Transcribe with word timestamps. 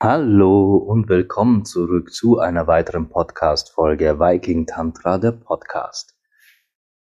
Hallo 0.00 0.78
und 0.78 1.08
willkommen 1.08 1.64
zurück 1.64 2.12
zu 2.12 2.40
einer 2.40 2.66
weiteren 2.66 3.08
Podcast-Folge 3.08 4.18
Viking 4.18 4.66
Tantra, 4.66 5.18
der 5.18 5.30
Podcast. 5.30 6.15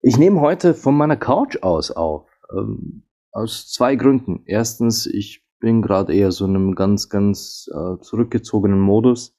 Ich 0.05 0.17
nehme 0.17 0.41
heute 0.41 0.73
von 0.73 0.97
meiner 0.97 1.15
Couch 1.15 1.63
aus 1.63 1.89
auf. 1.89 2.27
Ähm, 2.51 3.03
aus 3.31 3.71
zwei 3.71 3.95
Gründen. 3.95 4.43
Erstens, 4.45 5.05
ich 5.05 5.45
bin 5.61 5.81
gerade 5.81 6.13
eher 6.13 6.33
so 6.33 6.43
in 6.43 6.57
einem 6.57 6.75
ganz, 6.75 7.07
ganz 7.07 7.69
äh, 7.73 8.01
zurückgezogenen 8.01 8.81
Modus. 8.81 9.33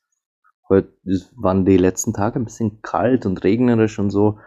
Heute 0.71 0.89
waren 1.37 1.67
die 1.67 1.77
letzten 1.77 2.15
Tage 2.15 2.39
ein 2.39 2.47
bisschen 2.47 2.81
kalt 2.81 3.27
und 3.27 3.45
regnerisch 3.45 3.99
und 3.99 4.09
so. 4.09 4.39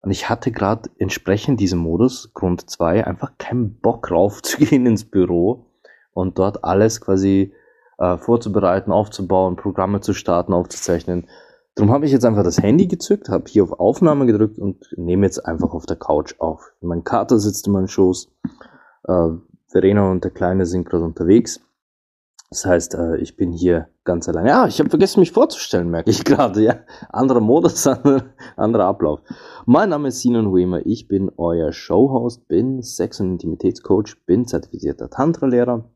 Und 0.00 0.12
ich 0.12 0.30
hatte 0.30 0.52
gerade 0.52 0.90
entsprechend 0.96 1.58
diesem 1.58 1.80
Modus, 1.80 2.32
Grund 2.34 2.70
zwei, 2.70 3.04
einfach 3.04 3.32
keinen 3.36 3.80
Bock 3.80 4.12
raufzugehen 4.12 4.86
ins 4.86 5.10
Büro 5.10 5.72
und 6.12 6.38
dort 6.38 6.62
alles 6.62 7.00
quasi 7.00 7.52
äh, 7.98 8.16
vorzubereiten, 8.16 8.92
aufzubauen, 8.92 9.56
Programme 9.56 10.02
zu 10.02 10.14
starten, 10.14 10.52
aufzuzeichnen. 10.52 11.26
Darum 11.78 11.92
habe 11.92 12.06
ich 12.06 12.12
jetzt 12.12 12.24
einfach 12.24 12.42
das 12.42 12.60
Handy 12.60 12.88
gezückt, 12.88 13.28
habe 13.28 13.44
hier 13.46 13.62
auf 13.62 13.70
Aufnahme 13.78 14.26
gedrückt 14.26 14.58
und 14.58 14.92
nehme 14.96 15.24
jetzt 15.24 15.46
einfach 15.46 15.74
auf 15.74 15.86
der 15.86 15.94
Couch 15.94 16.34
auf. 16.40 16.72
Mein 16.80 17.04
Kater 17.04 17.38
sitzt 17.38 17.68
in 17.68 17.72
meinem 17.72 17.86
Schoß. 17.86 18.32
Äh, 19.04 19.28
Verena 19.68 20.10
und 20.10 20.24
der 20.24 20.32
Kleine 20.32 20.66
sind 20.66 20.88
gerade 20.88 21.04
unterwegs. 21.04 21.60
Das 22.50 22.66
heißt, 22.66 22.96
äh, 22.96 23.18
ich 23.18 23.36
bin 23.36 23.52
hier 23.52 23.90
ganz 24.02 24.28
allein. 24.28 24.48
Ja, 24.48 24.66
ich 24.66 24.80
habe 24.80 24.90
vergessen, 24.90 25.20
mich 25.20 25.30
vorzustellen, 25.30 25.88
merke 25.88 26.10
ich 26.10 26.24
gerade. 26.24 26.60
Ja, 26.64 26.80
anderer 27.10 27.38
Modus, 27.38 27.86
anderer 28.56 28.86
Ablauf. 28.86 29.20
Mein 29.64 29.90
Name 29.90 30.08
ist 30.08 30.20
Sinan 30.20 30.52
Wemer. 30.52 30.84
Ich 30.84 31.06
bin 31.06 31.30
euer 31.36 31.70
Showhost, 31.70 32.48
bin 32.48 32.82
Sex- 32.82 33.20
und 33.20 33.30
Intimitätscoach, 33.30 34.16
bin 34.26 34.48
zertifizierter 34.48 35.10
Tantra-Lehrer 35.10 35.88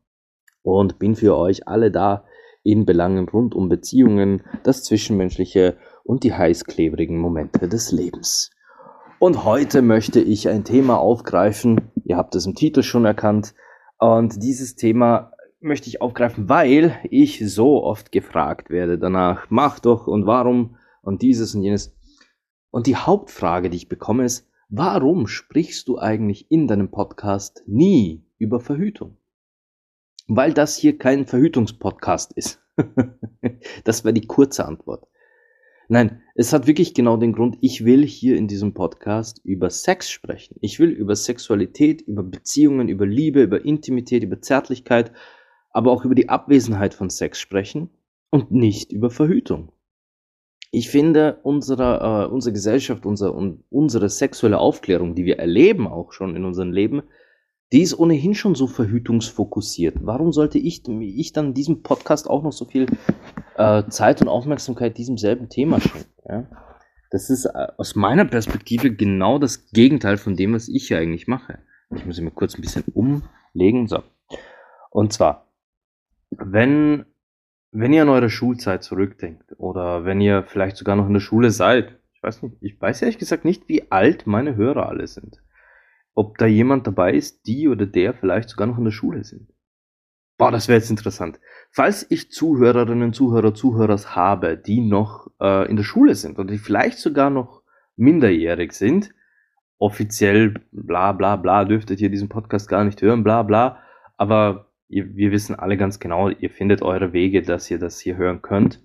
und 0.61 0.97
bin 0.97 1.17
für 1.17 1.35
euch 1.35 1.67
alle 1.67 1.91
da 1.91 2.23
in 2.63 2.85
Belangen 2.85 3.27
rund 3.29 3.53
um 3.53 3.69
Beziehungen, 3.69 4.43
das 4.63 4.83
Zwischenmenschliche 4.83 5.77
und 6.03 6.23
die 6.23 6.33
heißklebrigen 6.33 7.17
Momente 7.17 7.67
des 7.67 7.91
Lebens. 7.91 8.49
Und 9.19 9.45
heute 9.45 9.81
möchte 9.81 10.19
ich 10.19 10.49
ein 10.49 10.63
Thema 10.63 10.97
aufgreifen, 10.97 11.91
ihr 12.03 12.17
habt 12.17 12.35
es 12.35 12.45
im 12.45 12.55
Titel 12.55 12.83
schon 12.83 13.05
erkannt, 13.05 13.53
und 13.99 14.43
dieses 14.43 14.75
Thema 14.75 15.31
möchte 15.61 15.87
ich 15.87 16.01
aufgreifen, 16.01 16.49
weil 16.49 16.99
ich 17.09 17.41
so 17.49 17.83
oft 17.83 18.11
gefragt 18.11 18.69
werde 18.69 18.99
danach, 18.99 19.45
mach 19.49 19.79
doch 19.79 20.07
und 20.07 20.25
warum 20.25 20.75
und 21.01 21.21
dieses 21.21 21.55
und 21.55 21.63
jenes. 21.63 21.95
Und 22.69 22.87
die 22.87 22.97
Hauptfrage, 22.97 23.69
die 23.69 23.77
ich 23.77 23.87
bekomme, 23.87 24.25
ist, 24.25 24.49
warum 24.67 25.27
sprichst 25.27 25.87
du 25.87 25.99
eigentlich 25.99 26.51
in 26.51 26.67
deinem 26.67 26.91
Podcast 26.91 27.63
nie 27.65 28.25
über 28.37 28.59
Verhütung? 28.59 29.17
Weil 30.27 30.53
das 30.53 30.77
hier 30.77 30.97
kein 30.97 31.25
Verhütungspodcast 31.25 32.33
ist. 32.33 32.61
das 33.83 34.03
wäre 34.03 34.13
die 34.13 34.27
kurze 34.27 34.65
Antwort. 34.65 35.07
Nein, 35.89 36.21
es 36.33 36.53
hat 36.53 36.65
wirklich 36.65 36.93
genau 36.93 37.17
den 37.17 37.33
Grund, 37.33 37.57
ich 37.61 37.83
will 37.83 38.05
hier 38.05 38.37
in 38.37 38.47
diesem 38.47 38.73
Podcast 38.73 39.41
über 39.43 39.69
Sex 39.69 40.09
sprechen. 40.09 40.55
Ich 40.61 40.79
will 40.79 40.89
über 40.89 41.15
Sexualität, 41.15 42.01
über 42.01 42.23
Beziehungen, 42.23 42.87
über 42.87 43.05
Liebe, 43.05 43.43
über 43.43 43.65
Intimität, 43.65 44.23
über 44.23 44.41
Zärtlichkeit, 44.41 45.11
aber 45.71 45.91
auch 45.91 46.05
über 46.05 46.15
die 46.15 46.29
Abwesenheit 46.29 46.93
von 46.93 47.09
Sex 47.09 47.39
sprechen 47.39 47.89
und 48.29 48.51
nicht 48.51 48.91
über 48.91 49.09
Verhütung. 49.09 49.71
Ich 50.71 50.89
finde, 50.89 51.39
unsere, 51.43 52.25
äh, 52.25 52.33
unsere 52.33 52.53
Gesellschaft, 52.53 53.05
unser, 53.05 53.35
unsere 53.69 54.09
sexuelle 54.09 54.57
Aufklärung, 54.57 55.13
die 55.13 55.25
wir 55.25 55.37
erleben 55.37 55.85
auch 55.85 56.13
schon 56.13 56.35
in 56.35 56.45
unserem 56.45 56.71
Leben, 56.71 57.03
die 57.73 57.81
ist 57.81 57.97
ohnehin 57.97 58.35
schon 58.35 58.53
so 58.53 58.67
verhütungsfokussiert. 58.67 59.97
Warum 60.01 60.31
sollte 60.31 60.59
ich, 60.59 60.87
ich 60.87 61.33
dann 61.33 61.55
diesem 61.55 61.81
Podcast 61.81 62.29
auch 62.29 62.43
noch 62.43 62.51
so 62.51 62.65
viel 62.65 62.85
äh, 63.57 63.83
Zeit 63.87 64.21
und 64.21 64.27
Aufmerksamkeit 64.27 64.95
diesem 64.95 65.17
selben 65.17 65.49
Thema 65.49 65.81
schenken? 65.81 66.07
Ja? 66.29 66.47
Das 67.09 67.31
ist 67.31 67.45
äh, 67.45 67.67
aus 67.77 67.95
meiner 67.95 68.25
Perspektive 68.25 68.93
genau 68.93 69.39
das 69.39 69.71
Gegenteil 69.71 70.17
von 70.17 70.35
dem, 70.35 70.53
was 70.53 70.67
ich 70.67 70.87
hier 70.87 70.99
eigentlich 70.99 71.27
mache. 71.27 71.59
Ich 71.95 72.05
muss 72.05 72.21
mir 72.21 72.29
kurz 72.29 72.53
ein 72.55 72.61
bisschen 72.61 72.83
umlegen. 72.93 73.87
So. 73.87 74.03
Und 74.91 75.11
zwar, 75.11 75.51
wenn, 76.29 77.05
wenn 77.71 77.91
ihr 77.91 78.03
an 78.03 78.09
eure 78.09 78.29
Schulzeit 78.29 78.83
zurückdenkt 78.83 79.51
oder 79.57 80.05
wenn 80.05 80.21
ihr 80.21 80.43
vielleicht 80.43 80.77
sogar 80.77 80.95
noch 80.95 81.07
in 81.07 81.13
der 81.13 81.21
Schule 81.21 81.49
seid, 81.49 81.97
ich 82.13 82.21
weiß 82.21 82.43
nicht, 82.43 82.55
ich 82.61 82.79
weiß 82.79 83.01
ehrlich 83.01 83.17
gesagt 83.17 83.45
nicht, 83.45 83.67
wie 83.67 83.91
alt 83.91 84.27
meine 84.27 84.55
Hörer 84.55 84.87
alle 84.87 85.07
sind 85.07 85.41
ob 86.15 86.37
da 86.37 86.45
jemand 86.45 86.87
dabei 86.87 87.13
ist, 87.13 87.47
die 87.47 87.67
oder 87.67 87.85
der 87.85 88.13
vielleicht 88.13 88.49
sogar 88.49 88.67
noch 88.67 88.77
in 88.77 88.85
der 88.85 88.91
Schule 88.91 89.23
sind. 89.23 89.49
Boah, 90.37 90.51
das 90.51 90.67
wäre 90.67 90.79
jetzt 90.79 90.89
interessant. 90.89 91.39
Falls 91.71 92.05
ich 92.09 92.31
Zuhörerinnen, 92.31 93.13
Zuhörer, 93.13 93.53
Zuhörers 93.53 94.15
habe, 94.15 94.57
die 94.57 94.81
noch 94.81 95.27
äh, 95.39 95.69
in 95.69 95.75
der 95.75 95.83
Schule 95.83 96.15
sind 96.15 96.39
oder 96.39 96.51
die 96.51 96.57
vielleicht 96.57 96.97
sogar 96.97 97.29
noch 97.29 97.61
minderjährig 97.95 98.73
sind, 98.73 99.13
offiziell 99.77 100.55
bla 100.71 101.11
bla 101.11 101.35
bla, 101.35 101.65
dürftet 101.65 102.01
ihr 102.01 102.09
diesen 102.09 102.29
Podcast 102.29 102.67
gar 102.67 102.83
nicht 102.83 103.01
hören, 103.01 103.23
bla 103.23 103.43
bla, 103.43 103.79
aber 104.17 104.71
ihr, 104.87 105.15
wir 105.15 105.31
wissen 105.31 105.55
alle 105.55 105.77
ganz 105.77 105.99
genau, 105.99 106.29
ihr 106.29 106.49
findet 106.49 106.81
eure 106.81 107.13
Wege, 107.13 107.41
dass 107.41 107.69
ihr 107.69 107.79
das 107.79 107.99
hier 107.99 108.17
hören 108.17 108.41
könnt. 108.41 108.81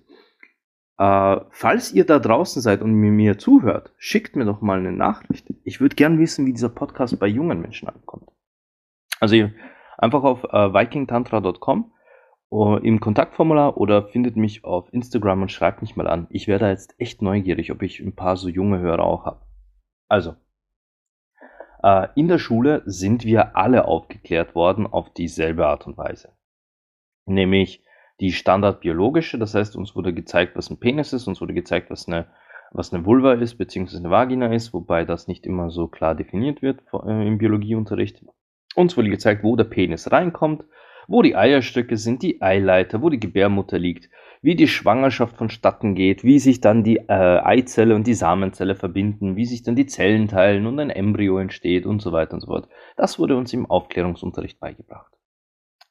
Äh, 0.99 1.45
falls 1.51 1.93
ihr 1.93 2.05
da 2.05 2.19
draußen 2.19 2.61
seid 2.61 2.81
und 2.81 2.91
mir, 2.91 3.11
mir 3.11 3.37
zuhört, 3.37 3.93
schickt 3.97 4.35
mir 4.35 4.43
doch 4.43 4.59
mal 4.59 4.79
eine 4.79 4.91
Nachricht. 4.91 5.47
Ich 5.63 5.79
würde 5.79 5.95
gern 5.95 6.19
wissen, 6.19 6.45
wie 6.45 6.51
dieser 6.51 6.67
Podcast 6.67 7.17
bei 7.17 7.27
jungen 7.27 7.61
Menschen 7.61 7.87
ankommt. 7.87 8.29
Also 9.21 9.35
ihr, 9.35 9.53
einfach 9.97 10.23
auf 10.23 10.43
äh, 10.43 10.73
vikingtantra.com 10.73 11.93
uh, 12.51 12.75
äh, 12.75 12.85
im 12.85 12.99
Kontaktformular 12.99 13.77
oder 13.77 14.07
findet 14.09 14.35
mich 14.35 14.65
auf 14.65 14.91
Instagram 14.91 15.43
und 15.43 15.53
schreibt 15.53 15.81
mich 15.81 15.95
mal 15.95 16.07
an. 16.07 16.27
Ich 16.31 16.49
wäre 16.49 16.59
da 16.59 16.69
jetzt 16.69 16.99
echt 16.99 17.21
neugierig, 17.21 17.71
ob 17.71 17.81
ich 17.81 18.01
ein 18.01 18.15
paar 18.15 18.35
so 18.35 18.49
junge 18.49 18.79
Hörer 18.79 19.05
auch 19.05 19.25
habe. 19.25 19.45
Also, 20.09 20.35
in 22.15 22.27
der 22.27 22.39
Schule 22.39 22.81
sind 22.85 23.23
wir 23.23 23.55
alle 23.55 23.85
aufgeklärt 23.85 24.53
worden 24.53 24.85
auf 24.85 25.13
dieselbe 25.13 25.65
Art 25.65 25.87
und 25.87 25.97
Weise. 25.97 26.33
Nämlich, 27.25 27.85
die 28.19 28.31
standardbiologische, 28.31 29.37
das 29.37 29.55
heißt, 29.55 29.75
uns 29.75 29.95
wurde 29.95 30.13
gezeigt, 30.13 30.55
was 30.55 30.69
ein 30.69 30.79
Penis 30.79 31.13
ist, 31.13 31.27
uns 31.27 31.39
wurde 31.41 31.53
gezeigt, 31.53 31.89
was 31.89 32.07
eine, 32.07 32.27
was 32.71 32.93
eine 32.93 33.05
Vulva 33.05 33.33
ist, 33.33 33.55
beziehungsweise 33.55 33.99
eine 33.99 34.09
Vagina 34.09 34.53
ist, 34.53 34.73
wobei 34.73 35.05
das 35.05 35.27
nicht 35.27 35.45
immer 35.45 35.69
so 35.69 35.87
klar 35.87 36.15
definiert 36.15 36.61
wird 36.61 36.81
äh, 36.93 37.27
im 37.27 37.37
Biologieunterricht. 37.37 38.23
Uns 38.75 38.97
wurde 38.97 39.09
gezeigt, 39.09 39.43
wo 39.43 39.55
der 39.55 39.63
Penis 39.63 40.11
reinkommt, 40.11 40.65
wo 41.07 41.21
die 41.21 41.35
Eierstöcke 41.35 41.97
sind, 41.97 42.21
die 42.21 42.41
Eileiter, 42.41 43.01
wo 43.01 43.09
die 43.09 43.19
Gebärmutter 43.19 43.79
liegt, 43.79 44.09
wie 44.41 44.55
die 44.55 44.67
Schwangerschaft 44.67 45.37
vonstatten 45.37 45.95
geht, 45.95 46.23
wie 46.23 46.39
sich 46.39 46.61
dann 46.61 46.83
die 46.83 46.97
äh, 46.97 47.39
Eizelle 47.43 47.95
und 47.95 48.05
die 48.05 48.13
Samenzelle 48.13 48.75
verbinden, 48.75 49.35
wie 49.35 49.45
sich 49.45 49.63
dann 49.63 49.75
die 49.75 49.87
Zellen 49.87 50.27
teilen 50.27 50.67
und 50.67 50.79
ein 50.79 50.89
Embryo 50.89 51.39
entsteht 51.39 51.85
und 51.85 52.01
so 52.01 52.11
weiter 52.11 52.35
und 52.35 52.41
so 52.41 52.47
fort. 52.47 52.69
Das 52.95 53.17
wurde 53.17 53.35
uns 53.35 53.51
im 53.53 53.65
Aufklärungsunterricht 53.65 54.59
beigebracht. 54.59 55.11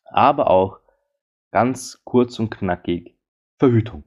Aber 0.04 0.50
auch 0.50 0.78
Ganz 1.50 2.02
kurz 2.04 2.38
und 2.38 2.50
knackig. 2.50 3.16
Verhütung. 3.58 4.04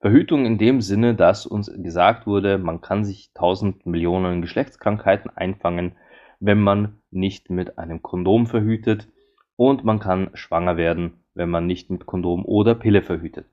Verhütung 0.00 0.46
in 0.46 0.56
dem 0.56 0.80
Sinne, 0.80 1.16
dass 1.16 1.46
uns 1.46 1.68
gesagt 1.74 2.26
wurde, 2.26 2.58
man 2.58 2.80
kann 2.80 3.04
sich 3.04 3.32
tausend 3.34 3.86
Millionen 3.86 4.40
Geschlechtskrankheiten 4.40 5.30
einfangen, 5.30 5.96
wenn 6.38 6.60
man 6.60 7.00
nicht 7.10 7.50
mit 7.50 7.78
einem 7.78 8.02
Kondom 8.02 8.46
verhütet 8.46 9.08
und 9.56 9.82
man 9.82 9.98
kann 9.98 10.30
schwanger 10.34 10.76
werden, 10.76 11.24
wenn 11.34 11.50
man 11.50 11.66
nicht 11.66 11.90
mit 11.90 12.06
Kondom 12.06 12.44
oder 12.44 12.76
Pille 12.76 13.02
verhütet. 13.02 13.46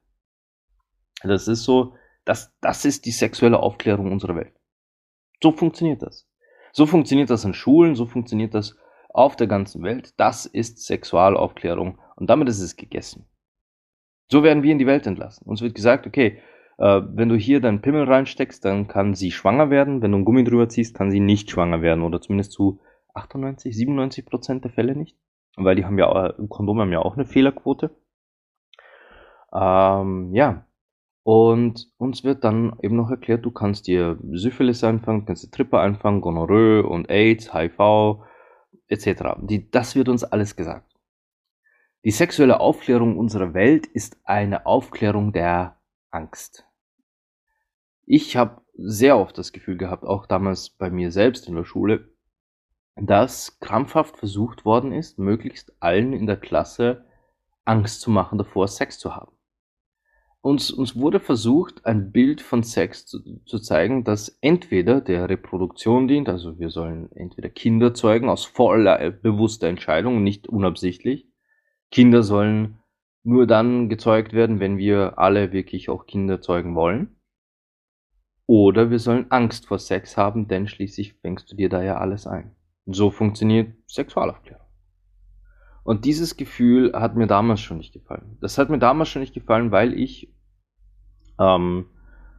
Das 1.23 1.47
ist 1.47 1.63
so, 1.63 1.95
das, 2.23 2.53
das 2.61 2.85
ist 2.85 3.05
die 3.05 3.11
sexuelle 3.11 3.59
Aufklärung 3.59 4.11
unserer 4.11 4.35
Welt. 4.35 4.53
So 5.41 5.51
funktioniert 5.51 6.03
das. 6.03 6.29
So 6.71 6.85
funktioniert 6.85 7.31
das 7.31 7.45
in 7.45 7.55
Schulen, 7.55 7.95
so 7.95 8.05
funktioniert 8.05 8.53
das 8.53 8.77
auf 9.09 9.35
der 9.35 9.47
ganzen 9.47 9.81
Welt. 9.83 10.13
Das 10.17 10.45
ist 10.45 10.85
Sexualaufklärung 10.85 11.99
und 12.21 12.29
damit 12.29 12.47
ist 12.49 12.61
es 12.61 12.75
gegessen. 12.75 13.25
So 14.29 14.43
werden 14.43 14.61
wir 14.61 14.71
in 14.71 14.77
die 14.77 14.85
Welt 14.85 15.07
entlassen. 15.07 15.47
Uns 15.47 15.63
wird 15.63 15.73
gesagt, 15.73 16.05
okay, 16.05 16.37
äh, 16.77 17.01
wenn 17.03 17.29
du 17.29 17.35
hier 17.35 17.59
deinen 17.61 17.81
Pimmel 17.81 18.03
reinsteckst, 18.03 18.63
dann 18.63 18.87
kann 18.87 19.15
sie 19.15 19.31
schwanger 19.31 19.71
werden. 19.71 20.03
Wenn 20.03 20.11
du 20.11 20.17
einen 20.17 20.25
Gummi 20.25 20.43
drüber 20.43 20.69
ziehst, 20.69 20.95
kann 20.95 21.09
sie 21.09 21.19
nicht 21.19 21.49
schwanger 21.49 21.81
werden. 21.81 22.03
Oder 22.03 22.21
zumindest 22.21 22.51
zu 22.51 22.79
98, 23.15 23.75
97 23.75 24.23
Prozent 24.27 24.63
der 24.63 24.69
Fälle 24.69 24.95
nicht. 24.95 25.17
Weil 25.55 25.75
die 25.75 25.83
haben 25.83 25.97
ja, 25.97 26.27
äh, 26.27 26.33
Kondome 26.47 26.83
haben 26.83 26.91
ja 26.91 26.99
auch 26.99 27.15
eine 27.15 27.25
Fehlerquote. 27.25 27.89
Ähm, 29.51 30.35
ja. 30.35 30.67
Und 31.23 31.91
uns 31.97 32.23
wird 32.23 32.43
dann 32.43 32.77
eben 32.83 32.97
noch 32.97 33.09
erklärt, 33.09 33.45
du 33.45 33.51
kannst 33.51 33.87
dir 33.87 34.19
Syphilis 34.31 34.83
einfangen, 34.83 35.25
kannst 35.25 35.43
dir 35.43 35.49
Trippe 35.49 35.79
einfangen, 35.79 36.21
Gonorrhoe 36.21 36.87
und 36.87 37.09
AIDS, 37.09 37.51
HIV 37.51 38.23
etc. 38.89 39.39
Die, 39.41 39.71
das 39.71 39.95
wird 39.95 40.07
uns 40.07 40.23
alles 40.23 40.55
gesagt. 40.55 40.90
Die 42.03 42.11
sexuelle 42.11 42.59
Aufklärung 42.59 43.15
unserer 43.15 43.53
Welt 43.53 43.85
ist 43.85 44.17
eine 44.23 44.65
Aufklärung 44.65 45.33
der 45.33 45.79
Angst. 46.09 46.65
Ich 48.07 48.35
habe 48.35 48.63
sehr 48.73 49.19
oft 49.19 49.37
das 49.37 49.51
Gefühl 49.51 49.77
gehabt, 49.77 50.03
auch 50.03 50.25
damals 50.25 50.71
bei 50.71 50.89
mir 50.89 51.11
selbst 51.11 51.47
in 51.47 51.55
der 51.55 51.63
Schule, 51.63 52.09
dass 52.95 53.59
krampfhaft 53.59 54.17
versucht 54.17 54.65
worden 54.65 54.91
ist, 54.91 55.19
möglichst 55.19 55.75
allen 55.79 56.13
in 56.13 56.25
der 56.25 56.37
Klasse 56.37 57.05
Angst 57.65 58.01
zu 58.01 58.09
machen, 58.09 58.39
davor 58.39 58.67
Sex 58.67 58.97
zu 58.97 59.15
haben. 59.15 59.33
Uns, 60.41 60.71
uns 60.71 60.95
wurde 60.95 61.19
versucht, 61.19 61.85
ein 61.85 62.11
Bild 62.11 62.41
von 62.41 62.63
Sex 62.63 63.05
zu, 63.05 63.19
zu 63.45 63.59
zeigen, 63.59 64.03
das 64.03 64.39
entweder 64.41 64.99
der 64.99 65.29
Reproduktion 65.29 66.07
dient, 66.07 66.29
also 66.29 66.57
wir 66.57 66.71
sollen 66.71 67.11
entweder 67.11 67.49
Kinder 67.49 67.93
zeugen 67.93 68.27
aus 68.27 68.45
voller 68.45 68.99
äh, 68.99 69.11
bewusster 69.11 69.67
Entscheidung, 69.67 70.23
nicht 70.23 70.47
unabsichtlich. 70.47 71.30
Kinder 71.91 72.23
sollen 72.23 72.79
nur 73.23 73.45
dann 73.45 73.89
gezeugt 73.89 74.33
werden, 74.33 74.59
wenn 74.59 74.77
wir 74.77 75.19
alle 75.19 75.51
wirklich 75.51 75.89
auch 75.89 76.05
Kinder 76.05 76.41
zeugen 76.41 76.75
wollen. 76.75 77.15
Oder 78.47 78.89
wir 78.89 78.99
sollen 78.99 79.29
Angst 79.29 79.67
vor 79.67 79.79
Sex 79.79 80.17
haben, 80.17 80.47
denn 80.47 80.67
schließlich 80.67 81.13
fängst 81.21 81.51
du 81.51 81.55
dir 81.55 81.69
da 81.69 81.83
ja 81.83 81.97
alles 81.97 82.27
ein. 82.27 82.55
So 82.85 83.11
funktioniert 83.11 83.75
Sexualaufklärung. 83.87 84.65
Und 85.83 86.05
dieses 86.05 86.37
Gefühl 86.37 86.93
hat 86.93 87.15
mir 87.15 87.27
damals 87.27 87.61
schon 87.61 87.77
nicht 87.77 87.93
gefallen. 87.93 88.37
Das 88.41 88.57
hat 88.57 88.69
mir 88.69 88.79
damals 88.79 89.09
schon 89.09 89.21
nicht 89.21 89.33
gefallen, 89.33 89.71
weil 89.71 89.93
ich 89.93 90.33
ähm, 91.39 91.85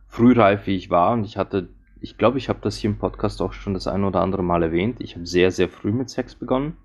frühreif 0.07 0.67
wie 0.67 0.77
ich 0.77 0.91
war 0.91 1.13
und 1.13 1.25
ich 1.25 1.37
hatte, 1.37 1.71
ich 2.01 2.19
glaube, 2.19 2.39
ich 2.39 2.49
habe 2.49 2.61
das 2.63 2.77
hier 2.77 2.91
im 2.91 2.99
Podcast 2.99 3.41
auch 3.41 3.53
schon 3.53 3.75
das 3.75 3.87
ein 3.87 4.05
oder 4.05 4.21
andere 4.21 4.43
Mal 4.43 4.63
erwähnt. 4.63 5.01
Ich 5.01 5.15
habe 5.15 5.27
sehr, 5.27 5.51
sehr 5.51 5.69
früh 5.69 5.93
mit 5.93 6.11
Sex 6.11 6.35
begonnen. 6.35 6.77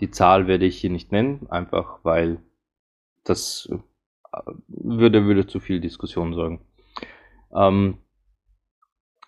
Die 0.00 0.10
Zahl 0.10 0.46
werde 0.46 0.66
ich 0.66 0.78
hier 0.78 0.90
nicht 0.90 1.12
nennen, 1.12 1.46
einfach 1.48 2.00
weil 2.02 2.42
das 3.24 3.68
äh, 3.70 3.78
würde, 4.68 5.24
würde 5.24 5.46
zu 5.46 5.60
viel 5.60 5.80
Diskussion 5.80 6.34
sorgen. 6.34 6.60
Ähm, 7.54 7.98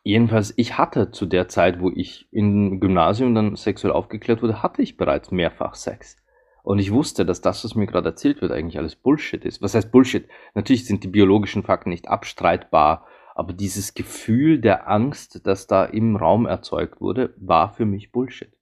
jedenfalls, 0.04 0.54
ich 0.56 0.78
hatte 0.78 1.10
zu 1.10 1.26
der 1.26 1.48
Zeit, 1.48 1.80
wo 1.80 1.90
ich 1.90 2.28
im 2.32 2.80
Gymnasium 2.80 3.34
dann 3.34 3.56
sexuell 3.56 3.92
aufgeklärt 3.92 4.42
wurde, 4.42 4.62
hatte 4.62 4.82
ich 4.82 4.96
bereits 4.96 5.30
mehrfach 5.30 5.74
Sex. 5.74 6.16
Und 6.62 6.78
ich 6.80 6.92
wusste, 6.92 7.24
dass 7.24 7.40
das, 7.40 7.64
was 7.64 7.74
mir 7.74 7.86
gerade 7.86 8.10
erzählt 8.10 8.42
wird, 8.42 8.52
eigentlich 8.52 8.78
alles 8.78 8.94
Bullshit 8.94 9.42
ist. 9.44 9.62
Was 9.62 9.74
heißt 9.74 9.90
Bullshit? 9.90 10.28
Natürlich 10.54 10.84
sind 10.84 11.02
die 11.02 11.08
biologischen 11.08 11.62
Fakten 11.62 11.88
nicht 11.88 12.08
abstreitbar, 12.08 13.06
aber 13.34 13.52
dieses 13.52 13.94
Gefühl 13.94 14.60
der 14.60 14.88
Angst, 14.88 15.46
das 15.46 15.66
da 15.66 15.84
im 15.84 16.16
Raum 16.16 16.44
erzeugt 16.44 17.00
wurde, 17.00 17.32
war 17.38 17.72
für 17.72 17.86
mich 17.86 18.12
Bullshit. 18.12 18.52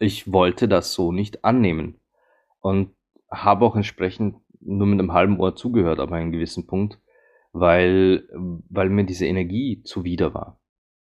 Ich 0.00 0.32
wollte 0.32 0.66
das 0.66 0.94
so 0.94 1.12
nicht 1.12 1.44
annehmen 1.44 2.00
und 2.60 2.94
habe 3.30 3.66
auch 3.66 3.76
entsprechend 3.76 4.36
nur 4.60 4.86
mit 4.86 4.98
einem 4.98 5.12
halben 5.12 5.38
Ohr 5.38 5.54
zugehört, 5.54 6.00
aber 6.00 6.16
einem 6.16 6.32
gewissen 6.32 6.66
Punkt, 6.66 6.98
weil, 7.52 8.26
weil 8.68 8.88
mir 8.88 9.04
diese 9.04 9.26
Energie 9.26 9.82
zuwider 9.84 10.32
war. 10.32 10.58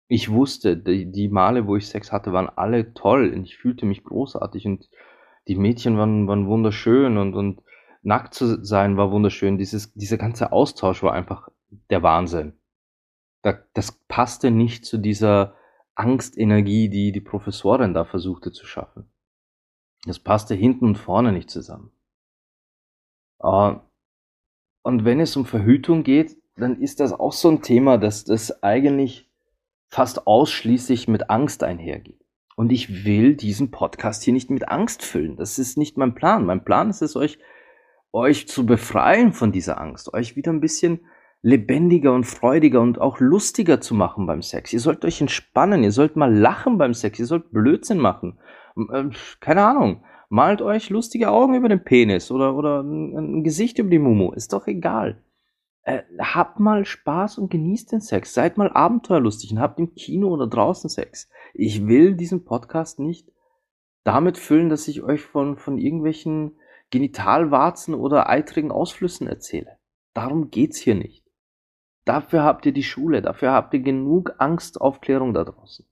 Ich 0.07 0.31
wusste, 0.31 0.77
die, 0.77 1.11
die 1.11 1.29
Male, 1.29 1.67
wo 1.67 1.77
ich 1.77 1.89
Sex 1.89 2.13
hatte, 2.13 2.33
waren 2.33 2.49
alle 2.49 2.95
toll 2.95 3.33
und 3.35 3.45
ich 3.45 3.57
fühlte 3.57 3.85
mich 3.85 4.05
großartig 4.05 4.65
und 4.67 4.89
die 5.49 5.57
Mädchen 5.57 5.99
waren, 5.99 6.29
waren 6.29 6.47
wunderschön 6.47 7.19
und, 7.19 7.35
und 7.35 7.63
nackt 8.03 8.35
zu 8.35 8.65
sein 8.65 8.97
war 8.97 9.11
wunderschön. 9.11 9.59
Dieses, 9.59 9.93
dieser 9.95 10.19
ganze 10.19 10.53
Austausch 10.53 11.03
war 11.03 11.15
einfach 11.15 11.49
der 11.91 12.03
Wahnsinn. 12.05 12.53
Da, 13.43 13.59
das 13.73 13.91
passte 14.07 14.53
nicht 14.53 14.85
zu 14.85 14.99
dieser 14.99 15.57
Angstenergie, 15.95 16.89
die 16.89 17.13
die 17.13 17.21
Professorin 17.21 17.95
da 17.95 18.05
versuchte 18.05 18.53
zu 18.53 18.67
schaffen. 18.67 19.09
Das 20.07 20.19
passte 20.19 20.55
hinten 20.55 20.87
und 20.87 20.99
vorne 20.99 21.33
nicht 21.33 21.51
zusammen. 21.51 21.91
Uh, 23.43 23.77
und 24.83 25.05
wenn 25.05 25.21
es 25.21 25.37
um 25.37 25.47
Verhütung 25.47 26.03
geht, 26.03 26.37
dann 26.57 26.81
ist 26.81 27.01
das 27.01 27.13
auch 27.13 27.33
so 27.33 27.51
ein 27.51 27.63
Thema, 27.63 27.99
dass 27.99 28.25
das 28.25 28.63
eigentlich 28.63 29.31
fast 29.89 30.27
ausschließlich 30.27 31.09
mit 31.09 31.31
Angst 31.31 31.63
einhergeht. 31.63 32.25
Und 32.57 32.71
ich 32.71 33.05
will 33.05 33.35
diesen 33.35 33.71
Podcast 33.71 34.23
hier 34.23 34.33
nicht 34.33 34.51
mit 34.51 34.69
Angst 34.69 35.03
füllen. 35.03 35.37
Das 35.37 35.59
ist 35.59 35.77
nicht 35.77 35.97
mein 35.97 36.15
Plan. 36.15 36.45
Mein 36.45 36.65
Plan 36.65 36.91
ist 36.91 37.03
es, 37.03 37.17
euch, 37.17 37.39
euch 38.13 38.47
zu 38.47 38.65
befreien 38.65 39.33
von 39.33 39.53
dieser 39.53 39.81
Angst, 39.81 40.13
euch 40.15 40.37
wieder 40.37 40.53
ein 40.53 40.61
bisschen 40.61 41.01
lebendiger 41.45 42.15
und 42.15 42.25
freudiger 42.25 42.81
und 42.81 42.99
auch 43.01 43.21
lustiger 43.21 43.81
zu 43.81 43.95
machen 43.95 44.27
beim 44.27 44.41
Sex. 44.41 44.73
Ihr 44.73 44.81
sollt 44.81 45.05
euch 45.05 45.21
entspannen, 45.21 45.85
ihr 45.85 45.93
sollt 45.93 46.17
mal 46.17 46.35
lachen 46.35 46.79
beim 46.79 46.95
Sex, 46.95 47.19
ihr 47.19 47.27
sollt 47.27 47.53
Blödsinn 47.53 47.99
machen. 47.99 48.39
Äh, 48.77 49.11
keine 49.41 49.65
Ahnung. 49.65 50.05
Malt 50.31 50.63
euch 50.63 50.89
lustige 50.89 51.31
Augen 51.31 51.55
über 51.55 51.69
den 51.69 51.85
Penis 51.85 52.31
oder, 52.31 52.57
oder 52.57 52.83
ein 52.83 53.45
Gesicht 53.45 53.79
über 53.79 53.91
die 53.91 53.99
Mumu. 53.99 54.33
Ist 54.33 54.55
doch 54.55 54.67
egal 54.67 55.23
äh, 55.85 56.03
habt 56.19 56.61
mal 56.61 56.85
Spaß 56.85 57.39
und 57.39 57.51
genießt 57.51 57.93
den 57.93 58.01
Sex. 58.01 58.35
Seid 58.35 58.57
mal 58.57 58.71
abenteuerlustig 58.71 59.53
und 59.53 59.61
habt 59.61 59.79
im 59.79 59.95
Kino 59.95 60.29
oder 60.29 60.47
draußen 60.47 60.89
Sex. 60.91 61.29
Ich 61.53 61.87
will 61.87 62.15
diesen 62.15 62.45
Podcast 62.45 62.99
nicht 62.99 63.31
damit 64.03 64.39
füllen, 64.39 64.69
dass 64.69 64.89
ich 64.89 65.03
euch 65.03 65.23
von, 65.23 65.57
von 65.57 65.79
irgendwelchen 65.79 66.59
Genitalwarzen 66.91 67.95
oder 67.95 68.29
eitrigen 68.29 68.71
Ausflüssen 68.71 69.27
erzähle. 69.27 69.79
Darum 70.15 70.51
geht's 70.51 70.79
hier 70.79 70.95
nicht. 70.95 71.24
Dafür 72.05 72.43
habt 72.43 72.67
ihr 72.67 72.73
die 72.73 72.83
Schule, 72.83 73.23
dafür 73.23 73.53
habt 73.53 73.73
ihr 73.75 73.81
genug 73.81 74.35
Angstaufklärung 74.39 75.33
da 75.33 75.45
draußen. 75.45 75.87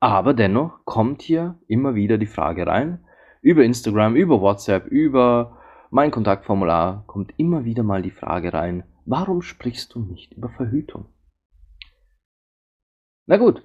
Aber 0.00 0.34
dennoch 0.34 0.84
kommt 0.84 1.22
hier 1.22 1.58
immer 1.66 1.94
wieder 1.94 2.18
die 2.18 2.26
Frage 2.26 2.66
rein, 2.66 3.04
über 3.40 3.64
Instagram, 3.64 4.16
über 4.16 4.40
WhatsApp, 4.40 4.86
über 4.86 5.58
mein 5.90 6.10
Kontaktformular 6.10 7.04
kommt 7.06 7.32
immer 7.38 7.64
wieder 7.64 7.82
mal 7.82 8.02
die 8.02 8.10
Frage 8.10 8.52
rein, 8.52 8.84
warum 9.04 9.40
sprichst 9.40 9.94
du 9.94 10.00
nicht 10.00 10.34
über 10.34 10.50
Verhütung? 10.50 11.06
Na 13.26 13.38
gut, 13.38 13.62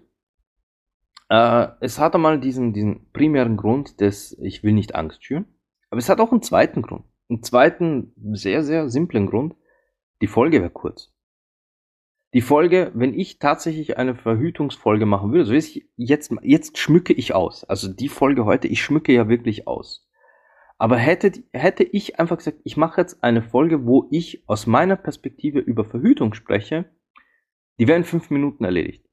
äh, 1.29 1.67
es 1.79 1.99
hat 1.99 2.15
einmal 2.15 2.39
diesen, 2.39 2.73
diesen 2.73 3.11
primären 3.11 3.57
Grund 3.57 3.99
des, 4.01 4.37
ich 4.39 4.63
will 4.63 4.73
nicht 4.73 4.95
Angst 4.95 5.23
schüren, 5.23 5.45
aber 5.89 5.99
es 5.99 6.09
hat 6.09 6.19
auch 6.19 6.31
einen 6.31 6.41
zweiten 6.41 6.81
Grund. 6.81 7.05
Einen 7.29 7.43
zweiten, 7.43 8.13
sehr, 8.33 8.63
sehr 8.63 8.89
simplen 8.89 9.27
Grund. 9.27 9.55
Die 10.21 10.27
Folge 10.27 10.61
wäre 10.61 10.69
kurz. 10.69 11.11
Die 12.33 12.41
Folge, 12.41 12.91
wenn 12.93 13.13
ich 13.13 13.39
tatsächlich 13.39 13.97
eine 13.97 14.15
Verhütungsfolge 14.15 15.05
machen 15.05 15.33
würde, 15.33 15.45
so 15.45 15.53
ist 15.53 15.81
jetzt, 15.97 16.33
jetzt 16.43 16.77
schmücke 16.77 17.11
ich 17.11 17.33
aus. 17.33 17.65
Also 17.65 17.91
die 17.91 18.07
Folge 18.07 18.45
heute, 18.45 18.69
ich 18.69 18.81
schmücke 18.81 19.11
ja 19.11 19.27
wirklich 19.27 19.67
aus. 19.67 20.07
Aber 20.77 20.95
hätte, 20.95 21.31
hätte 21.51 21.83
ich 21.83 22.19
einfach 22.19 22.37
gesagt, 22.37 22.59
ich 22.63 22.77
mache 22.77 23.01
jetzt 23.01 23.23
eine 23.23 23.41
Folge, 23.41 23.85
wo 23.85 24.07
ich 24.11 24.43
aus 24.47 24.65
meiner 24.65 24.95
Perspektive 24.95 25.59
über 25.59 25.83
Verhütung 25.83 26.33
spreche, 26.33 26.85
die 27.79 27.87
wäre 27.87 27.97
in 27.97 28.05
fünf 28.05 28.29
Minuten 28.29 28.63
erledigt. 28.63 29.05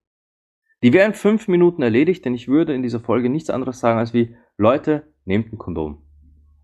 Die 0.82 0.92
wäre 0.92 1.06
in 1.06 1.14
fünf 1.14 1.48
Minuten 1.48 1.82
erledigt, 1.82 2.24
denn 2.24 2.34
ich 2.34 2.46
würde 2.46 2.74
in 2.74 2.82
dieser 2.82 3.00
Folge 3.00 3.28
nichts 3.28 3.50
anderes 3.50 3.80
sagen 3.80 3.98
als 3.98 4.14
wie, 4.14 4.36
Leute, 4.56 5.12
nehmt 5.24 5.52
ein 5.52 5.58
Kondom. 5.58 6.06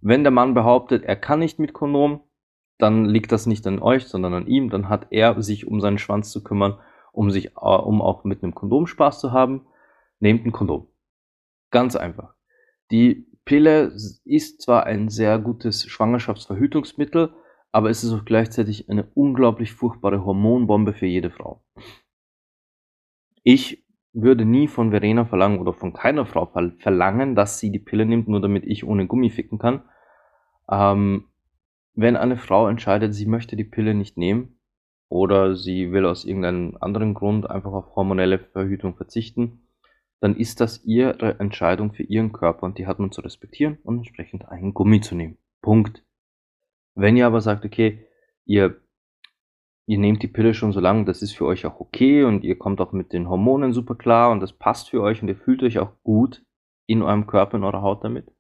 Wenn 0.00 0.22
der 0.22 0.30
Mann 0.30 0.54
behauptet, 0.54 1.02
er 1.02 1.16
kann 1.16 1.40
nicht 1.40 1.58
mit 1.58 1.72
Kondom, 1.72 2.20
dann 2.78 3.04
liegt 3.04 3.32
das 3.32 3.46
nicht 3.46 3.66
an 3.66 3.80
euch, 3.80 4.06
sondern 4.06 4.34
an 4.34 4.46
ihm. 4.46 4.70
Dann 4.70 4.88
hat 4.88 5.08
er 5.10 5.40
sich 5.42 5.66
um 5.66 5.80
seinen 5.80 5.98
Schwanz 5.98 6.30
zu 6.30 6.42
kümmern, 6.42 6.78
um 7.12 7.30
sich, 7.30 7.56
äh, 7.56 7.60
um 7.60 8.02
auch 8.02 8.24
mit 8.24 8.42
einem 8.42 8.54
Kondom 8.54 8.86
Spaß 8.86 9.20
zu 9.20 9.32
haben. 9.32 9.66
Nehmt 10.20 10.44
ein 10.46 10.52
Kondom. 10.52 10.88
Ganz 11.70 11.96
einfach. 11.96 12.34
Die 12.90 13.26
Pille 13.44 13.92
ist 14.24 14.62
zwar 14.62 14.84
ein 14.86 15.08
sehr 15.08 15.38
gutes 15.38 15.86
Schwangerschaftsverhütungsmittel, 15.86 17.34
aber 17.72 17.90
es 17.90 18.04
ist 18.04 18.12
auch 18.12 18.24
gleichzeitig 18.24 18.88
eine 18.88 19.04
unglaublich 19.14 19.72
furchtbare 19.72 20.24
Hormonbombe 20.24 20.92
für 20.92 21.06
jede 21.06 21.30
Frau. 21.30 21.62
Ich 23.42 23.84
würde 24.12 24.44
nie 24.44 24.68
von 24.68 24.90
Verena 24.90 25.24
verlangen 25.24 25.58
oder 25.58 25.74
von 25.74 25.92
keiner 25.92 26.24
Frau 26.24 26.46
verlangen, 26.46 27.34
dass 27.34 27.58
sie 27.58 27.70
die 27.70 27.80
Pille 27.80 28.06
nimmt, 28.06 28.28
nur 28.28 28.40
damit 28.40 28.64
ich 28.64 28.86
ohne 28.86 29.06
Gummi 29.06 29.28
ficken 29.28 29.58
kann. 29.58 29.82
Ähm, 30.70 31.28
wenn 31.94 32.16
eine 32.16 32.36
Frau 32.36 32.68
entscheidet, 32.68 33.14
sie 33.14 33.26
möchte 33.26 33.56
die 33.56 33.64
Pille 33.64 33.94
nicht 33.94 34.16
nehmen 34.16 34.58
oder 35.08 35.54
sie 35.54 35.92
will 35.92 36.06
aus 36.06 36.24
irgendeinem 36.24 36.76
anderen 36.80 37.14
Grund 37.14 37.48
einfach 37.48 37.72
auf 37.72 37.94
hormonelle 37.94 38.38
Verhütung 38.38 38.96
verzichten, 38.96 39.68
dann 40.20 40.36
ist 40.36 40.60
das 40.60 40.84
ihre 40.84 41.38
Entscheidung 41.38 41.92
für 41.92 42.02
ihren 42.02 42.32
Körper 42.32 42.64
und 42.64 42.78
die 42.78 42.86
hat 42.86 42.98
man 42.98 43.12
zu 43.12 43.20
respektieren 43.20 43.78
und 43.84 43.98
entsprechend 43.98 44.48
einen 44.48 44.74
Gummi 44.74 45.00
zu 45.00 45.14
nehmen. 45.14 45.38
Punkt. 45.62 46.04
Wenn 46.94 47.16
ihr 47.16 47.26
aber 47.26 47.40
sagt, 47.40 47.64
okay, 47.64 48.06
ihr, 48.44 48.80
ihr 49.86 49.98
nehmt 49.98 50.22
die 50.22 50.28
Pille 50.28 50.54
schon 50.54 50.72
so 50.72 50.80
lange, 50.80 51.04
das 51.04 51.22
ist 51.22 51.32
für 51.32 51.46
euch 51.46 51.66
auch 51.66 51.78
okay 51.78 52.24
und 52.24 52.42
ihr 52.42 52.56
kommt 52.56 52.80
auch 52.80 52.92
mit 52.92 53.12
den 53.12 53.28
Hormonen 53.28 53.72
super 53.72 53.94
klar 53.94 54.30
und 54.30 54.40
das 54.40 54.52
passt 54.52 54.90
für 54.90 55.02
euch 55.02 55.22
und 55.22 55.28
ihr 55.28 55.36
fühlt 55.36 55.62
euch 55.62 55.78
auch 55.78 55.92
gut 56.02 56.44
in 56.86 57.02
eurem 57.02 57.26
Körper, 57.26 57.56
in 57.56 57.64
eurer 57.64 57.82
Haut 57.82 58.02
damit 58.04 58.30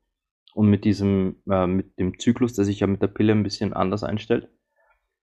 und 0.54 0.68
mit 0.68 0.84
diesem, 0.84 1.36
äh, 1.50 1.66
mit 1.66 1.98
dem 1.98 2.18
Zyklus, 2.18 2.54
der 2.54 2.64
sich 2.64 2.80
ja 2.80 2.86
mit 2.86 3.02
der 3.02 3.08
Pille 3.08 3.32
ein 3.32 3.42
bisschen 3.42 3.74
anders 3.74 4.02
einstellt, 4.02 4.48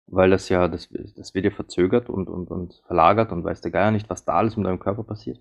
weil 0.06 0.30
das 0.30 0.48
ja, 0.48 0.68
das, 0.68 0.88
das 1.16 1.34
wird 1.34 1.44
ja 1.44 1.50
verzögert 1.50 2.08
und, 2.08 2.28
und, 2.28 2.50
und 2.50 2.82
verlagert 2.86 3.32
und 3.32 3.44
weiß 3.44 3.60
der 3.60 3.72
Geier 3.72 3.90
nicht, 3.90 4.08
was 4.08 4.24
da 4.24 4.34
alles 4.34 4.56
mit 4.56 4.66
eurem 4.66 4.80
Körper 4.80 5.04
passiert 5.04 5.40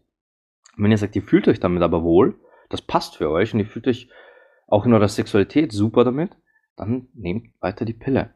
wenn 0.77 0.91
ihr 0.91 0.97
sagt, 0.97 1.15
ihr 1.15 1.23
fühlt 1.23 1.47
euch 1.47 1.59
damit 1.59 1.83
aber 1.83 2.03
wohl, 2.03 2.39
das 2.69 2.81
passt 2.81 3.17
für 3.17 3.29
euch 3.29 3.53
und 3.53 3.59
ihr 3.59 3.65
fühlt 3.65 3.87
euch 3.87 4.09
auch 4.67 4.85
in 4.85 4.93
eurer 4.93 5.07
Sexualität 5.07 5.71
super 5.71 6.03
damit, 6.03 6.35
dann 6.75 7.07
nehmt 7.13 7.49
weiter 7.61 7.85
die 7.85 7.93
Pille. 7.93 8.33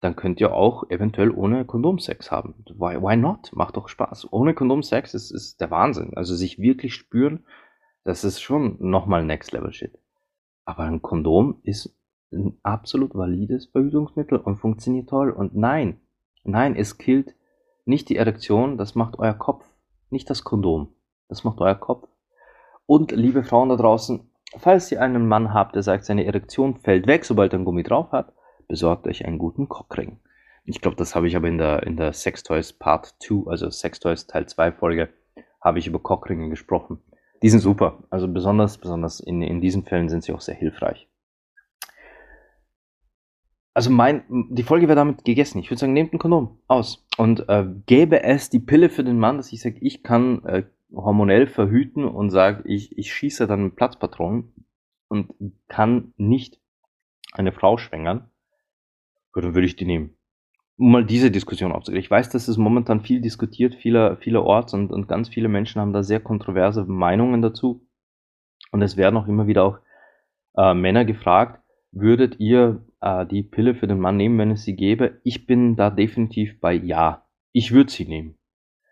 Dann 0.00 0.14
könnt 0.14 0.40
ihr 0.40 0.52
auch 0.52 0.88
eventuell 0.90 1.30
ohne 1.30 1.64
Kondom 1.64 1.98
Sex 1.98 2.30
haben. 2.30 2.54
Why, 2.68 3.02
why 3.02 3.16
not? 3.16 3.50
Macht 3.52 3.76
doch 3.76 3.88
Spaß. 3.88 4.32
Ohne 4.32 4.54
Kondom 4.54 4.84
Sex 4.84 5.12
ist, 5.12 5.32
ist 5.32 5.60
der 5.60 5.72
Wahnsinn. 5.72 6.12
Also 6.14 6.36
sich 6.36 6.60
wirklich 6.60 6.94
spüren, 6.94 7.44
das 8.04 8.22
ist 8.22 8.40
schon 8.40 8.76
nochmal 8.78 9.24
Next 9.24 9.50
Level 9.52 9.72
Shit. 9.72 9.98
Aber 10.68 10.82
ein 10.82 11.00
Kondom 11.00 11.60
ist 11.62 11.96
ein 12.30 12.58
absolut 12.62 13.14
valides 13.14 13.68
Verhütungsmittel 13.68 14.36
und 14.36 14.56
funktioniert 14.56 15.08
toll. 15.08 15.30
Und 15.30 15.56
nein, 15.56 15.98
nein, 16.44 16.76
es 16.76 16.98
killt 16.98 17.34
nicht 17.86 18.10
die 18.10 18.16
Erektion, 18.16 18.76
das 18.76 18.94
macht 18.94 19.18
euer 19.18 19.32
Kopf, 19.32 19.64
nicht 20.10 20.28
das 20.28 20.44
Kondom. 20.44 20.92
Das 21.30 21.42
macht 21.42 21.62
euer 21.62 21.74
Kopf. 21.74 22.06
Und 22.84 23.12
liebe 23.12 23.44
Frauen 23.44 23.70
da 23.70 23.76
draußen, 23.76 24.30
falls 24.58 24.92
ihr 24.92 25.00
einen 25.00 25.26
Mann 25.26 25.54
habt, 25.54 25.74
der 25.74 25.82
sagt, 25.82 26.04
seine 26.04 26.26
Erektion 26.26 26.76
fällt 26.76 27.06
weg, 27.06 27.24
sobald 27.24 27.54
er 27.54 27.60
ein 27.60 27.64
Gummi 27.64 27.82
drauf 27.82 28.12
hat, 28.12 28.34
besorgt 28.66 29.06
euch 29.06 29.24
einen 29.24 29.38
guten 29.38 29.70
Cockring. 29.70 30.20
Ich 30.66 30.82
glaube, 30.82 30.98
das 30.98 31.14
habe 31.14 31.28
ich 31.28 31.36
aber 31.36 31.48
in 31.48 31.56
der, 31.56 31.84
in 31.84 31.96
der 31.96 32.12
Sextoys 32.12 32.74
Part 32.74 33.14
2, 33.20 33.50
also 33.50 33.70
Sextoys 33.70 34.26
Teil 34.26 34.44
2 34.44 34.72
Folge, 34.72 35.08
habe 35.62 35.78
ich 35.78 35.86
über 35.86 35.98
Cockringe 35.98 36.50
gesprochen. 36.50 37.00
Die 37.42 37.48
sind 37.48 37.60
super. 37.60 38.04
Also 38.10 38.28
besonders, 38.28 38.78
besonders 38.78 39.20
in, 39.20 39.42
in 39.42 39.60
diesen 39.60 39.84
Fällen 39.84 40.08
sind 40.08 40.24
sie 40.24 40.32
auch 40.32 40.40
sehr 40.40 40.56
hilfreich. 40.56 41.08
Also 43.74 43.90
mein, 43.90 44.24
die 44.50 44.64
Folge 44.64 44.88
wäre 44.88 44.96
damit 44.96 45.24
gegessen. 45.24 45.60
Ich 45.60 45.70
würde 45.70 45.78
sagen, 45.78 45.92
nehmt 45.92 46.12
ein 46.12 46.18
Kondom 46.18 46.58
aus 46.66 47.06
und 47.16 47.48
äh, 47.48 47.64
gäbe 47.86 48.24
es 48.24 48.50
die 48.50 48.58
Pille 48.58 48.88
für 48.88 49.04
den 49.04 49.20
Mann, 49.20 49.36
dass 49.36 49.52
ich 49.52 49.60
sage, 49.60 49.78
ich 49.80 50.02
kann 50.02 50.44
äh, 50.46 50.64
hormonell 50.92 51.46
verhüten 51.46 52.04
und 52.04 52.30
sage, 52.30 52.64
ich, 52.66 52.98
ich 52.98 53.14
schieße 53.14 53.46
dann 53.46 53.76
Platzpatronen 53.76 54.52
und 55.06 55.32
kann 55.68 56.12
nicht 56.16 56.60
eine 57.32 57.52
Frau 57.52 57.78
schwängern, 57.78 58.30
dann 59.32 59.54
würde 59.54 59.66
ich 59.66 59.76
die 59.76 59.84
nehmen. 59.84 60.17
Um 60.78 60.92
mal 60.92 61.04
diese 61.04 61.30
Diskussion 61.30 61.72
aufzugreifen. 61.72 62.04
Ich 62.04 62.10
weiß, 62.10 62.30
dass 62.30 62.48
es 62.48 62.56
momentan 62.56 63.00
viel 63.00 63.20
diskutiert, 63.20 63.74
vieler, 63.74 64.16
vielerorts 64.16 64.74
und, 64.74 64.92
und 64.92 65.08
ganz 65.08 65.28
viele 65.28 65.48
Menschen 65.48 65.80
haben 65.80 65.92
da 65.92 66.02
sehr 66.02 66.20
kontroverse 66.20 66.84
Meinungen 66.84 67.42
dazu. 67.42 67.86
Und 68.70 68.82
es 68.82 68.96
werden 68.96 69.16
auch 69.16 69.26
immer 69.26 69.46
wieder 69.46 69.64
auch 69.64 69.78
äh, 70.56 70.74
Männer 70.74 71.04
gefragt, 71.04 71.62
würdet 71.90 72.38
ihr 72.38 72.84
äh, 73.00 73.26
die 73.26 73.42
Pille 73.42 73.74
für 73.74 73.86
den 73.86 73.98
Mann 73.98 74.16
nehmen, 74.16 74.38
wenn 74.38 74.50
es 74.50 74.64
sie 74.64 74.76
gäbe? 74.76 75.20
Ich 75.24 75.46
bin 75.46 75.76
da 75.76 75.90
definitiv 75.90 76.60
bei 76.60 76.74
Ja. 76.74 77.24
Ich 77.52 77.72
würde 77.72 77.90
sie 77.90 78.06
nehmen. 78.06 78.36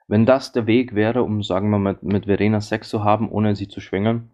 Wenn 0.09 0.25
das 0.25 0.53
der 0.53 0.67
Weg 0.67 0.95
wäre, 0.95 1.23
um, 1.23 1.43
sagen 1.43 1.71
wir 1.71 1.79
mal, 1.79 1.93
mit, 1.93 2.03
mit 2.03 2.25
Verena 2.27 2.61
Sex 2.61 2.89
zu 2.89 3.05
haben, 3.05 3.31
ohne 3.31 3.55
sie 3.55 3.69
zu 3.69 3.81
schwängern, 3.81 4.31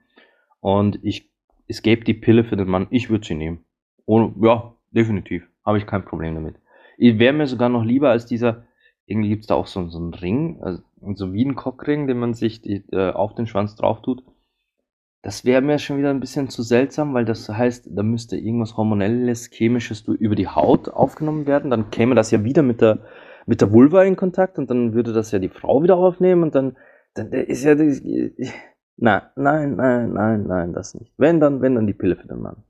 und 0.61 1.01
ich, 1.03 1.31
es 1.67 1.83
gäbe 1.83 2.05
die 2.05 2.15
Pille 2.15 2.45
für 2.45 2.57
den 2.57 2.69
Mann, 2.69 2.87
ich 2.91 3.11
würde 3.11 3.27
sie 3.27 3.35
nehmen. 3.35 3.65
Ohne, 4.05 4.33
ja, 4.41 4.75
definitiv. 4.91 5.49
Habe 5.65 5.79
ich 5.79 5.87
kein 5.87 6.05
Problem 6.05 6.35
damit. 6.35 6.57
Wäre 6.99 7.33
mir 7.33 7.47
sogar 7.47 7.69
noch 7.69 7.85
lieber 7.85 8.11
als 8.11 8.27
dieser, 8.27 8.65
irgendwie 9.07 9.31
gibt 9.31 9.43
es 9.43 9.47
da 9.49 9.55
auch 9.55 9.67
so, 9.67 9.89
so 9.89 9.99
einen 9.99 10.15
Ring, 10.15 10.61
also 10.63 10.83
so 11.15 11.33
wie 11.33 11.45
ein 11.45 11.55
Cockring, 11.55 12.07
den 12.07 12.19
man 12.19 12.35
sich 12.35 12.63
die, 12.63 12.85
äh, 12.93 13.11
auf 13.11 13.35
den 13.35 13.47
Schwanz 13.47 13.75
drauf 13.75 14.03
tut. 14.03 14.23
Das 15.23 15.45
wäre 15.45 15.63
mir 15.63 15.79
schon 15.79 15.99
wieder 15.99 16.11
ein 16.11 16.21
bisschen 16.21 16.49
zu 16.49 16.63
seltsam, 16.63 17.15
weil 17.15 17.25
das 17.25 17.49
heißt, 17.49 17.89
da 17.91 18.03
müsste 18.03 18.37
irgendwas 18.37 18.77
hormonelles, 18.77 19.51
chemisches 19.51 20.01
über 20.01 20.35
die 20.35 20.49
Haut 20.49 20.89
aufgenommen 20.89 21.47
werden. 21.47 21.71
Dann 21.71 21.91
käme 21.91 22.17
das 22.17 22.33
ja 22.33 22.43
wieder 22.43 22.63
mit 22.63 22.81
der, 22.81 23.05
mit 23.47 23.61
der 23.61 23.73
Vulva 23.73 24.03
in 24.03 24.17
Kontakt 24.17 24.59
und 24.59 24.69
dann 24.69 24.95
würde 24.95 25.13
das 25.13 25.31
ja 25.31 25.39
die 25.39 25.49
Frau 25.49 25.83
wieder 25.83 25.97
aufnehmen 25.97 26.43
und 26.43 26.55
dann, 26.57 26.77
dann 27.15 27.33
ist 27.33 27.63
ja, 27.63 27.75
nein, 27.75 29.23
nein, 29.37 29.77
nein, 29.77 30.13
nein, 30.13 30.45
nein, 30.45 30.73
das 30.73 30.95
nicht. 30.95 31.13
Wenn 31.17 31.39
dann, 31.39 31.61
wenn 31.63 31.77
dann 31.77 31.87
die 31.87 31.95
Pille 31.95 32.17
für 32.17 32.27
den 32.27 32.41
Mann. 32.41 32.65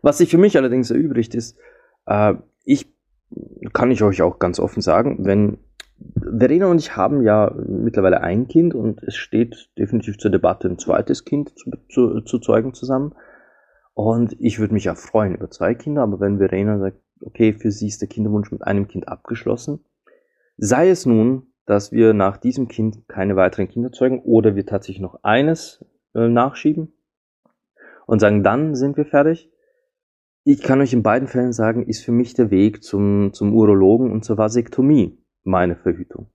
Was 0.00 0.18
sich 0.18 0.30
für 0.30 0.38
mich 0.38 0.56
allerdings 0.56 0.90
erübrigt 0.90 1.34
ist, 1.34 1.58
äh, 2.06 2.34
ich 2.64 2.93
kann 3.72 3.90
ich 3.90 4.02
euch 4.02 4.22
auch 4.22 4.38
ganz 4.38 4.60
offen 4.60 4.80
sagen, 4.80 5.24
wenn 5.24 5.58
Verena 6.38 6.66
und 6.66 6.78
ich 6.78 6.96
haben 6.96 7.22
ja 7.22 7.54
mittlerweile 7.66 8.20
ein 8.20 8.48
Kind 8.48 8.74
und 8.74 9.02
es 9.02 9.14
steht 9.16 9.70
definitiv 9.78 10.18
zur 10.18 10.30
Debatte, 10.30 10.68
ein 10.68 10.78
zweites 10.78 11.24
Kind 11.24 11.56
zu, 11.58 11.70
zu, 11.88 12.20
zu 12.22 12.38
zeugen 12.38 12.74
zusammen. 12.74 13.14
Und 13.94 14.34
ich 14.40 14.58
würde 14.58 14.74
mich 14.74 14.84
ja 14.84 14.96
freuen 14.96 15.36
über 15.36 15.50
zwei 15.50 15.74
Kinder, 15.74 16.02
aber 16.02 16.18
wenn 16.18 16.38
Verena 16.38 16.78
sagt, 16.78 16.98
okay, 17.20 17.52
für 17.52 17.70
sie 17.70 17.86
ist 17.86 18.00
der 18.00 18.08
Kinderwunsch 18.08 18.50
mit 18.50 18.62
einem 18.62 18.88
Kind 18.88 19.08
abgeschlossen, 19.08 19.84
sei 20.56 20.90
es 20.90 21.06
nun, 21.06 21.46
dass 21.64 21.92
wir 21.92 22.12
nach 22.12 22.36
diesem 22.36 22.68
Kind 22.68 23.08
keine 23.08 23.36
weiteren 23.36 23.68
Kinder 23.68 23.92
zeugen 23.92 24.20
oder 24.20 24.56
wir 24.56 24.66
tatsächlich 24.66 25.00
noch 25.00 25.20
eines 25.22 25.84
äh, 26.14 26.28
nachschieben 26.28 26.92
und 28.06 28.18
sagen, 28.18 28.42
dann 28.42 28.74
sind 28.74 28.96
wir 28.96 29.06
fertig. 29.06 29.50
Ich 30.46 30.62
kann 30.62 30.82
euch 30.82 30.92
in 30.92 31.02
beiden 31.02 31.26
Fällen 31.26 31.54
sagen, 31.54 31.86
ist 31.86 32.04
für 32.04 32.12
mich 32.12 32.34
der 32.34 32.50
Weg 32.50 32.84
zum, 32.84 33.32
zum 33.32 33.54
Urologen 33.54 34.12
und 34.12 34.26
zur 34.26 34.36
Vasektomie 34.36 35.18
meine 35.42 35.74
Verhütung. 35.74 36.26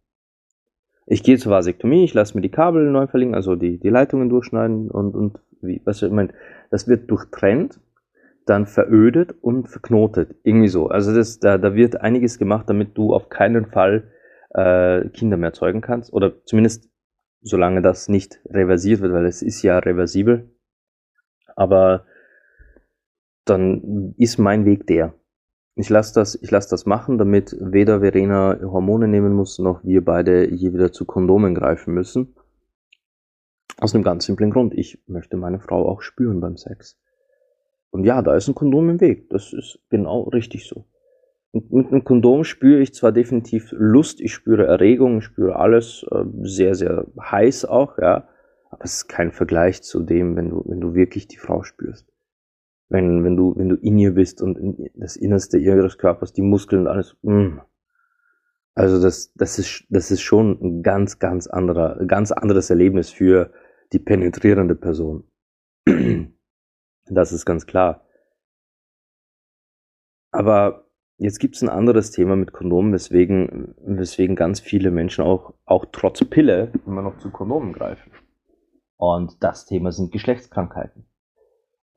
Ich 1.05 1.21
gehe 1.21 1.37
zur 1.37 1.51
Vasektomie, 1.51 2.03
ich 2.03 2.15
lasse 2.15 2.35
mir 2.35 2.41
die 2.41 2.49
Kabel 2.49 2.89
neu 2.89 3.05
verlegen, 3.05 3.35
also 3.35 3.55
die, 3.55 3.79
die 3.79 3.89
Leitungen 3.89 4.29
durchschneiden 4.29 4.89
und, 4.89 5.15
und 5.15 5.39
wie, 5.61 5.81
was 5.85 6.01
ich 6.01 6.11
meine, 6.11 6.33
das 6.71 6.87
wird 6.87 7.09
durchtrennt, 7.11 7.79
dann 8.47 8.65
verödet 8.65 9.35
und 9.41 9.69
verknotet. 9.69 10.35
Irgendwie 10.43 10.69
so. 10.69 10.87
Also 10.87 11.13
das, 11.13 11.39
da, 11.39 11.59
da 11.59 11.75
wird 11.75 12.01
einiges 12.01 12.39
gemacht, 12.39 12.67
damit 12.67 12.97
du 12.97 13.13
auf 13.13 13.29
keinen 13.29 13.67
Fall 13.67 14.11
äh, 14.55 15.07
Kinder 15.09 15.37
mehr 15.37 15.53
zeugen 15.53 15.81
kannst. 15.81 16.11
Oder 16.11 16.43
zumindest 16.45 16.89
solange 17.41 17.83
das 17.83 18.09
nicht 18.09 18.41
reversiert 18.49 19.01
wird, 19.01 19.13
weil 19.13 19.25
es 19.25 19.43
ist 19.43 19.61
ja 19.61 19.77
reversibel. 19.77 20.49
Aber 21.55 22.05
dann 23.49 24.13
ist 24.17 24.37
mein 24.37 24.65
Weg 24.65 24.87
der. 24.87 25.13
Ich 25.75 25.89
lasse 25.89 26.13
das, 26.13 26.37
lass 26.41 26.67
das 26.67 26.85
machen, 26.85 27.17
damit 27.17 27.55
weder 27.59 28.01
Verena 28.01 28.59
Hormone 28.61 29.07
nehmen 29.07 29.33
muss, 29.33 29.59
noch 29.59 29.83
wir 29.83 30.03
beide 30.03 30.53
je 30.53 30.73
wieder 30.73 30.91
zu 30.91 31.05
Kondomen 31.05 31.55
greifen 31.55 31.93
müssen. 31.93 32.35
Aus 33.77 33.95
einem 33.95 34.03
ganz 34.03 34.25
simplen 34.25 34.51
Grund. 34.51 34.73
Ich 34.73 35.01
möchte 35.07 35.37
meine 35.37 35.59
Frau 35.59 35.87
auch 35.87 36.01
spüren 36.01 36.41
beim 36.41 36.57
Sex. 36.57 36.99
Und 37.91 38.03
ja, 38.03 38.21
da 38.21 38.35
ist 38.35 38.49
ein 38.49 38.55
Kondom 38.55 38.89
im 38.89 38.99
Weg. 38.99 39.29
Das 39.29 39.53
ist 39.53 39.79
genau 39.89 40.23
richtig 40.23 40.67
so. 40.67 40.85
Und 41.51 41.71
mit 41.71 41.87
einem 41.87 42.03
Kondom 42.03 42.43
spüre 42.43 42.81
ich 42.81 42.93
zwar 42.93 43.11
definitiv 43.11 43.71
Lust, 43.71 44.19
ich 44.19 44.33
spüre 44.33 44.67
Erregung, 44.67 45.19
ich 45.19 45.23
spüre 45.23 45.55
alles 45.55 46.05
äh, 46.11 46.25
sehr, 46.41 46.75
sehr 46.75 47.07
heiß 47.19 47.65
auch, 47.65 47.97
ja. 47.97 48.27
Aber 48.69 48.83
es 48.83 48.95
ist 48.95 49.07
kein 49.07 49.31
Vergleich 49.31 49.81
zu 49.81 50.01
dem, 50.01 50.35
wenn 50.35 50.49
du, 50.49 50.63
wenn 50.67 50.81
du 50.81 50.93
wirklich 50.93 51.27
die 51.27 51.37
Frau 51.37 51.63
spürst 51.63 52.11
wenn, 52.89 53.23
wenn 53.23 53.37
du, 53.37 53.55
wenn 53.55 53.69
du 53.69 53.75
in 53.75 53.97
ihr 53.97 54.13
bist 54.13 54.41
und 54.41 54.57
in 54.57 54.89
das 54.95 55.15
Innerste 55.15 55.57
ihres 55.57 55.97
Körpers, 55.97 56.33
die 56.33 56.41
Muskeln 56.41 56.81
und 56.81 56.87
alles, 56.87 57.15
mm. 57.21 57.59
Also 58.75 59.01
das, 59.01 59.33
das 59.33 59.59
ist, 59.59 59.83
das 59.89 60.09
ist 60.09 60.21
schon 60.21 60.57
ein 60.61 60.83
ganz, 60.83 61.19
ganz 61.19 61.47
anderer, 61.47 61.97
ganz 62.05 62.31
anderes 62.31 62.69
Erlebnis 62.69 63.09
für 63.09 63.51
die 63.91 63.99
penetrierende 63.99 64.75
Person. 64.75 65.25
Das 67.11 67.31
ist 67.31 67.45
ganz 67.45 67.65
klar. 67.65 68.05
Aber 70.31 70.85
jetzt 71.17 71.39
gibt 71.39 71.55
es 71.55 71.61
ein 71.63 71.69
anderes 71.69 72.11
Thema 72.11 72.35
mit 72.35 72.53
Kondomen, 72.53 72.93
weswegen, 72.93 73.73
weswegen 73.79 74.35
ganz 74.35 74.59
viele 74.59 74.91
Menschen 74.91 75.25
auch, 75.25 75.55
auch 75.65 75.85
trotz 75.91 76.23
Pille 76.23 76.71
immer 76.85 77.01
noch 77.01 77.17
zu 77.17 77.31
Kondomen 77.31 77.73
greifen. 77.73 78.11
Und 78.95 79.43
das 79.43 79.65
Thema 79.65 79.91
sind 79.91 80.11
Geschlechtskrankheiten. 80.11 81.05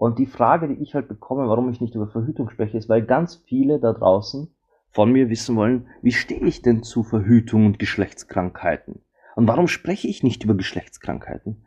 Und 0.03 0.19
die 0.19 0.27
Frage, 0.27 0.67
die 0.67 0.83
ich 0.83 0.97
halt 0.97 1.07
bekomme, 1.07 1.49
warum 1.49 1.71
ich 1.71 1.81
nicht 1.81 1.95
über 1.95 2.09
Verhütung 2.09 2.51
spreche, 2.51 2.77
ist, 2.77 2.89
weil 2.89 3.07
ganz 3.07 3.37
viele 3.37 3.79
da 3.79 3.93
draußen 3.93 4.53
von 4.91 5.13
mir 5.13 5.31
wissen 5.31 5.55
wollen, 5.55 5.87
wie 6.03 6.11
stehe 6.11 6.45
ich 6.45 6.61
denn 6.61 6.83
zu 6.83 7.05
Verhütung 7.05 7.67
und 7.67 7.79
Geschlechtskrankheiten? 7.79 9.05
Und 9.37 9.47
warum 9.47 9.69
spreche 9.69 10.09
ich 10.09 10.25
nicht 10.25 10.43
über 10.43 10.57
Geschlechtskrankheiten? 10.57 11.65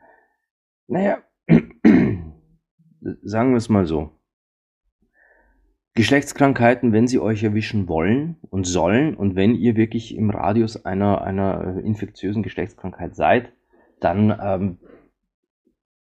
Naja, 0.87 1.19
sagen 1.47 3.51
wir 3.51 3.55
es 3.55 3.69
mal 3.69 3.85
so. 3.85 4.19
Geschlechtskrankheiten, 5.93 6.91
wenn 6.91 7.07
sie 7.07 7.19
euch 7.19 7.41
erwischen 7.41 7.87
wollen 7.87 8.35
und 8.49 8.67
sollen 8.67 9.15
und 9.15 9.37
wenn 9.37 9.55
ihr 9.55 9.77
wirklich 9.77 10.13
im 10.13 10.29
Radius 10.29 10.83
einer, 10.83 11.21
einer 11.21 11.77
infektiösen 11.77 12.43
Geschlechtskrankheit 12.43 13.15
seid, 13.15 13.53
dann 14.01 14.37
ähm, 14.43 14.79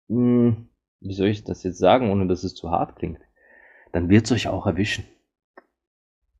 hm, 0.08 0.70
wie 1.00 1.14
soll 1.14 1.28
ich 1.28 1.44
das 1.44 1.62
jetzt 1.62 1.78
sagen, 1.78 2.10
ohne 2.10 2.26
dass 2.26 2.44
es 2.44 2.54
zu 2.54 2.70
hart 2.70 2.96
klingt, 2.96 3.20
dann 3.92 4.08
wird 4.08 4.26
es 4.26 4.32
euch 4.32 4.48
auch 4.48 4.66
erwischen. 4.66 5.04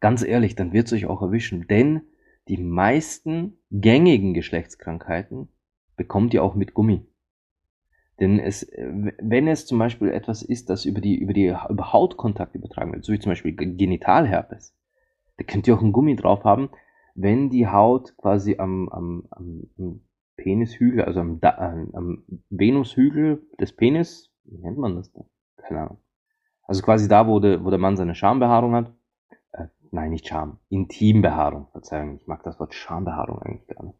Ganz 0.00 0.22
ehrlich, 0.22 0.54
dann 0.54 0.72
wird 0.72 0.86
es 0.86 0.92
euch 0.92 1.06
auch 1.06 1.22
erwischen. 1.22 1.66
Denn 1.68 2.02
die 2.48 2.58
meisten 2.58 3.58
gängigen 3.70 4.34
Geschlechtskrankheiten 4.34 5.48
bekommt 5.96 6.34
ihr 6.34 6.44
auch 6.44 6.54
mit 6.54 6.74
Gummi. 6.74 7.06
Denn 8.20 8.38
es, 8.38 8.70
wenn 8.76 9.46
es 9.46 9.66
zum 9.66 9.78
Beispiel 9.78 10.08
etwas 10.08 10.42
ist, 10.42 10.70
das 10.70 10.84
über 10.84 11.00
die, 11.00 11.16
über 11.16 11.32
die, 11.32 11.54
über 11.68 11.92
Hautkontakt 11.92 12.54
übertragen 12.54 12.92
wird, 12.92 13.04
so 13.04 13.12
wie 13.12 13.18
zum 13.18 13.32
Beispiel 13.32 13.54
Genitalherpes, 13.54 14.74
da 15.36 15.44
könnt 15.44 15.68
ihr 15.68 15.74
auch 15.74 15.82
ein 15.82 15.92
Gummi 15.92 16.16
drauf 16.16 16.44
haben, 16.44 16.70
wenn 17.14 17.50
die 17.50 17.66
Haut 17.66 18.16
quasi 18.16 18.56
am, 18.58 18.88
am, 18.88 19.28
am 19.30 20.00
Penishügel, 20.36 21.04
also 21.04 21.20
am, 21.20 21.40
da 21.40 21.56
am 21.92 22.24
Venushügel 22.48 23.42
des 23.60 23.72
Penis, 23.74 24.32
wie 24.48 24.58
nennt 24.58 24.78
man 24.78 24.96
das 24.96 25.12
da? 25.12 25.22
Keine 25.56 25.82
Ahnung. 25.82 25.98
Also 26.62 26.82
quasi 26.82 27.06
da, 27.08 27.26
wo, 27.26 27.40
de, 27.40 27.64
wo 27.64 27.70
der 27.70 27.78
Mann 27.78 27.96
seine 27.96 28.14
Schambehaarung 28.14 28.74
hat. 28.74 28.92
Äh, 29.52 29.68
nein, 29.90 30.10
nicht 30.10 30.26
Scham, 30.26 30.58
Intimbehaarung, 30.68 31.68
Verzeihung, 31.72 32.16
ich 32.16 32.26
mag 32.26 32.42
das 32.42 32.58
Wort 32.58 32.74
Schambehaarung 32.74 33.40
eigentlich 33.40 33.66
gar 33.68 33.84
nicht. 33.84 33.98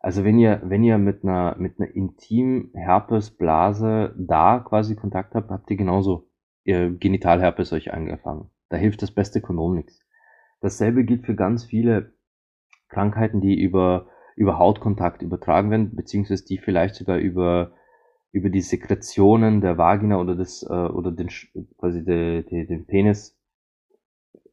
Also 0.00 0.24
wenn 0.24 0.38
ihr, 0.38 0.60
wenn 0.64 0.82
ihr 0.82 0.98
mit 0.98 1.22
einer, 1.22 1.54
mit 1.58 1.78
einer 1.78 1.94
Intim-Herpesblase 1.94 4.16
da 4.18 4.58
quasi 4.58 4.96
Kontakt 4.96 5.36
habt, 5.36 5.50
habt 5.50 5.70
ihr 5.70 5.76
genauso 5.76 6.28
ihr 6.64 6.90
Genitalherpes 6.90 7.72
euch 7.72 7.92
angefangen. 7.92 8.50
Da 8.68 8.76
hilft 8.76 9.02
das 9.02 9.12
beste 9.12 9.40
Kondom 9.40 9.76
nichts. 9.76 10.00
Dasselbe 10.60 11.04
gilt 11.04 11.24
für 11.24 11.36
ganz 11.36 11.64
viele 11.64 12.14
Krankheiten, 12.88 13.40
die 13.40 13.60
über, 13.60 14.08
über 14.34 14.58
Hautkontakt 14.58 15.22
übertragen 15.22 15.70
werden, 15.70 15.94
beziehungsweise 15.94 16.44
die 16.44 16.58
vielleicht 16.58 16.96
sogar 16.96 17.18
über, 17.18 17.74
über 18.32 18.50
die 18.50 18.60
Sekretionen 18.60 19.60
der 19.60 19.78
Vagina 19.78 20.18
oder 20.18 20.34
des, 20.34 20.62
äh, 20.62 20.72
oder 20.72 21.12
den, 21.12 21.28
quasi 21.78 22.04
de, 22.04 22.42
de, 22.42 22.66
den 22.66 22.86
Penis 22.86 23.38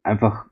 einfach 0.03 0.45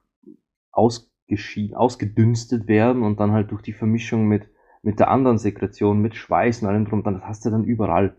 ausgeschieden, 0.71 1.75
ausgedünstet 1.75 2.67
werden 2.67 3.03
und 3.03 3.19
dann 3.19 3.31
halt 3.31 3.51
durch 3.51 3.61
die 3.61 3.73
Vermischung 3.73 4.27
mit 4.27 4.49
mit 4.87 4.99
der 4.99 5.09
anderen 5.09 5.37
Sekretion, 5.37 5.99
mit 5.99 6.15
Schweiß 6.15 6.61
und 6.61 6.69
allem 6.69 6.85
drum, 6.85 7.03
dann 7.03 7.15
das 7.15 7.23
hast 7.23 7.45
du 7.45 7.49
dann 7.49 7.65
überall. 7.65 8.15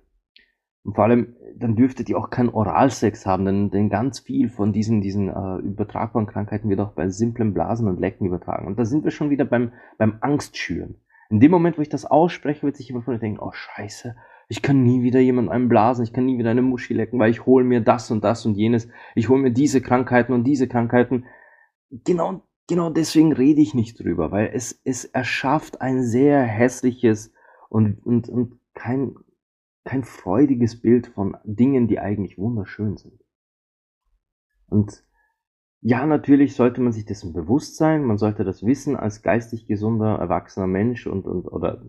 Und 0.84 0.94
vor 0.94 1.04
allem, 1.04 1.34
dann 1.56 1.76
dürftet 1.76 2.10
ihr 2.10 2.18
auch 2.18 2.28
keinen 2.28 2.50
Oralsex 2.50 3.24
haben, 3.24 3.46
denn, 3.46 3.70
denn 3.70 3.88
ganz 3.88 4.20
viel 4.20 4.50
von 4.50 4.72
diesen, 4.74 5.00
diesen 5.00 5.28
äh, 5.28 5.56
übertragbaren 5.58 6.26
Krankheiten 6.26 6.68
wird 6.68 6.80
auch 6.80 6.92
bei 6.92 7.08
simplen 7.08 7.54
Blasen 7.54 7.88
und 7.88 7.98
Lecken 7.98 8.26
übertragen. 8.26 8.66
Und 8.66 8.78
da 8.78 8.84
sind 8.84 9.04
wir 9.04 9.10
schon 9.10 9.30
wieder 9.30 9.46
beim, 9.46 9.72
beim 9.96 10.18
Angstschüren. 10.20 11.00
In 11.30 11.40
dem 11.40 11.50
Moment, 11.50 11.78
wo 11.78 11.82
ich 11.82 11.88
das 11.88 12.04
ausspreche, 12.04 12.62
wird 12.62 12.76
sich 12.76 12.88
jemand 12.88 13.06
von 13.06 13.14
euch 13.14 13.20
denken, 13.20 13.40
oh 13.40 13.52
scheiße, 13.52 14.14
ich 14.48 14.62
kann 14.62 14.82
nie 14.82 15.02
wieder 15.02 15.20
jemanden 15.20 15.50
einen 15.50 15.68
blasen, 15.68 16.04
ich 16.04 16.12
kann 16.12 16.26
nie 16.26 16.38
wieder 16.38 16.50
eine 16.50 16.62
Muschi 16.62 16.94
lecken, 16.94 17.18
weil 17.18 17.30
ich 17.30 17.46
hole 17.46 17.64
mir 17.64 17.80
das 17.80 18.10
und 18.10 18.24
das 18.24 18.46
und 18.46 18.56
jenes, 18.56 18.88
ich 19.14 19.28
hole 19.28 19.40
mir 19.40 19.52
diese 19.52 19.80
Krankheiten 19.80 20.32
und 20.32 20.44
diese 20.44 20.68
Krankheiten. 20.68 21.26
Genau 21.90 22.42
genau 22.68 22.90
deswegen 22.90 23.32
rede 23.32 23.60
ich 23.60 23.74
nicht 23.74 23.98
drüber, 23.98 24.30
weil 24.30 24.50
es, 24.54 24.80
es 24.84 25.04
erschafft 25.04 25.80
ein 25.80 26.04
sehr 26.04 26.42
hässliches 26.42 27.32
und, 27.68 27.98
und, 28.04 28.28
und 28.28 28.60
kein, 28.74 29.16
kein 29.84 30.04
freudiges 30.04 30.80
Bild 30.80 31.08
von 31.08 31.36
Dingen, 31.42 31.88
die 31.88 31.98
eigentlich 31.98 32.38
wunderschön 32.38 32.96
sind. 32.96 33.20
Und 34.68 35.04
ja, 35.80 36.06
natürlich 36.06 36.54
sollte 36.54 36.80
man 36.80 36.92
sich 36.92 37.06
dessen 37.06 37.32
bewusst 37.32 37.76
sein, 37.76 38.04
man 38.04 38.18
sollte 38.18 38.44
das 38.44 38.64
wissen 38.64 38.96
als 38.96 39.22
geistig 39.22 39.66
gesunder, 39.66 40.16
erwachsener 40.16 40.66
Mensch 40.66 41.06
und, 41.06 41.26
und 41.26 41.46
oder 41.46 41.82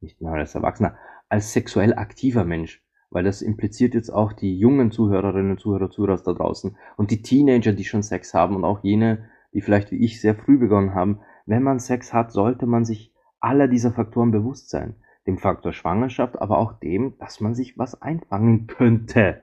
nicht 0.00 0.20
nur 0.20 0.32
als 0.32 0.54
Erwachsener, 0.54 0.96
als 1.32 1.54
sexuell 1.54 1.94
aktiver 1.94 2.44
Mensch, 2.44 2.84
weil 3.08 3.24
das 3.24 3.40
impliziert 3.40 3.94
jetzt 3.94 4.10
auch 4.10 4.34
die 4.34 4.58
jungen 4.58 4.90
Zuhörerinnen 4.90 5.52
und 5.52 5.60
Zuhörer, 5.60 5.90
Zuhörer 5.90 6.20
da 6.22 6.34
draußen 6.34 6.76
und 6.98 7.10
die 7.10 7.22
Teenager, 7.22 7.72
die 7.72 7.84
schon 7.84 8.02
Sex 8.02 8.34
haben 8.34 8.54
und 8.54 8.66
auch 8.66 8.84
jene, 8.84 9.30
die 9.54 9.62
vielleicht 9.62 9.90
wie 9.92 10.04
ich 10.04 10.20
sehr 10.20 10.34
früh 10.34 10.58
begonnen 10.58 10.94
haben, 10.94 11.20
wenn 11.46 11.62
man 11.62 11.78
Sex 11.78 12.12
hat, 12.12 12.32
sollte 12.32 12.66
man 12.66 12.84
sich 12.84 13.14
aller 13.40 13.66
dieser 13.66 13.92
Faktoren 13.92 14.30
bewusst 14.30 14.68
sein. 14.68 14.96
Dem 15.26 15.38
Faktor 15.38 15.72
Schwangerschaft, 15.72 16.38
aber 16.38 16.58
auch 16.58 16.74
dem, 16.74 17.16
dass 17.18 17.40
man 17.40 17.54
sich 17.54 17.78
was 17.78 18.02
einfangen 18.02 18.66
könnte. 18.66 19.42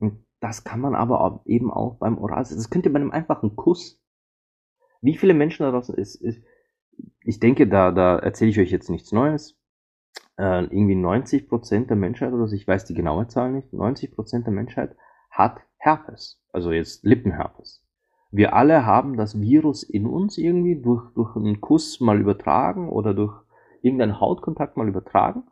Und 0.00 0.24
das 0.40 0.64
kann 0.64 0.80
man 0.80 0.96
aber 0.96 1.42
eben 1.44 1.70
auch 1.70 1.98
beim 1.98 2.18
Oralsex. 2.18 2.56
Das 2.56 2.70
könnt 2.70 2.84
ihr 2.84 2.92
bei 2.92 2.98
einem 2.98 3.12
einfachen 3.12 3.54
Kuss. 3.54 4.02
Wie 5.02 5.16
viele 5.16 5.34
Menschen 5.34 5.62
da 5.62 5.70
draußen 5.70 5.94
ist, 5.94 6.16
ist 6.16 6.42
ich 7.20 7.38
denke, 7.38 7.68
da, 7.68 7.92
da 7.92 8.18
erzähle 8.18 8.50
ich 8.50 8.58
euch 8.58 8.72
jetzt 8.72 8.90
nichts 8.90 9.12
Neues. 9.12 9.56
Äh, 10.38 10.64
irgendwie 10.64 10.96
90 10.96 11.48
der 11.88 11.96
Menschheit, 11.96 12.32
oder 12.32 12.50
ich 12.52 12.66
weiß 12.66 12.84
die 12.84 12.94
genaue 12.94 13.26
Zahl 13.28 13.52
nicht, 13.52 13.72
90% 13.72 14.44
der 14.44 14.52
Menschheit 14.52 14.96
hat 15.30 15.60
Herpes. 15.78 16.42
Also 16.52 16.72
jetzt 16.72 17.04
Lippenherpes 17.04 17.86
wir 18.36 18.54
alle 18.54 18.84
haben 18.84 19.16
das 19.16 19.40
Virus 19.40 19.82
in 19.82 20.06
uns 20.06 20.36
irgendwie 20.36 20.80
durch, 20.80 21.10
durch 21.14 21.36
einen 21.36 21.60
Kuss 21.60 22.00
mal 22.00 22.20
übertragen 22.20 22.88
oder 22.88 23.14
durch 23.14 23.34
irgendeinen 23.82 24.20
Hautkontakt 24.20 24.76
mal 24.76 24.88
übertragen. 24.88 25.44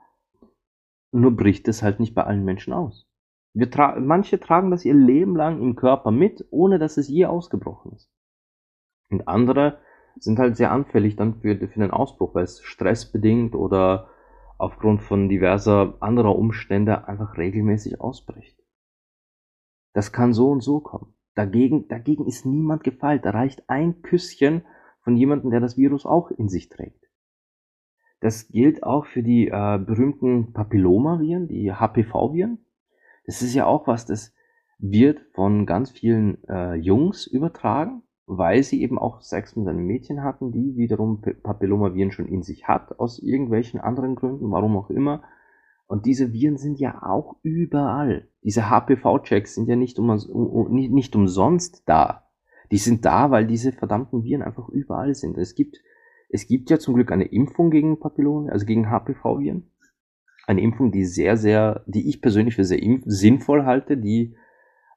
Nur 1.12 1.36
bricht 1.36 1.68
es 1.68 1.82
halt 1.82 2.00
nicht 2.00 2.14
bei 2.14 2.24
allen 2.24 2.44
Menschen 2.44 2.72
aus. 2.72 3.08
Wir 3.54 3.70
tra 3.70 3.98
manche 4.00 4.40
tragen 4.40 4.70
das 4.70 4.84
ihr 4.84 4.94
Leben 4.94 5.36
lang 5.36 5.62
im 5.62 5.76
Körper 5.76 6.10
mit, 6.10 6.44
ohne 6.50 6.78
dass 6.78 6.96
es 6.96 7.08
je 7.08 7.26
ausgebrochen 7.26 7.92
ist. 7.92 8.10
Und 9.10 9.28
andere 9.28 9.78
sind 10.16 10.38
halt 10.38 10.56
sehr 10.56 10.72
anfällig 10.72 11.14
dann 11.16 11.36
für, 11.36 11.56
für 11.56 11.80
den 11.80 11.92
Ausbruch, 11.92 12.34
weil 12.34 12.44
es 12.44 12.60
stressbedingt 12.62 13.54
oder 13.54 14.08
aufgrund 14.64 15.02
von 15.02 15.28
diverser 15.28 15.96
anderer 16.00 16.36
Umstände 16.36 17.06
einfach 17.06 17.36
regelmäßig 17.36 18.00
ausbricht. 18.00 18.58
Das 19.92 20.10
kann 20.10 20.32
so 20.32 20.48
und 20.48 20.62
so 20.62 20.80
kommen. 20.80 21.14
Dagegen, 21.34 21.86
dagegen 21.88 22.26
ist 22.26 22.46
niemand 22.46 22.82
gefeilt. 22.82 23.24
Da 23.24 23.30
reicht 23.30 23.68
ein 23.68 24.00
Küsschen 24.02 24.62
von 25.02 25.16
jemandem, 25.16 25.50
der 25.50 25.60
das 25.60 25.76
Virus 25.76 26.06
auch 26.06 26.30
in 26.30 26.48
sich 26.48 26.70
trägt. 26.70 27.04
Das 28.20 28.48
gilt 28.48 28.82
auch 28.82 29.04
für 29.04 29.22
die 29.22 29.48
äh, 29.48 29.78
berühmten 29.78 30.54
Papillomaviren, 30.54 31.46
die 31.46 31.72
HPV-Viren. 31.72 32.64
Das 33.26 33.42
ist 33.42 33.52
ja 33.52 33.66
auch 33.66 33.86
was, 33.86 34.06
das 34.06 34.32
wird 34.78 35.20
von 35.34 35.66
ganz 35.66 35.90
vielen 35.90 36.42
äh, 36.48 36.74
Jungs 36.74 37.26
übertragen, 37.26 38.02
weil 38.26 38.62
sie 38.62 38.82
eben 38.82 38.98
auch 38.98 39.20
Sex 39.20 39.54
mit 39.56 39.68
einem 39.68 39.86
Mädchen 39.86 40.22
hatten, 40.22 40.50
die 40.50 40.76
wiederum 40.76 41.20
Papillomaviren 41.20 42.10
schon 42.10 42.26
in 42.26 42.42
sich 42.42 42.66
hat, 42.66 42.98
aus 42.98 43.18
irgendwelchen 43.18 43.80
anderen 43.80 44.14
Gründen, 44.14 44.50
warum 44.50 44.76
auch 44.76 44.90
immer. 44.90 45.22
Und 45.86 46.06
diese 46.06 46.32
Viren 46.32 46.56
sind 46.56 46.78
ja 46.78 47.02
auch 47.02 47.36
überall. 47.42 48.28
Diese 48.42 48.70
HPV-Checks 48.70 49.54
sind 49.54 49.68
ja 49.68 49.76
nicht, 49.76 49.98
um, 49.98 50.08
nicht, 50.70 50.92
nicht 50.92 51.14
umsonst 51.14 51.82
da. 51.86 52.24
Die 52.70 52.78
sind 52.78 53.04
da, 53.04 53.30
weil 53.30 53.46
diese 53.46 53.72
verdammten 53.72 54.24
Viren 54.24 54.42
einfach 54.42 54.68
überall 54.70 55.14
sind. 55.14 55.36
Es 55.36 55.54
gibt, 55.54 55.78
es 56.30 56.46
gibt 56.46 56.70
ja 56.70 56.78
zum 56.78 56.94
Glück 56.94 57.12
eine 57.12 57.26
Impfung 57.26 57.70
gegen 57.70 58.00
Papillon, 58.00 58.48
also 58.48 58.64
gegen 58.64 58.90
HPV-Viren. 58.90 59.70
Eine 60.46 60.62
Impfung, 60.62 60.90
die 60.90 61.04
sehr, 61.04 61.36
sehr, 61.36 61.84
die 61.86 62.08
ich 62.08 62.22
persönlich 62.22 62.54
für 62.54 62.64
sehr 62.64 62.80
sinnvoll 63.04 63.64
halte, 63.64 63.98
die 63.98 64.34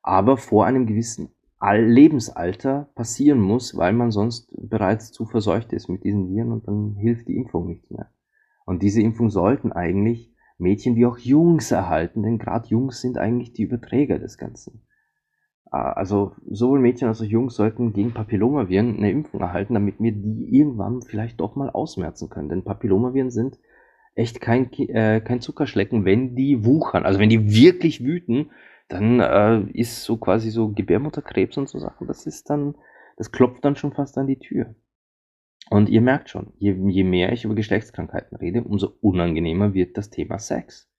aber 0.02 0.38
vor 0.38 0.66
einem 0.66 0.86
gewissen 0.86 1.34
Lebensalter 1.60 2.90
passieren 2.96 3.40
muss, 3.40 3.76
weil 3.76 3.94
man 3.94 4.12
sonst 4.12 4.54
bereits 4.58 5.12
zu 5.12 5.26
verseucht 5.26 5.74
ist 5.74 5.90
mit 5.90 6.04
diesen 6.04 6.30
Viren 6.30 6.52
und 6.52 6.68
dann 6.68 6.96
hilft 6.96 7.28
die 7.28 7.36
Impfung 7.36 7.68
nicht 7.68 7.90
mehr. 7.90 8.12
Und 8.66 8.84
diese 8.84 9.02
Impfung 9.02 9.30
sollten 9.30 9.72
eigentlich 9.72 10.32
Mädchen 10.60 10.96
wie 10.96 11.06
auch 11.06 11.18
Jungs 11.18 11.72
erhalten, 11.72 12.24
denn 12.24 12.38
gerade 12.38 12.68
Jungs 12.68 13.02
sind 13.02 13.18
eigentlich 13.18 13.54
die 13.54 13.64
Überträger 13.64 14.20
des 14.20 14.38
Ganzen. 14.38 14.84
Also 15.70 16.34
sowohl 16.50 16.80
Mädchen 16.80 17.08
als 17.08 17.22
auch 17.22 17.26
Jungs 17.26 17.56
sollten 17.56 17.92
gegen 17.92 18.14
Papillomaviren 18.14 18.98
eine 18.98 19.12
Impfung 19.12 19.42
erhalten, 19.42 19.74
damit 19.74 20.00
wir 20.00 20.12
die 20.14 20.48
irgendwann 20.58 21.02
vielleicht 21.02 21.40
doch 21.40 21.56
mal 21.56 21.70
ausmerzen 21.70 22.30
können. 22.30 22.50
Denn 22.50 22.64
Papillomaviren 22.64 23.32
sind 23.32 23.60
echt 24.16 24.42
kein, 24.42 24.72
äh, 24.74 25.22
kein 25.22 25.42
Zuckerschlecken, 25.42 26.06
wenn 26.06 26.36
die 26.36 26.64
wuchern. 26.66 27.06
Also 27.06 27.20
wenn 27.20 27.30
die 27.30 27.54
wirklich 27.54 28.04
wüten, 28.04 28.52
dann 28.88 29.20
äh, 29.20 29.62
ist 29.72 30.04
so 30.04 30.18
quasi 30.18 30.50
so 30.50 30.70
Gebärmutterkrebs 30.70 31.58
und 31.58 31.70
so 31.70 31.80
Sachen, 31.80 32.08
das 32.08 32.26
ist 32.26 32.50
dann, 32.50 32.76
das 33.18 33.32
klopft 33.32 33.66
dann 33.66 33.76
schon 33.76 33.94
fast 33.94 34.18
an 34.18 34.28
die 34.28 34.40
Tür. 34.40 34.76
Und 35.70 35.90
ihr 35.90 36.02
merkt 36.02 36.30
schon, 36.30 36.54
je, 36.58 36.74
je 36.88 37.04
mehr 37.04 37.34
ich 37.34 37.44
über 37.44 37.56
Geschlechtskrankheiten 37.56 38.38
rede, 38.38 38.64
umso 38.64 38.94
unangenehmer 39.02 39.74
wird 39.74 39.98
das 39.98 40.10
Thema 40.10 40.40
Sex. 40.40 40.90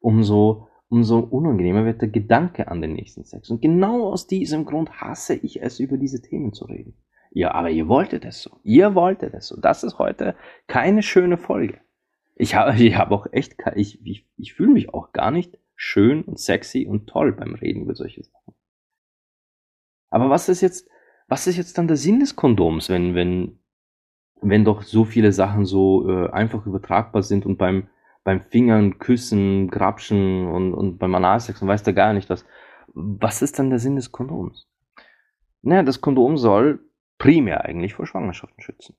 Umso, 0.00 0.68
umso 0.88 1.20
unangenehmer 1.20 1.84
wird 1.84 2.02
der 2.02 2.08
Gedanke 2.08 2.68
an 2.68 2.80
den 2.80 2.94
nächsten 2.94 3.24
Sex. 3.24 3.50
Und 3.50 3.62
genau 3.62 4.10
aus 4.10 4.26
diesem 4.26 4.64
Grund 4.64 5.00
hasse 5.00 5.34
ich 5.34 5.62
es, 5.62 5.78
über 5.78 5.96
diese 5.96 6.22
Themen 6.22 6.52
zu 6.52 6.64
reden. 6.64 6.96
Ja, 7.30 7.52
aber 7.52 7.70
ihr 7.70 7.86
wolltet 7.86 8.24
es 8.24 8.42
so. 8.42 8.58
Ihr 8.64 8.94
wolltet 8.94 9.34
es 9.34 9.48
so. 9.48 9.60
Das 9.60 9.84
ist 9.84 9.98
heute 9.98 10.34
keine 10.66 11.02
schöne 11.02 11.36
Folge. 11.36 11.78
Ich 12.34 12.54
habe 12.56 12.74
ich 12.82 12.96
hab 12.96 13.12
auch 13.12 13.26
echt, 13.30 13.56
ich, 13.76 14.04
ich, 14.04 14.26
ich 14.36 14.54
fühle 14.54 14.72
mich 14.72 14.92
auch 14.92 15.12
gar 15.12 15.30
nicht 15.30 15.58
schön 15.76 16.22
und 16.22 16.40
sexy 16.40 16.86
und 16.86 17.06
toll 17.06 17.32
beim 17.32 17.54
Reden 17.54 17.82
über 17.82 17.94
solche 17.94 18.24
Sachen. 18.24 18.54
Aber 20.10 20.30
was 20.30 20.48
ist 20.48 20.62
jetzt, 20.62 20.88
was 21.28 21.46
ist 21.46 21.56
jetzt 21.56 21.78
dann 21.78 21.88
der 21.88 21.96
Sinn 21.96 22.20
des 22.20 22.34
Kondoms, 22.34 22.88
wenn, 22.88 23.14
wenn 23.14 23.58
wenn 24.42 24.64
doch 24.64 24.82
so 24.82 25.04
viele 25.04 25.32
Sachen 25.32 25.64
so 25.64 26.08
äh, 26.08 26.30
einfach 26.30 26.66
übertragbar 26.66 27.22
sind 27.22 27.46
und 27.46 27.56
beim, 27.56 27.88
beim 28.24 28.40
Fingern, 28.40 28.98
Küssen, 28.98 29.68
Grapschen 29.68 30.46
und, 30.46 30.74
und 30.74 30.98
beim 30.98 31.14
Analsex 31.14 31.62
und 31.62 31.68
weiß 31.68 31.82
der 31.82 31.94
gar 31.94 32.12
nicht 32.12 32.30
was. 32.30 32.44
Was 32.94 33.42
ist 33.42 33.58
dann 33.58 33.70
der 33.70 33.78
Sinn 33.78 33.96
des 33.96 34.12
Kondoms? 34.12 34.68
Naja, 35.62 35.82
das 35.82 36.00
Kondom 36.00 36.36
soll 36.36 36.80
primär 37.18 37.64
eigentlich 37.64 37.94
vor 37.94 38.06
Schwangerschaften 38.06 38.62
schützen. 38.62 38.96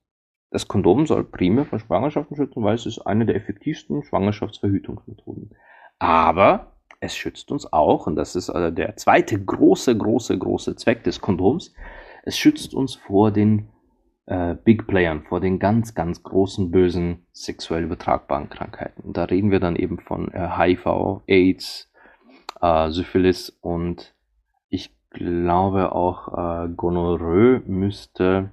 Das 0.50 0.66
Kondom 0.66 1.06
soll 1.06 1.24
primär 1.24 1.64
vor 1.64 1.78
Schwangerschaften 1.78 2.36
schützen, 2.36 2.62
weil 2.62 2.74
es 2.74 2.86
ist 2.86 3.00
eine 3.00 3.26
der 3.26 3.36
effektivsten 3.36 4.02
Schwangerschaftsverhütungsmethoden. 4.02 5.54
Aber 5.98 6.72
es 7.00 7.16
schützt 7.16 7.50
uns 7.50 7.72
auch, 7.72 8.06
und 8.06 8.16
das 8.16 8.36
ist 8.36 8.50
also 8.50 8.70
der 8.70 8.96
zweite 8.96 9.42
große, 9.42 9.96
große, 9.96 10.36
große 10.38 10.76
Zweck 10.76 11.04
des 11.04 11.20
Kondoms, 11.20 11.74
es 12.24 12.36
schützt 12.36 12.74
uns 12.74 12.94
vor 12.94 13.30
den 13.30 13.68
äh, 14.26 14.54
Big 14.54 14.86
Playern, 14.86 15.22
vor 15.22 15.40
den 15.40 15.58
ganz, 15.58 15.94
ganz 15.94 16.22
großen, 16.22 16.70
bösen, 16.70 17.26
sexuell 17.32 17.84
übertragbaren 17.84 18.50
Krankheiten. 18.50 19.12
Da 19.12 19.24
reden 19.24 19.50
wir 19.50 19.60
dann 19.60 19.76
eben 19.76 19.98
von 19.98 20.32
äh, 20.32 20.48
HIV, 20.56 21.22
AIDS, 21.26 21.90
äh, 22.60 22.90
Syphilis 22.90 23.50
und 23.60 24.14
ich 24.68 24.94
glaube 25.10 25.92
auch 25.92 26.28
äh, 26.28 26.68
Gonorrhoe 26.68 27.62
müsste, 27.66 28.50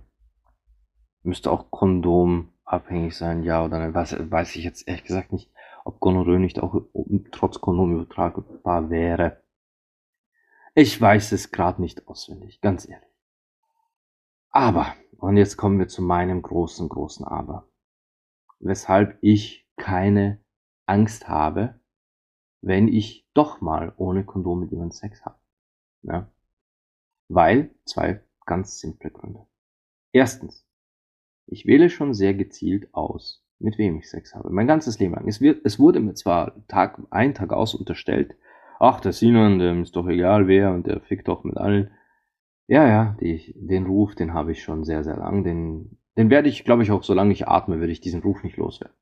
müsste 1.24 1.52
auch 1.52 1.72
kondomabhängig 1.72 3.16
sein, 3.18 3.44
ja 3.44 3.66
oder 3.66 3.80
nein. 3.80 3.94
Was, 3.94 4.16
weiß 4.18 4.56
ich 4.56 4.64
jetzt 4.64 4.88
ehrlich 4.88 5.04
gesagt 5.04 5.34
nicht, 5.34 5.50
ob 5.86 6.00
Gonorrhoe 6.00 6.40
nicht 6.40 6.60
auch 6.60 6.82
trotz 7.32 7.62
Kondom 7.62 7.94
übertragbar 7.94 8.90
wäre. 8.90 9.44
Ich 10.74 11.00
weiß 11.00 11.32
es 11.32 11.52
gerade 11.52 11.82
nicht 11.82 12.08
auswendig, 12.08 12.60
ganz 12.60 12.90
ehrlich. 12.90 13.08
Aber, 14.50 14.96
und 15.18 15.38
jetzt 15.38 15.58
kommen 15.58 15.80
wir 15.80 15.88
zu 15.88 16.02
meinem 16.02 16.42
großen, 16.42 16.90
großen 16.90 17.26
Aber. 17.26 17.70
Weshalb 18.60 19.18
ich 19.22 19.70
keine 19.78 20.44
Angst 20.86 21.28
habe, 21.28 21.80
wenn 22.62 22.88
ich 22.88 23.30
doch 23.34 23.62
mal 23.62 23.94
ohne 23.98 24.26
Kondom 24.26 24.62
mit 24.62 24.72
jemandem 24.72 24.92
Sex 24.92 25.24
habe. 25.24 25.40
Ja? 26.02 26.32
Weil 27.28 27.76
zwei 27.86 28.24
ganz 28.46 28.80
simple 28.80 29.12
Gründe. 29.12 29.46
Erstens, 30.12 30.68
ich 31.46 31.68
wähle 31.68 31.92
schon 31.92 32.14
sehr 32.14 32.34
gezielt 32.34 32.92
aus, 32.94 33.45
mit 33.66 33.78
wem 33.80 33.98
ich 33.98 34.10
Sex 34.10 34.36
habe. 34.36 34.52
Mein 34.52 34.68
ganzes 34.68 35.00
Leben 35.00 35.16
lang. 35.16 35.28
Es, 35.28 35.42
wird, 35.42 35.66
es 35.66 35.80
wurde 35.80 36.00
mir 36.00 36.14
zwar 36.14 36.54
Tag 36.68 37.02
ein, 37.10 37.34
Tag 37.34 37.52
aus 37.52 37.74
unterstellt, 37.74 38.36
ach, 38.80 39.02
der 39.02 39.12
Sinan, 39.12 39.60
dem 39.60 39.82
ist 39.82 39.96
doch 39.96 40.08
egal 40.08 40.48
wer 40.48 40.72
und 40.72 40.88
der 40.88 41.02
fickt 41.02 41.28
doch 41.28 41.44
mit 41.44 41.58
allen. 41.58 41.90
Ja, 42.68 42.88
ja, 42.88 43.18
die, 43.20 43.54
den 43.58 43.88
Ruf, 43.88 44.16
den 44.16 44.34
habe 44.34 44.52
ich 44.52 44.64
schon 44.64 44.86
sehr, 44.86 45.04
sehr 45.04 45.18
lang. 45.18 45.44
Den, 45.44 45.98
den 46.16 46.30
werde 46.30 46.48
ich, 46.48 46.64
glaube 46.64 46.84
ich, 46.84 46.92
auch 46.92 47.04
solange 47.04 47.34
ich 47.34 47.48
atme, 47.48 47.80
werde 47.80 47.92
ich 47.92 48.00
diesen 48.00 48.22
Ruf 48.22 48.44
nicht 48.44 48.58
loswerden. 48.58 48.96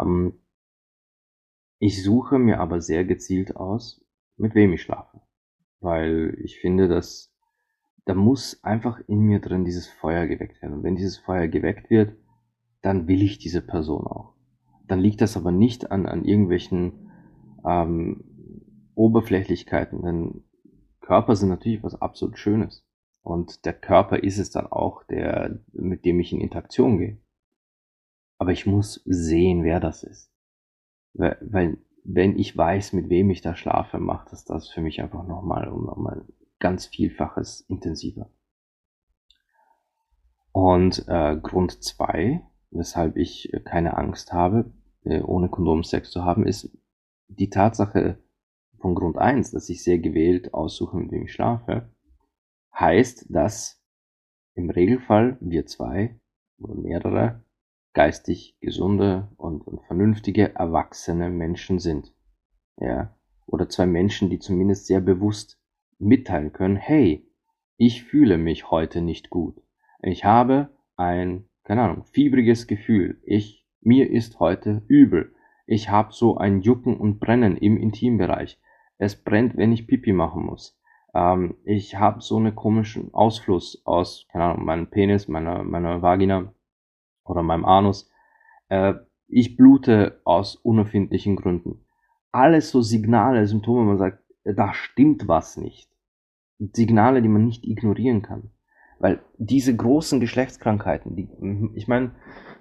Ähm, 0.00 0.40
ich 1.80 2.02
suche 2.02 2.38
mir 2.38 2.60
aber 2.60 2.80
sehr 2.80 3.04
gezielt 3.04 3.56
aus, 3.56 4.04
mit 4.36 4.54
wem 4.54 4.72
ich 4.72 4.82
schlafe. 4.82 5.20
Weil 5.80 6.36
ich 6.42 6.60
finde, 6.60 6.88
dass 6.88 7.34
da 8.04 8.14
muss 8.14 8.62
einfach 8.64 9.00
in 9.06 9.20
mir 9.20 9.40
drin 9.40 9.64
dieses 9.64 9.88
Feuer 9.88 10.26
geweckt 10.26 10.62
werden. 10.62 10.74
Und 10.74 10.82
wenn 10.82 10.96
dieses 10.96 11.18
Feuer 11.18 11.46
geweckt 11.46 11.90
wird, 11.90 12.16
dann 12.82 13.08
will 13.08 13.22
ich 13.22 13.38
diese 13.38 13.60
Person 13.60 14.06
auch. 14.06 14.34
Dann 14.86 15.00
liegt 15.00 15.20
das 15.20 15.36
aber 15.36 15.50
nicht 15.50 15.90
an, 15.90 16.06
an 16.06 16.24
irgendwelchen 16.24 17.10
ähm, 17.66 18.24
Oberflächlichkeiten, 18.94 20.02
denn 20.02 20.44
Körper 21.00 21.36
sind 21.36 21.48
natürlich 21.48 21.82
was 21.82 22.00
absolut 22.00 22.38
Schönes. 22.38 22.86
Und 23.22 23.64
der 23.64 23.74
Körper 23.74 24.22
ist 24.22 24.38
es 24.38 24.50
dann 24.50 24.66
auch, 24.66 25.04
der, 25.04 25.60
mit 25.72 26.04
dem 26.04 26.20
ich 26.20 26.32
in 26.32 26.40
Interaktion 26.40 26.98
gehe. 26.98 27.18
Aber 28.38 28.52
ich 28.52 28.66
muss 28.66 29.02
sehen, 29.04 29.64
wer 29.64 29.80
das 29.80 30.02
ist. 30.02 30.32
Weil, 31.12 31.36
weil 31.42 31.78
wenn 32.04 32.38
ich 32.38 32.56
weiß, 32.56 32.92
mit 32.94 33.10
wem 33.10 33.30
ich 33.30 33.42
da 33.42 33.54
schlafe, 33.54 33.98
macht 33.98 34.32
das 34.32 34.44
das 34.44 34.68
für 34.68 34.80
mich 34.80 35.02
einfach 35.02 35.26
nochmal 35.26 35.68
um 35.68 35.84
nochmal 35.84 36.24
ganz 36.58 36.86
Vielfaches 36.86 37.60
intensiver. 37.68 38.30
Und 40.52 41.04
äh, 41.08 41.36
Grund 41.36 41.82
zwei, 41.82 42.42
weshalb 42.70 43.16
ich 43.16 43.52
keine 43.64 43.96
Angst 43.96 44.32
habe, 44.32 44.72
äh, 45.04 45.20
ohne 45.22 45.48
Kondom 45.48 45.84
Sex 45.84 46.10
zu 46.10 46.24
haben, 46.24 46.46
ist 46.46 46.70
die 47.28 47.50
Tatsache, 47.50 48.18
von 48.78 48.94
Grund 48.94 49.18
1, 49.18 49.50
dass 49.50 49.68
ich 49.68 49.82
sehr 49.82 49.98
gewählt 49.98 50.54
aussuche, 50.54 50.96
mit 50.96 51.10
wem 51.10 51.24
ich 51.24 51.32
schlafe, 51.32 51.90
heißt, 52.74 53.26
dass 53.28 53.82
im 54.54 54.70
Regelfall 54.70 55.36
wir 55.40 55.66
zwei 55.66 56.18
oder 56.58 56.74
mehrere 56.74 57.44
geistig 57.92 58.56
gesunde 58.60 59.28
und, 59.36 59.66
und 59.66 59.82
vernünftige 59.86 60.54
erwachsene 60.54 61.30
Menschen 61.30 61.78
sind. 61.78 62.14
Ja, 62.76 63.16
oder 63.46 63.68
zwei 63.68 63.86
Menschen, 63.86 64.30
die 64.30 64.38
zumindest 64.38 64.86
sehr 64.86 65.00
bewusst 65.00 65.60
mitteilen 65.98 66.52
können, 66.52 66.76
hey, 66.76 67.28
ich 67.76 68.04
fühle 68.04 68.38
mich 68.38 68.70
heute 68.70 69.00
nicht 69.00 69.30
gut. 69.30 69.60
Ich 70.02 70.24
habe 70.24 70.70
ein, 70.96 71.47
keine 71.68 71.82
Ahnung, 71.82 72.04
fiebriges 72.04 72.66
Gefühl. 72.66 73.20
Ich, 73.24 73.62
mir 73.82 74.10
ist 74.10 74.40
heute 74.40 74.82
übel. 74.88 75.34
Ich 75.66 75.90
habe 75.90 76.14
so 76.14 76.38
ein 76.38 76.62
Jucken 76.62 76.96
und 76.96 77.20
Brennen 77.20 77.58
im 77.58 77.76
Intimbereich. 77.76 78.58
Es 78.96 79.22
brennt, 79.22 79.54
wenn 79.58 79.70
ich 79.72 79.86
Pipi 79.86 80.14
machen 80.14 80.46
muss. 80.46 80.80
Ähm, 81.12 81.56
ich 81.64 81.96
habe 81.96 82.22
so 82.22 82.38
einen 82.38 82.54
komischen 82.54 83.12
Ausfluss 83.12 83.82
aus, 83.84 84.26
keine 84.32 84.44
Ahnung, 84.44 84.64
meinem 84.64 84.86
Penis, 84.86 85.28
meiner, 85.28 85.62
meiner 85.62 86.00
Vagina 86.00 86.54
oder 87.26 87.42
meinem 87.42 87.66
Anus. 87.66 88.10
Äh, 88.70 88.94
ich 89.26 89.58
blute 89.58 90.22
aus 90.24 90.56
unerfindlichen 90.56 91.36
Gründen. 91.36 91.84
Alles 92.32 92.70
so 92.70 92.80
Signale, 92.80 93.46
Symptome, 93.46 93.84
man 93.84 93.98
sagt, 93.98 94.24
da 94.42 94.72
stimmt 94.72 95.28
was 95.28 95.58
nicht. 95.58 95.90
Signale, 96.58 97.20
die 97.20 97.28
man 97.28 97.44
nicht 97.44 97.66
ignorieren 97.66 98.22
kann. 98.22 98.52
Weil 98.98 99.22
diese 99.38 99.74
großen 99.74 100.20
Geschlechtskrankheiten, 100.20 101.16
die, 101.16 101.28
ich 101.74 101.88
meine, 101.88 102.14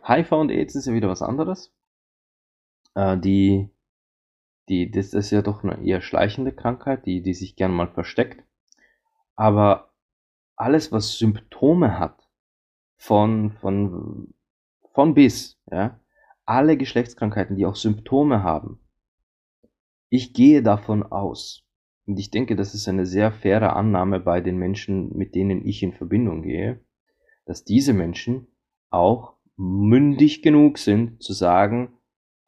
HIV 0.08 0.32
und 0.34 0.52
AIDS 0.52 0.76
ist 0.76 0.86
ja 0.86 0.94
wieder 0.94 1.10
was 1.10 1.22
anderes. 1.22 1.74
Äh, 2.96 3.18
die 3.18 3.70
die, 4.70 4.92
das 4.92 5.14
ist 5.14 5.32
ja 5.32 5.42
doch 5.42 5.64
eine 5.64 5.84
eher 5.86 6.02
schleichende 6.02 6.52
Krankheit, 6.52 7.06
die, 7.06 7.22
die 7.22 7.34
sich 7.34 7.56
gern 7.56 7.72
mal 7.72 7.88
versteckt. 7.88 8.44
Aber 9.36 9.94
alles, 10.56 10.92
was 10.92 11.18
Symptome 11.18 12.00
hat, 12.00 12.28
von, 12.98 13.52
von, 13.52 14.34
von 14.94 15.14
bis, 15.14 15.60
ja, 15.72 16.00
alle 16.46 16.78
Geschlechtskrankheiten, 16.78 17.56
die 17.56 17.66
auch 17.66 17.76
Symptome 17.76 18.44
haben, 18.44 18.80
ich 20.10 20.34
gehe 20.34 20.64
davon 20.64 21.04
aus, 21.04 21.67
und 22.08 22.18
ich 22.20 22.32
denke, 22.32 22.56
das 22.56 22.74
ist 22.74 22.88
eine 22.88 23.06
sehr 23.06 23.32
faire 23.32 23.76
Annahme 23.76 24.20
bei 24.20 24.42
den 24.42 24.58
Menschen, 24.58 25.16
mit 25.16 25.36
denen 25.36 25.66
ich 25.66 25.84
in 25.84 25.94
Verbindung 25.94 26.42
gehe, 26.42 26.80
dass 27.46 27.64
diese 27.64 27.94
Menschen 27.94 28.48
auch 28.90 29.34
mündig 29.56 30.42
genug 30.42 30.78
sind 30.78 31.22
zu 31.22 31.34
sagen, 31.34 31.98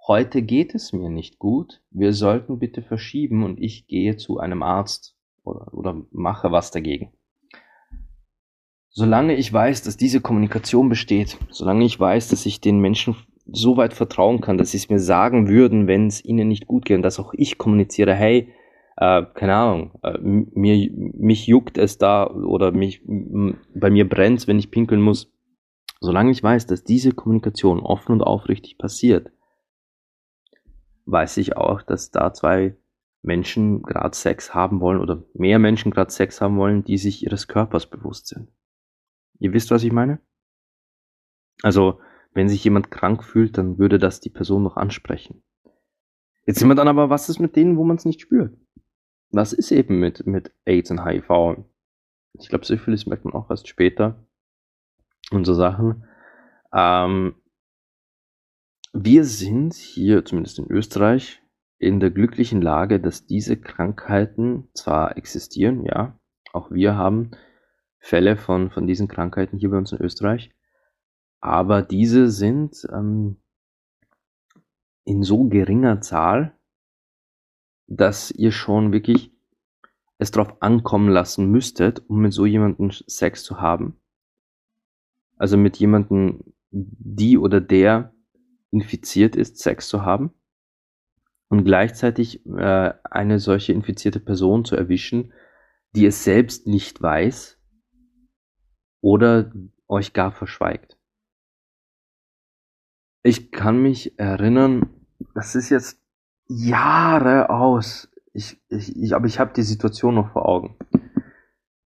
Heute 0.09 0.41
geht 0.41 0.73
es 0.73 0.91
mir 0.91 1.07
nicht 1.07 1.37
gut, 1.37 1.83
wir 1.91 2.13
sollten 2.13 2.57
bitte 2.57 2.81
verschieben 2.81 3.43
und 3.43 3.59
ich 3.59 3.85
gehe 3.85 4.17
zu 4.17 4.39
einem 4.39 4.63
Arzt 4.63 5.15
oder, 5.43 5.71
oder 5.71 6.01
mache 6.09 6.51
was 6.51 6.71
dagegen. 6.71 7.11
Solange 8.89 9.35
ich 9.35 9.53
weiß, 9.53 9.83
dass 9.83 9.97
diese 9.97 10.19
Kommunikation 10.19 10.89
besteht, 10.89 11.37
solange 11.51 11.85
ich 11.85 11.99
weiß, 11.99 12.29
dass 12.29 12.47
ich 12.47 12.59
den 12.59 12.79
Menschen 12.79 13.17
so 13.45 13.77
weit 13.77 13.93
vertrauen 13.93 14.41
kann, 14.41 14.57
dass 14.57 14.71
sie 14.71 14.77
es 14.77 14.89
mir 14.89 14.97
sagen 14.97 15.47
würden, 15.47 15.85
wenn 15.85 16.07
es 16.07 16.25
ihnen 16.25 16.47
nicht 16.47 16.65
gut 16.65 16.85
geht 16.85 16.97
und 16.97 17.03
dass 17.03 17.19
auch 17.19 17.35
ich 17.35 17.59
kommuniziere, 17.59 18.15
hey, 18.15 18.51
äh, 18.99 19.25
keine 19.33 19.55
Ahnung, 19.55 19.99
äh, 20.03 20.17
mir, 20.19 20.91
mich 20.91 21.47
juckt 21.47 21.77
es 21.77 21.97
da 21.97 22.27
oder 22.27 22.73
mich, 22.73 23.01
bei 23.05 23.89
mir 23.89 24.07
brennt 24.07 24.45
wenn 24.47 24.59
ich 24.59 24.71
pinkeln 24.71 25.01
muss. 25.01 25.31
Solange 26.01 26.31
ich 26.31 26.43
weiß, 26.43 26.67
dass 26.67 26.83
diese 26.83 27.13
Kommunikation 27.13 27.79
offen 27.79 28.11
und 28.11 28.21
aufrichtig 28.21 28.77
passiert, 28.77 29.31
weiß 31.05 31.37
ich 31.37 31.55
auch, 31.55 31.81
dass 31.81 32.11
da 32.11 32.33
zwei 32.33 32.77
Menschen 33.21 33.83
gerade 33.83 34.15
Sex 34.15 34.53
haben 34.53 34.81
wollen 34.81 34.99
oder 34.99 35.23
mehr 35.33 35.59
Menschen 35.59 35.91
gerade 35.91 36.11
Sex 36.11 36.41
haben 36.41 36.57
wollen, 36.57 36.83
die 36.83 36.97
sich 36.97 37.23
ihres 37.23 37.47
Körpers 37.47 37.89
bewusst 37.89 38.27
sind. 38.27 38.49
Ihr 39.39 39.53
wisst, 39.53 39.71
was 39.71 39.83
ich 39.83 39.93
meine? 39.93 40.19
Also, 41.61 41.99
wenn 42.33 42.49
sich 42.49 42.63
jemand 42.63 42.91
krank 42.91 43.23
fühlt, 43.23 43.57
dann 43.57 43.77
würde 43.77 43.97
das 43.97 44.19
die 44.19 44.29
Person 44.29 44.63
noch 44.63 44.75
ansprechen. 44.75 45.41
Jetzt 46.45 46.59
sind 46.59 46.67
wir 46.67 46.75
dann 46.75 46.87
aber, 46.87 47.09
was 47.09 47.29
ist 47.29 47.39
mit 47.39 47.55
denen, 47.55 47.77
wo 47.77 47.83
man 47.83 47.97
es 47.97 48.05
nicht 48.05 48.21
spürt? 48.21 48.57
Was 49.31 49.53
ist 49.53 49.71
eben 49.71 49.99
mit, 49.99 50.25
mit 50.25 50.51
AIDS 50.65 50.91
und 50.91 51.05
HIV? 51.05 51.63
Ich 52.33 52.49
glaube, 52.49 52.65
Syphilis 52.65 53.05
merkt 53.05 53.25
man 53.25 53.33
auch 53.33 53.49
erst 53.49 53.67
später 53.67 54.25
und 55.31 55.45
so 55.45 55.53
Sachen. 55.53 56.05
Ähm, 56.73 57.35
wir 58.93 59.23
sind 59.23 59.75
hier, 59.75 60.25
zumindest 60.25 60.59
in 60.59 60.71
Österreich, 60.71 61.41
in 61.77 61.99
der 61.99 62.11
glücklichen 62.11 62.61
Lage, 62.61 62.99
dass 62.99 63.25
diese 63.25 63.55
Krankheiten 63.57 64.69
zwar 64.73 65.17
existieren, 65.17 65.85
ja, 65.85 66.19
auch 66.51 66.71
wir 66.71 66.95
haben 66.95 67.31
Fälle 67.99 68.35
von, 68.35 68.71
von 68.71 68.87
diesen 68.87 69.07
Krankheiten 69.07 69.57
hier 69.57 69.69
bei 69.69 69.77
uns 69.77 69.91
in 69.91 70.01
Österreich, 70.01 70.51
aber 71.39 71.81
diese 71.81 72.29
sind 72.29 72.85
ähm, 72.91 73.37
in 75.05 75.23
so 75.23 75.45
geringer 75.45 76.01
Zahl, 76.01 76.58
dass 77.89 78.29
ihr 78.29 78.51
schon 78.51 78.93
wirklich 78.93 79.31
es 80.19 80.31
darauf 80.31 80.61
ankommen 80.61 81.09
lassen 81.09 81.49
müsstet, 81.49 82.07
um 82.07 82.21
mit 82.21 82.33
so 82.33 82.45
jemandem 82.45 82.91
Sex 82.91 83.43
zu 83.43 83.59
haben. 83.59 83.99
Also 85.37 85.57
mit 85.57 85.77
jemandem, 85.77 86.43
die 86.71 87.37
oder 87.37 87.61
der 87.61 88.13
infiziert 88.69 89.35
ist, 89.35 89.57
Sex 89.57 89.87
zu 89.87 90.03
haben 90.03 90.33
und 91.47 91.63
gleichzeitig 91.63 92.45
äh, 92.45 92.93
eine 93.03 93.39
solche 93.39 93.73
infizierte 93.73 94.19
Person 94.19 94.65
zu 94.65 94.75
erwischen, 94.75 95.33
die 95.95 96.05
es 96.05 96.23
selbst 96.23 96.67
nicht 96.67 97.01
weiß 97.01 97.59
oder 99.01 99.51
euch 99.87 100.13
gar 100.13 100.31
verschweigt. 100.31 100.99
Ich 103.23 103.51
kann 103.51 103.81
mich 103.81 104.19
erinnern, 104.19 104.89
das 105.33 105.55
ist 105.55 105.69
jetzt 105.69 105.99
Jahre 106.49 107.49
aus. 107.49 108.09
Ich, 108.33 108.61
ich, 108.69 108.95
ich 108.95 109.15
aber 109.15 109.27
ich 109.27 109.39
habe 109.39 109.53
die 109.53 109.63
Situation 109.63 110.15
noch 110.15 110.33
vor 110.33 110.47
Augen. 110.47 110.75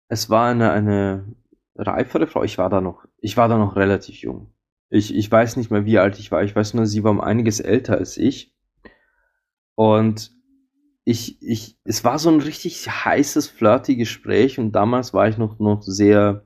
Es 0.09 0.29
war 0.29 0.49
eine, 0.49 0.71
eine 0.71 1.35
reifere 1.75 2.27
Frau. 2.27 2.43
Ich 2.43 2.57
war 2.57 2.69
da 2.69 2.81
noch, 2.81 3.05
ich 3.19 3.37
war 3.37 3.47
da 3.47 3.57
noch 3.57 3.75
relativ 3.75 4.17
jung. 4.17 4.53
Ich, 4.89 5.13
ich 5.13 5.31
weiß 5.31 5.57
nicht 5.57 5.69
mehr, 5.69 5.85
wie 5.85 5.99
alt 5.99 6.17
ich 6.19 6.31
war. 6.31 6.43
Ich 6.43 6.55
weiß 6.55 6.73
nur, 6.73 6.85
sie 6.85 7.03
war 7.03 7.11
um 7.11 7.21
einiges 7.21 7.59
älter 7.59 7.97
als 7.97 8.17
ich. 8.17 8.53
Und 9.75 10.31
ich, 11.03 11.41
ich, 11.41 11.77
es 11.83 12.03
war 12.03 12.19
so 12.19 12.29
ein 12.29 12.41
richtig 12.41 12.89
heißes, 12.89 13.47
flirty 13.47 13.95
Gespräch 13.95 14.59
und 14.59 14.73
damals 14.73 15.13
war 15.13 15.29
ich 15.29 15.37
noch, 15.37 15.59
noch 15.59 15.81
sehr, 15.81 16.45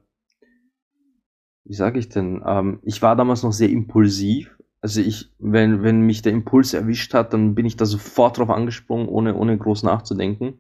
wie 1.64 1.74
sage 1.74 1.98
ich 1.98 2.10
denn, 2.10 2.44
ähm, 2.46 2.80
ich 2.84 3.02
war 3.02 3.16
damals 3.16 3.42
noch 3.42 3.54
sehr 3.54 3.70
impulsiv. 3.70 4.56
Also 4.82 5.00
ich, 5.00 5.32
wenn, 5.38 5.84
wenn 5.84 6.02
mich 6.02 6.24
der 6.24 6.34
Impuls 6.34 6.74
erwischt 6.74 7.14
hat, 7.14 7.34
dann 7.34 7.54
bin 7.54 7.68
ich 7.68 7.78
da 7.78 7.86
sofort 7.86 8.40
drauf 8.40 8.50
angesprungen, 8.50 9.08
ohne, 9.08 9.36
ohne 9.36 9.58
groß 9.58 9.84
nachzudenken. 9.84 10.60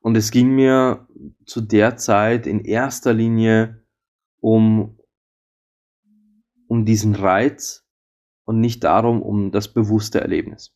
Und 0.00 0.16
es 0.16 0.30
ging 0.30 0.54
mir 0.54 1.06
zu 1.44 1.60
der 1.60 1.96
Zeit 1.96 2.46
in 2.46 2.64
erster 2.64 3.12
Linie 3.12 3.84
um, 4.40 4.98
um 6.66 6.86
diesen 6.86 7.14
Reiz 7.14 7.86
und 8.44 8.58
nicht 8.58 8.82
darum, 8.84 9.22
um 9.22 9.52
das 9.52 9.68
bewusste 9.72 10.20
Erlebnis. 10.20 10.74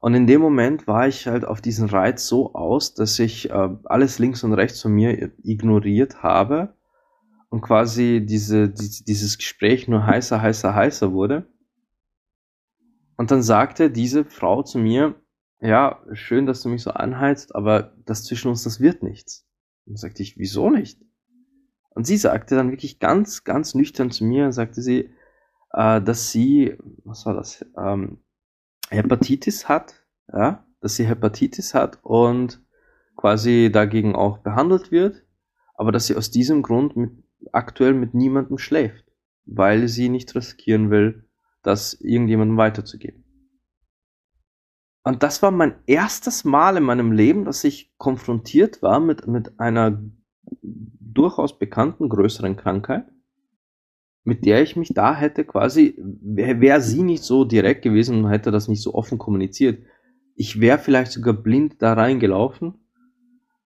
Und 0.00 0.14
in 0.14 0.26
dem 0.26 0.42
Moment 0.42 0.86
war 0.86 1.08
ich 1.08 1.26
halt 1.26 1.46
auf 1.46 1.62
diesen 1.62 1.88
Reiz 1.88 2.26
so 2.26 2.54
aus, 2.54 2.92
dass 2.92 3.18
ich 3.18 3.48
äh, 3.48 3.70
alles 3.84 4.18
links 4.18 4.44
und 4.44 4.52
rechts 4.52 4.82
von 4.82 4.92
mir 4.92 5.32
ignoriert 5.42 6.22
habe 6.22 6.74
und 7.54 7.60
quasi 7.60 8.20
diese, 8.26 8.68
die, 8.68 9.04
dieses 9.04 9.38
Gespräch 9.38 9.86
nur 9.86 10.04
heißer, 10.04 10.42
heißer, 10.42 10.74
heißer 10.74 11.12
wurde. 11.12 11.46
Und 13.16 13.30
dann 13.30 13.44
sagte 13.44 13.92
diese 13.92 14.24
Frau 14.24 14.64
zu 14.64 14.80
mir, 14.80 15.14
ja, 15.60 16.02
schön, 16.14 16.46
dass 16.46 16.62
du 16.62 16.68
mich 16.68 16.82
so 16.82 16.90
anheizt, 16.90 17.54
aber 17.54 17.94
das 18.06 18.24
zwischen 18.24 18.48
uns, 18.48 18.64
das 18.64 18.80
wird 18.80 19.04
nichts. 19.04 19.46
Und 19.86 20.00
sagte 20.00 20.24
ich, 20.24 20.36
wieso 20.36 20.68
nicht? 20.68 21.00
Und 21.90 22.08
sie 22.08 22.16
sagte 22.16 22.56
dann 22.56 22.72
wirklich 22.72 22.98
ganz, 22.98 23.44
ganz 23.44 23.76
nüchtern 23.76 24.10
zu 24.10 24.24
mir, 24.24 24.50
sagte 24.50 24.82
sie, 24.82 25.10
äh, 25.70 26.02
dass 26.02 26.32
sie, 26.32 26.76
was 27.04 27.24
war 27.24 27.34
das, 27.34 27.64
ähm, 27.78 28.18
Hepatitis 28.90 29.68
hat, 29.68 30.04
ja, 30.26 30.66
dass 30.80 30.96
sie 30.96 31.06
Hepatitis 31.06 31.72
hat 31.72 32.00
und 32.02 32.60
quasi 33.16 33.70
dagegen 33.72 34.16
auch 34.16 34.38
behandelt 34.38 34.90
wird, 34.90 35.24
aber 35.76 35.92
dass 35.92 36.08
sie 36.08 36.16
aus 36.16 36.32
diesem 36.32 36.60
Grund 36.62 36.96
mit, 36.96 37.23
aktuell 37.52 37.94
mit 37.94 38.14
niemandem 38.14 38.58
schläft, 38.58 39.04
weil 39.44 39.88
sie 39.88 40.08
nicht 40.08 40.34
riskieren 40.34 40.90
will, 40.90 41.28
das 41.62 41.94
irgendjemandem 41.94 42.56
weiterzugeben. 42.56 43.24
Und 45.02 45.22
das 45.22 45.42
war 45.42 45.50
mein 45.50 45.74
erstes 45.86 46.44
Mal 46.44 46.78
in 46.78 46.82
meinem 46.82 47.12
Leben, 47.12 47.44
dass 47.44 47.62
ich 47.64 47.92
konfrontiert 47.98 48.80
war 48.80 49.00
mit, 49.00 49.26
mit 49.26 49.60
einer 49.60 50.02
durchaus 50.62 51.58
bekannten 51.58 52.08
größeren 52.08 52.56
Krankheit, 52.56 53.06
mit 54.24 54.46
der 54.46 54.62
ich 54.62 54.76
mich 54.76 54.94
da 54.94 55.14
hätte 55.14 55.44
quasi, 55.44 55.94
wäre 55.98 56.60
wär 56.60 56.80
sie 56.80 57.02
nicht 57.02 57.22
so 57.22 57.44
direkt 57.44 57.82
gewesen 57.82 58.24
und 58.24 58.30
hätte 58.30 58.50
das 58.50 58.68
nicht 58.68 58.82
so 58.82 58.94
offen 58.94 59.18
kommuniziert, 59.18 59.84
ich 60.36 60.60
wäre 60.60 60.78
vielleicht 60.78 61.12
sogar 61.12 61.34
blind 61.34 61.80
da 61.80 61.92
reingelaufen. 61.92 62.74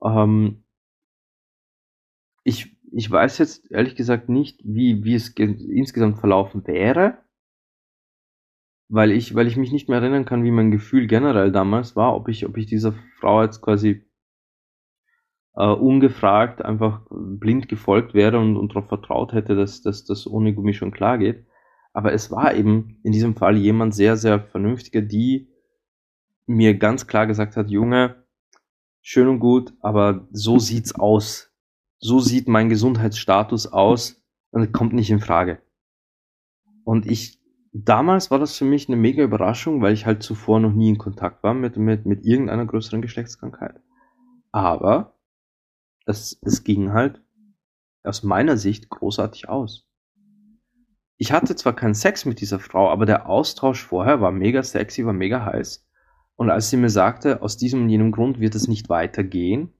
Ähm, 0.05 0.65
ich, 2.45 2.77
ich 2.93 3.11
weiß 3.11 3.39
jetzt 3.39 3.71
ehrlich 3.71 3.97
gesagt 3.97 4.29
nicht, 4.29 4.61
wie, 4.65 5.05
wie 5.05 5.15
es 5.15 5.29
insgesamt 5.31 6.19
verlaufen 6.19 6.67
wäre, 6.67 7.19
weil 8.89 9.13
ich, 9.13 9.35
weil 9.35 9.47
ich 9.47 9.57
mich 9.57 9.73
nicht 9.73 9.89
mehr 9.89 10.01
erinnern 10.01 10.25
kann, 10.25 10.45
wie 10.45 10.51
mein 10.51 10.71
Gefühl 10.71 11.07
generell 11.07 11.53
damals 11.53 11.95
war, 11.95 12.15
ob 12.15 12.29
ich, 12.29 12.47
ob 12.47 12.57
ich 12.57 12.67
dieser 12.67 12.95
Frau 13.19 13.43
jetzt 13.43 13.61
quasi 13.63 14.05
äh, 15.55 15.67
ungefragt 15.67 16.63
einfach 16.63 17.07
blind 17.11 17.69
gefolgt 17.69 18.15
wäre 18.15 18.39
und, 18.39 18.57
und 18.57 18.71
darauf 18.71 18.89
vertraut 18.89 19.33
hätte, 19.33 19.55
dass, 19.55 19.83
dass 19.83 20.05
das 20.05 20.27
ohne 20.27 20.55
Gummi 20.55 20.75
schon 20.75 20.91
klar 20.91 21.19
geht. 21.19 21.47
Aber 21.93 22.13
es 22.13 22.31
war 22.31 22.55
eben 22.55 23.01
in 23.03 23.13
diesem 23.13 23.37
Fall 23.37 23.57
jemand 23.57 23.95
sehr, 23.95 24.17
sehr 24.17 24.41
vernünftiger, 24.41 25.03
die 25.03 25.49
mir 26.47 26.77
ganz 26.79 27.07
klar 27.07 27.27
gesagt 27.27 27.57
hat, 27.57 27.71
Junge, 27.71 28.25
schön 29.01 29.29
und 29.29 29.41
gut, 29.41 29.73
aber 29.81 30.29
so 30.33 30.59
sieht's 30.59 30.95
aus. 30.95 31.50
So 32.01 32.19
sieht 32.19 32.49
mein 32.49 32.71
Gesundheitsstatus 32.71 33.67
aus 33.67 34.23
und 34.51 34.73
kommt 34.73 34.95
nicht 34.95 35.11
in 35.11 35.21
Frage. 35.21 35.63
Und 36.83 37.07
ich, 37.07 37.39
damals 37.73 38.31
war 38.31 38.39
das 38.39 38.57
für 38.57 38.65
mich 38.65 38.89
eine 38.89 38.97
mega 38.97 39.23
Überraschung, 39.23 39.83
weil 39.83 39.93
ich 39.93 40.07
halt 40.07 40.23
zuvor 40.23 40.61
noch 40.61 40.73
nie 40.73 40.89
in 40.89 40.99
Kontakt 40.99 41.43
war 41.43 41.53
mit, 41.53 41.77
mit, 41.77 42.07
mit 42.07 42.25
irgendeiner 42.25 42.65
größeren 42.65 43.03
Geschlechtskrankheit. 43.03 43.81
Aber 44.51 45.19
es, 46.07 46.39
es 46.43 46.65
ging 46.65 46.93
halt 46.93 47.23
aus 48.03 48.23
meiner 48.23 48.57
Sicht 48.57 48.89
großartig 48.89 49.51
aus. 49.51 49.87
Ich 51.19 51.33
hatte 51.33 51.55
zwar 51.55 51.77
keinen 51.77 51.93
Sex 51.93 52.25
mit 52.25 52.41
dieser 52.41 52.61
Frau, 52.61 52.89
aber 52.89 53.05
der 53.05 53.29
Austausch 53.29 53.85
vorher 53.85 54.23
war 54.23 54.33
mega 54.33 54.63
sexy, 54.63 55.05
war 55.05 55.13
mega 55.13 55.45
heiß. 55.45 55.87
Und 56.37 56.49
als 56.49 56.71
sie 56.71 56.79
mir 56.79 56.89
sagte, 56.89 57.43
aus 57.43 57.59
diesem 57.59 57.83
und 57.83 57.91
jenem 57.91 58.11
Grund 58.11 58.41
wird 58.41 58.55
es 58.55 58.69
nicht 58.69 58.89
weitergehen, 58.89 59.75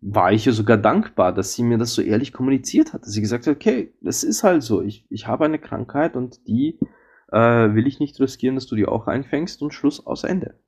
war 0.00 0.32
ich 0.32 0.46
ihr 0.46 0.52
sogar 0.52 0.78
dankbar, 0.78 1.32
dass 1.32 1.54
sie 1.54 1.62
mir 1.62 1.78
das 1.78 1.94
so 1.94 2.02
ehrlich 2.02 2.32
kommuniziert 2.32 2.92
hat. 2.92 3.02
Dass 3.02 3.12
sie 3.12 3.20
gesagt 3.20 3.46
hat, 3.46 3.54
okay, 3.54 3.94
das 4.00 4.24
ist 4.24 4.42
halt 4.42 4.62
so. 4.62 4.82
Ich, 4.82 5.06
ich 5.10 5.26
habe 5.26 5.44
eine 5.44 5.58
Krankheit 5.58 6.16
und 6.16 6.46
die 6.46 6.78
äh, 7.30 7.74
will 7.74 7.86
ich 7.86 8.00
nicht 8.00 8.18
riskieren, 8.18 8.54
dass 8.54 8.66
du 8.66 8.76
die 8.76 8.86
auch 8.86 9.06
einfängst 9.06 9.62
und 9.62 9.74
Schluss 9.74 10.04
aus 10.06 10.24
Ende. 10.24 10.58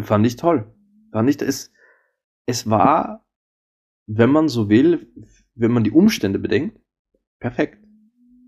Fand 0.00 0.26
ich 0.26 0.36
toll. 0.36 0.74
Fand 1.12 1.28
ich, 1.28 1.40
es, 1.42 1.72
es 2.46 2.68
war, 2.68 3.26
wenn 4.06 4.30
man 4.30 4.48
so 4.48 4.70
will, 4.70 5.12
wenn 5.54 5.72
man 5.72 5.84
die 5.84 5.90
Umstände 5.90 6.38
bedenkt, 6.38 6.80
perfekt. 7.40 7.84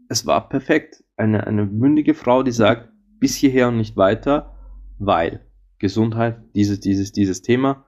Es 0.08 0.26
war 0.26 0.48
perfekt. 0.48 1.04
Eine, 1.16 1.46
eine 1.46 1.66
mündige 1.66 2.14
Frau, 2.14 2.42
die 2.42 2.50
sagt, 2.50 2.90
bis 3.20 3.36
hierher 3.36 3.68
und 3.68 3.76
nicht 3.76 3.96
weiter, 3.96 4.56
weil 4.98 5.46
Gesundheit, 5.78 6.42
dieses, 6.54 6.80
dieses, 6.80 7.12
dieses 7.12 7.42
Thema, 7.42 7.86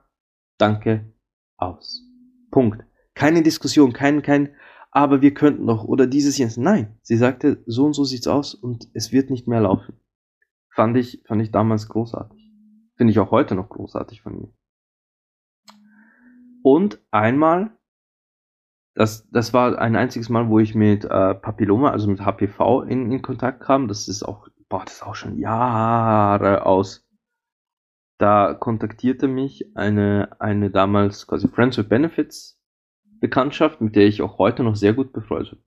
danke, 0.57 1.13
aus. 1.57 2.03
Punkt. 2.51 2.83
Keine 3.13 3.41
Diskussion, 3.41 3.93
kein, 3.93 4.21
kein, 4.21 4.55
aber 4.91 5.21
wir 5.21 5.33
könnten 5.33 5.65
doch, 5.65 5.83
oder 5.83 6.07
dieses 6.07 6.37
jetzt. 6.37 6.57
Nein, 6.57 6.97
sie 7.01 7.17
sagte, 7.17 7.63
so 7.65 7.85
und 7.85 7.93
so 7.93 8.03
sieht's 8.03 8.27
aus 8.27 8.53
und 8.53 8.87
es 8.93 9.11
wird 9.11 9.29
nicht 9.29 9.47
mehr 9.47 9.61
laufen. 9.61 9.99
Fand 10.73 10.95
ich, 10.97 11.23
fand 11.25 11.41
ich 11.41 11.51
damals 11.51 11.89
großartig. 11.89 12.51
Finde 12.95 13.11
ich 13.11 13.19
auch 13.19 13.31
heute 13.31 13.55
noch 13.55 13.69
großartig 13.69 14.21
von 14.21 14.37
mir. 14.37 14.53
Und 16.63 17.01
einmal, 17.11 17.71
das, 18.93 19.27
das 19.29 19.53
war 19.53 19.79
ein 19.79 19.95
einziges 19.95 20.29
Mal, 20.29 20.49
wo 20.49 20.59
ich 20.59 20.75
mit 20.75 21.05
äh, 21.05 21.35
Papilloma, 21.35 21.91
also 21.91 22.07
mit 22.07 22.21
HPV 22.21 22.83
in, 22.83 23.11
in 23.11 23.21
Kontakt 23.21 23.61
kam. 23.61 23.87
Das 23.87 24.07
ist 24.07 24.23
auch 24.23 24.47
boah, 24.69 24.83
das 24.85 24.95
ist 24.95 25.03
auch 25.03 25.15
schon 25.15 25.37
Jahre 25.37 26.65
aus. 26.65 27.06
Da 28.17 28.53
kontaktierte 28.53 29.27
mich 29.27 29.65
eine, 29.75 30.29
eine 30.39 30.71
damals 30.71 31.27
quasi 31.27 31.47
Friends 31.47 31.77
with 31.77 31.87
Benefits 31.87 32.59
Bekanntschaft, 33.19 33.81
mit 33.81 33.95
der 33.95 34.07
ich 34.07 34.21
auch 34.21 34.37
heute 34.37 34.63
noch 34.63 34.75
sehr 34.75 34.93
gut 34.93 35.11
befreundet 35.13 35.59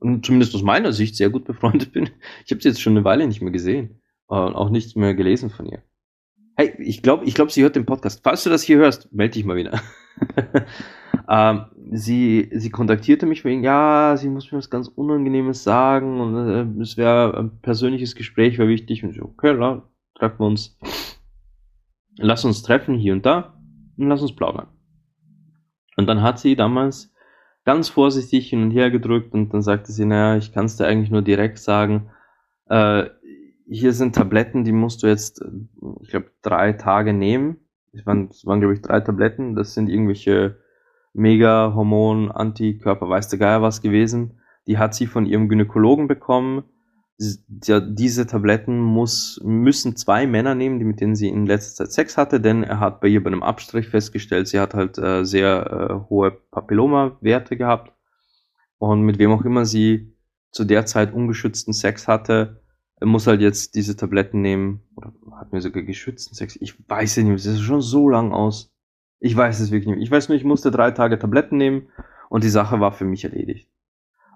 und 0.00 0.24
zumindest 0.24 0.54
aus 0.54 0.62
meiner 0.62 0.92
Sicht 0.92 1.16
sehr 1.16 1.30
gut 1.30 1.44
befreundet 1.44 1.92
bin. 1.92 2.10
Ich 2.44 2.50
habe 2.50 2.62
sie 2.62 2.68
jetzt 2.68 2.80
schon 2.80 2.96
eine 2.96 3.04
Weile 3.04 3.26
nicht 3.26 3.42
mehr 3.42 3.52
gesehen 3.52 4.00
und 4.26 4.54
auch 4.54 4.70
nichts 4.70 4.96
mehr 4.96 5.14
gelesen 5.14 5.50
von 5.50 5.66
ihr. 5.66 5.82
Hey, 6.56 6.74
ich 6.78 7.02
glaube, 7.02 7.24
ich 7.24 7.34
glaube, 7.34 7.52
sie 7.52 7.62
hört 7.62 7.76
den 7.76 7.86
Podcast. 7.86 8.20
Falls 8.24 8.42
du 8.42 8.50
das 8.50 8.62
hier 8.62 8.78
hörst, 8.78 9.12
melde 9.12 9.34
dich 9.34 9.44
mal 9.44 9.56
wieder. 9.56 9.80
ähm, 11.28 11.66
sie, 11.92 12.50
sie 12.52 12.70
kontaktierte 12.70 13.26
mich 13.26 13.44
wegen, 13.44 13.62
ja, 13.62 14.16
sie 14.16 14.28
muss 14.28 14.50
mir 14.50 14.58
was 14.58 14.70
ganz 14.70 14.88
Unangenehmes 14.88 15.62
sagen 15.62 16.20
und 16.20 16.78
äh, 16.78 16.82
es 16.82 16.96
wäre 16.96 17.36
ein 17.38 17.60
persönliches 17.60 18.16
Gespräch, 18.16 18.58
wäre 18.58 18.68
wichtig. 18.68 19.04
Und 19.04 19.10
ich, 19.10 19.22
okay, 19.22 19.52
la, 19.52 19.88
treffen 20.14 20.40
wir 20.40 20.46
uns. 20.46 20.76
Lass 22.18 22.44
uns 22.44 22.62
treffen 22.62 22.96
hier 22.96 23.12
und 23.12 23.24
da 23.24 23.54
und 23.96 24.08
lass 24.08 24.22
uns 24.22 24.34
plaudern. 24.34 24.68
Und 25.96 26.06
dann 26.06 26.22
hat 26.22 26.38
sie 26.38 26.56
damals 26.56 27.12
ganz 27.64 27.88
vorsichtig 27.88 28.50
hin 28.50 28.62
und 28.62 28.70
her 28.70 28.90
gedrückt 28.90 29.34
und 29.34 29.52
dann 29.52 29.62
sagte 29.62 29.92
sie, 29.92 30.04
naja, 30.04 30.36
ich 30.36 30.52
kann 30.52 30.66
es 30.66 30.76
dir 30.76 30.86
eigentlich 30.86 31.10
nur 31.10 31.22
direkt 31.22 31.58
sagen, 31.58 32.10
äh, 32.66 33.06
hier 33.68 33.92
sind 33.92 34.14
Tabletten, 34.14 34.64
die 34.64 34.72
musst 34.72 35.02
du 35.02 35.06
jetzt, 35.06 35.42
äh, 35.42 35.50
ich 36.02 36.10
glaube, 36.10 36.30
drei 36.42 36.72
Tage 36.72 37.12
nehmen. 37.12 37.58
Es 37.92 38.06
waren, 38.06 38.28
es 38.30 38.46
waren 38.46 38.60
glaube 38.60 38.74
ich, 38.74 38.82
drei 38.82 39.00
Tabletten. 39.00 39.54
Das 39.54 39.74
sind 39.74 39.88
irgendwelche 39.88 40.58
Mega-Hormon, 41.12 42.30
Antikörper, 42.30 43.08
weiß 43.08 43.28
der 43.28 43.38
Geier 43.38 43.62
was 43.62 43.82
gewesen. 43.82 44.40
Die 44.66 44.78
hat 44.78 44.94
sie 44.94 45.06
von 45.06 45.26
ihrem 45.26 45.48
Gynäkologen 45.48 46.08
bekommen. 46.08 46.64
Diese 47.20 48.26
Tabletten 48.28 48.78
muss, 48.78 49.40
müssen 49.44 49.96
zwei 49.96 50.28
Männer 50.28 50.54
nehmen, 50.54 50.78
die 50.78 50.84
mit 50.84 51.00
denen 51.00 51.16
sie 51.16 51.28
in 51.28 51.46
letzter 51.46 51.84
Zeit 51.84 51.92
Sex 51.92 52.16
hatte, 52.16 52.40
denn 52.40 52.62
er 52.62 52.78
hat 52.78 53.00
bei 53.00 53.08
ihr 53.08 53.22
bei 53.22 53.28
einem 53.28 53.42
Abstrich 53.42 53.88
festgestellt, 53.88 54.46
sie 54.46 54.60
hat 54.60 54.74
halt 54.74 54.98
äh, 54.98 55.24
sehr 55.24 55.66
äh, 56.06 56.08
hohe 56.08 56.30
Papilloma-Werte 56.30 57.56
gehabt. 57.56 57.92
Und 58.78 59.02
mit 59.02 59.18
wem 59.18 59.32
auch 59.32 59.44
immer 59.44 59.64
sie 59.64 60.14
zu 60.52 60.64
der 60.64 60.86
Zeit 60.86 61.12
ungeschützten 61.12 61.72
Sex 61.72 62.06
hatte, 62.06 62.62
muss 63.00 63.26
halt 63.26 63.40
jetzt 63.40 63.74
diese 63.74 63.96
Tabletten 63.96 64.40
nehmen. 64.40 64.82
Oder 64.96 65.12
hat 65.36 65.52
mir 65.52 65.60
sogar 65.60 65.82
geschützten 65.82 66.34
Sex. 66.34 66.56
Ich 66.60 66.88
weiß 66.88 67.18
es 67.18 67.24
nicht, 67.24 67.34
es 67.34 67.46
ist 67.46 67.60
schon 67.60 67.80
so 67.80 68.08
lang 68.08 68.32
aus. 68.32 68.72
Ich 69.20 69.36
weiß 69.36 69.60
es 69.60 69.70
wirklich 69.70 69.94
nicht. 69.94 70.02
Ich 70.04 70.10
weiß 70.10 70.28
nur, 70.28 70.36
ich 70.36 70.44
musste 70.44 70.70
drei 70.70 70.90
Tage 70.92 71.18
Tabletten 71.18 71.56
nehmen 71.56 71.88
und 72.28 72.44
die 72.44 72.48
Sache 72.48 72.80
war 72.80 72.92
für 72.92 73.04
mich 73.04 73.24
erledigt. 73.24 73.68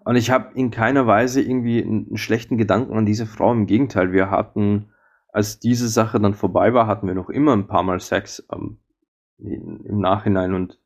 Und 0.05 0.17
ich 0.17 0.31
habe 0.31 0.55
in 0.55 0.71
keiner 0.71 1.07
Weise 1.07 1.41
irgendwie 1.41 1.83
einen 1.83 2.17
schlechten 2.17 2.59
Gedanken 2.59 2.95
an 2.95 3.07
diese 3.07 3.27
Frau. 3.27 3.53
Im 3.53 3.67
Gegenteil, 3.67 4.13
wir 4.13 4.31
hatten, 4.31 4.91
als 5.29 5.61
diese 5.61 5.89
Sache 5.89 6.21
dann 6.21 6.35
vorbei 6.35 6.75
war, 6.75 6.87
hatten 6.87 7.07
wir 7.07 7.15
noch 7.15 7.31
immer 7.31 7.53
ein 7.53 7.69
paar 7.69 7.83
Mal 7.83 8.01
Sex 8.01 8.47
ähm, 8.53 8.79
im 9.39 10.01
Nachhinein. 10.01 10.55
Und 10.55 10.79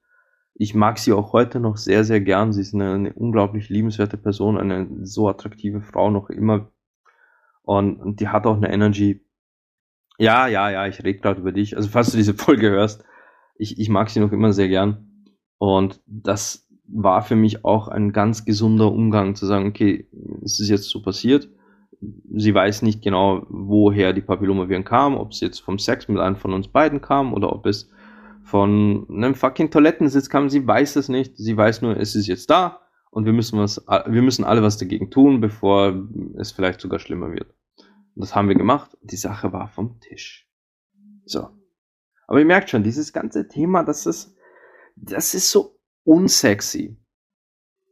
ich 0.55 0.75
mag 0.75 0.99
sie 0.99 1.13
auch 1.13 1.33
heute 1.33 1.61
noch 1.61 1.77
sehr, 1.77 2.05
sehr 2.05 2.21
gern. 2.21 2.53
Sie 2.53 2.61
ist 2.61 2.75
eine, 2.75 2.93
eine 2.93 3.13
unglaublich 3.15 3.69
liebenswerte 3.69 4.19
Person, 4.19 4.59
eine 4.59 4.89
so 5.07 5.29
attraktive 5.29 5.81
Frau 5.81 6.11
noch 6.11 6.29
immer. 6.29 6.71
Und, 7.63 8.01
und 8.01 8.21
die 8.21 8.29
hat 8.29 8.47
auch 8.47 8.57
eine 8.57 8.71
Energy. 8.71 9.25
Ja, 10.19 10.47
ja, 10.47 10.71
ja, 10.71 10.87
ich 10.87 11.03
rede 11.05 11.21
gerade 11.21 11.41
über 11.41 11.53
dich. 11.53 11.77
Also 11.77 11.89
falls 11.89 12.11
du 12.11 12.17
diese 12.17 12.35
Folge 12.35 12.71
hörst, 12.71 13.05
ich, 13.57 13.79
ich 13.79 13.89
mag 13.89 14.11
sie 14.11 14.21
noch 14.21 14.33
immer 14.33 14.53
sehr 14.53 14.69
gern. 14.69 15.33
Und 15.59 16.03
das 16.07 16.66
war 16.89 17.23
für 17.23 17.37
mich 17.37 17.65
auch 17.65 17.89
ein 17.89 18.13
ganz 18.13 18.45
gesunder 18.45 18.93
Umgang 18.93 19.35
zu 19.35 19.47
sagen, 19.47 19.67
okay, 19.67 20.09
es 20.45 20.61
ist 20.61 20.69
jetzt 20.69 20.89
so 20.89 21.03
passiert. 21.03 21.49
Sie 22.35 22.55
weiß 22.55 22.83
nicht 22.83 23.03
genau, 23.03 23.47
woher 23.49 24.13
die 24.13 24.21
Papillomaviren 24.21 24.85
kam, 24.85 25.17
ob 25.17 25.33
es 25.33 25.41
jetzt 25.41 25.61
vom 25.61 25.79
Sex 25.79 26.09
mit 26.09 26.19
einem 26.19 26.37
von 26.37 26.53
uns 26.53 26.69
beiden 26.69 27.01
kam 27.01 27.33
oder 27.33 27.53
ob 27.53 27.67
es 27.67 27.91
von 28.43 29.07
einem 29.11 29.35
fucking 29.35 29.71
Toilettensitz 29.71 30.31
kam. 30.31 30.49
Sie 30.49 30.67
weiß 30.67 30.97
es 30.97 31.09
nicht. 31.09 31.37
Sie 31.37 31.57
weiß 31.57 31.83
nur, 31.83 31.97
es 31.97 32.15
ist 32.15 32.27
jetzt 32.27 32.51
da 32.51 32.81
und 33.11 33.25
wir 33.25 33.33
müssen 33.33 33.59
was, 33.59 33.85
wir 33.87 34.23
müssen 34.23 34.45
alle 34.45 34.63
was 34.63 34.79
dagegen 34.79 35.11
tun, 35.11 35.41
bevor 35.41 36.07
es 36.37 36.53
vielleicht 36.53 36.81
sogar 36.81 36.99
schlimmer 36.99 37.33
wird. 37.33 37.55
Und 38.15 38.23
das 38.23 38.35
haben 38.35 38.49
wir 38.49 38.55
gemacht. 38.55 38.97
Die 39.03 39.17
Sache 39.17 39.53
war 39.53 39.69
vom 39.69 40.01
Tisch. 40.01 40.49
So. 41.25 41.49
Aber 42.29 42.39
ihr 42.39 42.45
merkt 42.45 42.71
schon, 42.71 42.83
dieses 42.83 43.13
ganze 43.13 43.49
Thema, 43.49 43.83
das 43.85 44.07
ist, 44.07 44.37
das 44.97 45.35
ist 45.35 45.51
so 45.51 45.76
unsexy. 46.07 46.97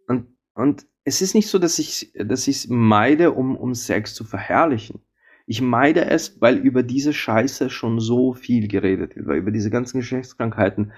Und, 0.07 0.29
und 0.55 0.87
es 1.05 1.21
ist 1.21 1.35
nicht 1.35 1.49
so, 1.49 1.59
dass 1.59 1.79
ich 1.79 2.13
dass 2.15 2.49
ich 2.49 2.57
es 2.57 2.69
meide, 2.69 3.33
um, 3.33 3.57
um 3.57 3.75
Sex 3.75 4.15
zu 4.15 4.25
verherrlichen. 4.25 5.03
Ich 5.47 5.61
meide 5.61 6.07
es, 6.07 6.41
weil 6.41 6.57
über 6.57 6.83
diese 6.83 7.13
Scheiße 7.13 7.69
schon 7.69 8.01
so 8.01 8.33
viel 8.33 8.69
geredet 8.69 9.15
wird, 9.15 9.27
weil 9.27 9.39
über 9.39 9.51
diese 9.51 9.71
ganzen 9.71 9.99
Geschlechtskrankheiten. 9.99 10.93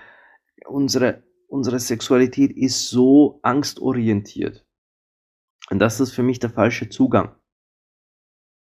Unsere, 0.66 1.24
unsere 1.48 1.80
Sexualität 1.80 2.52
ist 2.56 2.88
so 2.88 3.40
angstorientiert. 3.42 4.64
Und 5.70 5.80
das 5.80 5.98
ist 6.00 6.12
für 6.12 6.22
mich 6.22 6.38
der 6.38 6.50
falsche 6.50 6.88
Zugang. 6.88 7.34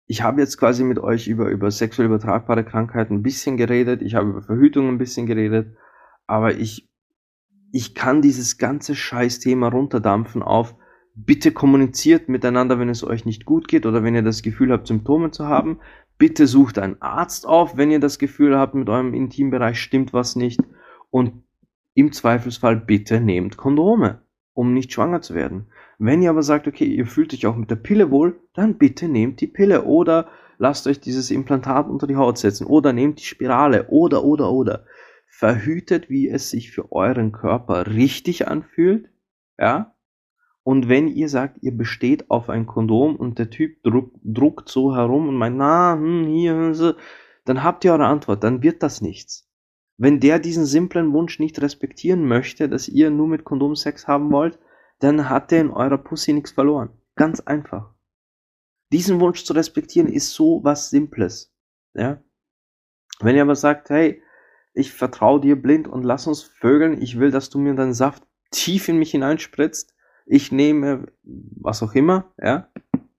Ich 0.07 0.23
habe 0.23 0.41
jetzt 0.41 0.59
quasi 0.59 0.85
mit 0.85 0.99
euch 0.99 1.27
über, 1.27 1.49
über 1.49 1.71
sexuell 1.71 2.07
übertragbare 2.07 2.65
Krankheiten 2.65 3.15
ein 3.15 3.23
bisschen 3.23 3.57
geredet, 3.57 4.03
ich 4.03 4.15
habe 4.15 4.31
über 4.31 4.43
Verhütung 4.43 4.89
ein 4.89 4.99
bisschen 4.99 5.27
geredet, 5.27 5.77
aber 6.27 6.55
ich 6.55 6.92
ich 7.73 7.95
kann 7.95 8.21
dieses 8.21 8.59
ganze 8.59 8.95
Scheißthema 8.95 9.69
runterdampfen 9.69 10.43
auf, 10.43 10.77
bitte 11.15 11.53
kommuniziert 11.53 12.29
miteinander, 12.29 12.79
wenn 12.79 12.91
es 12.91 13.03
euch 13.03 13.25
nicht 13.25 13.47
gut 13.47 13.67
geht 13.67 13.87
oder 13.87 14.05
wenn 14.05 14.15
ihr 14.15 14.23
das 14.23 14.43
Gefühl 14.43 14.73
habt, 14.73 14.87
Symptome 14.87 15.31
zu 15.31 15.47
haben. 15.47 15.81
Bitte 16.19 16.47
sucht 16.47 16.79
einen 16.79 17.01
Arzt 17.01 17.47
auf, 17.47 17.77
wenn 17.77 17.91
ihr 17.91 17.99
das 17.99 18.19
Gefühl 18.19 18.57
habt, 18.57 18.75
mit 18.75 18.89
eurem 18.89 19.15
Intimbereich 19.15 19.81
stimmt 19.81 20.13
was 20.13 20.37
nicht. 20.37 20.61
Und 21.11 21.43
im 21.95 22.13
Zweifelsfall 22.13 22.77
bitte 22.77 23.21
nehmt 23.21 23.57
Kondome, 23.57 24.21
um 24.53 24.75
nicht 24.75 24.93
schwanger 24.93 25.23
zu 25.23 25.35
werden. 25.35 25.67
Wenn 25.99 26.23
ihr 26.23 26.31
aber 26.31 26.43
sagt, 26.43 26.69
okay, 26.69 26.85
ihr 26.85 27.07
fühlt 27.07 27.33
euch 27.33 27.47
auch 27.47 27.57
mit 27.57 27.71
der 27.71 27.77
Pille 27.77 28.11
wohl, 28.11 28.39
dann 28.55 28.77
bitte 28.77 29.09
nehmt 29.09 29.41
die 29.41 29.47
Pille 29.47 29.85
oder 29.85 30.29
lasst 30.59 30.87
euch 30.87 31.01
dieses 31.01 31.31
Implantat 31.31 31.89
unter 31.89 32.07
die 32.07 32.17
Haut 32.17 32.39
setzen 32.39 32.67
oder 32.67 32.93
nehmt 32.93 33.21
die 33.21 33.25
Spirale 33.25 33.89
oder 33.89 34.25
oder 34.25 34.51
oder 34.51 34.85
verhütet, 35.43 36.09
wie 36.09 36.29
es 36.29 36.51
sich 36.51 36.71
für 36.71 36.93
euren 36.93 37.33
Körper 37.33 37.89
richtig 37.89 38.47
anfühlt, 38.47 39.09
ja. 39.59 39.97
Und 40.63 40.89
wenn 40.89 41.09
ihr 41.09 41.29
sagt, 41.29 41.59
ihr 41.63 41.77
besteht 41.77 42.31
auf 42.31 42.49
ein 42.49 42.65
Kondom 42.65 43.17
und 43.17 43.41
der 43.41 43.51
Typ 43.51 43.83
druck, 43.83 44.13
druckt 44.23 44.69
so 44.69 44.95
herum 44.95 45.29
und 45.29 45.35
meint, 45.35 45.57
na, 45.57 45.95
hm, 45.95 46.27
hier, 46.29 46.95
dann 47.45 47.65
habt 47.65 47.85
ihr 47.85 47.91
eure 47.91 48.07
Antwort, 48.07 48.45
dann 48.45 48.63
wird 48.63 48.85
das 48.85 49.01
nichts. 49.01 49.51
Wenn 49.97 50.21
der 50.21 50.39
diesen 50.39 50.65
simplen 50.65 51.13
Wunsch 51.13 51.41
nicht 51.41 51.61
respektieren 51.61 52.25
möchte, 52.25 52.69
dass 52.69 52.87
ihr 52.87 53.11
nur 53.11 53.27
mit 53.27 53.43
Kondom 53.43 53.75
Sex 53.75 54.07
haben 54.07 54.31
wollt, 54.31 54.61
dann 55.01 55.29
hat 55.29 55.51
er 55.51 55.63
in 55.63 55.71
eurer 55.71 55.99
Pussy 55.99 56.33
nichts 56.33 56.53
verloren. 56.53 56.91
Ganz 57.17 57.41
einfach. 57.41 57.93
Diesen 58.93 59.19
Wunsch 59.19 59.43
zu 59.43 59.55
respektieren 59.55 60.07
ist 60.07 60.35
so 60.35 60.63
was 60.63 60.91
Simples. 60.91 61.53
Ja? 61.95 62.23
Wenn 63.19 63.35
ihr 63.35 63.43
aber 63.43 63.57
sagt, 63.57 63.91
hey, 63.91 64.23
ich 64.75 64.93
vertraue 64.93 65.41
dir 65.41 65.61
blind 65.61 65.89
und 65.89 66.03
lass 66.03 66.27
uns 66.27 66.43
vögeln. 66.43 67.01
Ich 67.01 67.19
will, 67.19 67.31
dass 67.31 67.51
du 67.51 67.59
mir 67.59 67.75
deinen 67.75 67.95
Saft 67.95 68.27
tief 68.51 68.89
in 68.89 68.99
mich 68.99 69.11
hineinspritzt. 69.11 69.95
Ich 70.27 70.53
nehme 70.53 71.09
was 71.23 71.83
auch 71.83 71.95
immer, 71.95 72.33
ja, 72.41 72.69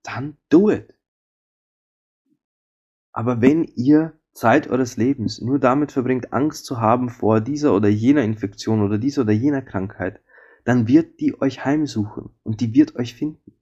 dann 0.03 0.37
do 0.49 0.71
it. 0.71 0.93
Aber 3.11 3.41
wenn 3.41 3.63
ihr 3.63 4.13
Zeit 4.33 4.67
eures 4.67 4.97
Lebens 4.97 5.39
nur 5.41 5.59
damit 5.59 5.91
verbringt, 5.91 6.33
Angst 6.33 6.65
zu 6.65 6.81
haben 6.81 7.09
vor 7.09 7.39
dieser 7.39 7.75
oder 7.75 7.87
jener 7.87 8.23
Infektion 8.23 8.81
oder 8.81 8.97
dieser 8.97 9.21
oder 9.21 9.33
jener 9.33 9.61
Krankheit, 9.61 10.21
dann 10.63 10.87
wird 10.87 11.19
die 11.19 11.39
euch 11.39 11.65
heimsuchen 11.65 12.31
und 12.41 12.61
die 12.61 12.73
wird 12.73 12.95
euch 12.95 13.13
finden. 13.13 13.53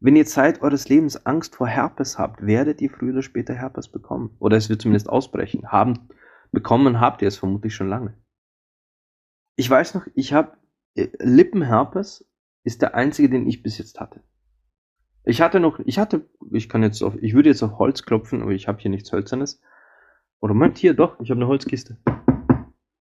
Wenn 0.00 0.16
ihr 0.16 0.26
Zeit 0.26 0.62
eures 0.62 0.88
Lebens 0.88 1.26
Angst 1.26 1.56
vor 1.56 1.66
Herpes 1.66 2.18
habt, 2.18 2.46
werdet 2.46 2.80
ihr 2.80 2.90
früher 2.90 3.12
oder 3.12 3.22
später 3.22 3.54
Herpes 3.54 3.88
bekommen. 3.88 4.36
Oder 4.38 4.56
es 4.56 4.68
wird 4.68 4.82
zumindest 4.82 5.08
ausbrechen. 5.08 5.72
Haben 5.72 6.08
Bekommen 6.54 7.00
habt 7.00 7.20
ihr 7.20 7.28
es 7.28 7.36
vermutlich 7.36 7.74
schon 7.74 7.88
lange. 7.88 8.16
Ich 9.56 9.68
weiß 9.68 9.94
noch, 9.94 10.06
ich 10.14 10.32
habe 10.32 10.56
äh, 10.94 11.08
Lippenherpes 11.18 12.26
ist 12.62 12.80
der 12.80 12.94
einzige, 12.94 13.28
den 13.28 13.46
ich 13.46 13.62
bis 13.62 13.76
jetzt 13.78 14.00
hatte. 14.00 14.22
Ich 15.24 15.40
hatte 15.40 15.58
noch, 15.58 15.80
ich 15.80 15.98
hatte, 15.98 16.28
ich 16.52 16.68
kann 16.68 16.82
jetzt 16.82 17.02
auf, 17.02 17.16
ich 17.20 17.34
würde 17.34 17.48
jetzt 17.48 17.62
auf 17.62 17.78
Holz 17.78 18.04
klopfen, 18.04 18.42
aber 18.42 18.52
ich 18.52 18.68
habe 18.68 18.80
hier 18.80 18.90
nichts 18.90 19.12
Hölzernes. 19.12 19.60
Oder 20.40 20.54
meint 20.54 20.78
hier, 20.78 20.94
doch, 20.94 21.18
ich 21.20 21.30
habe 21.30 21.38
eine 21.38 21.48
Holzkiste. 21.48 21.98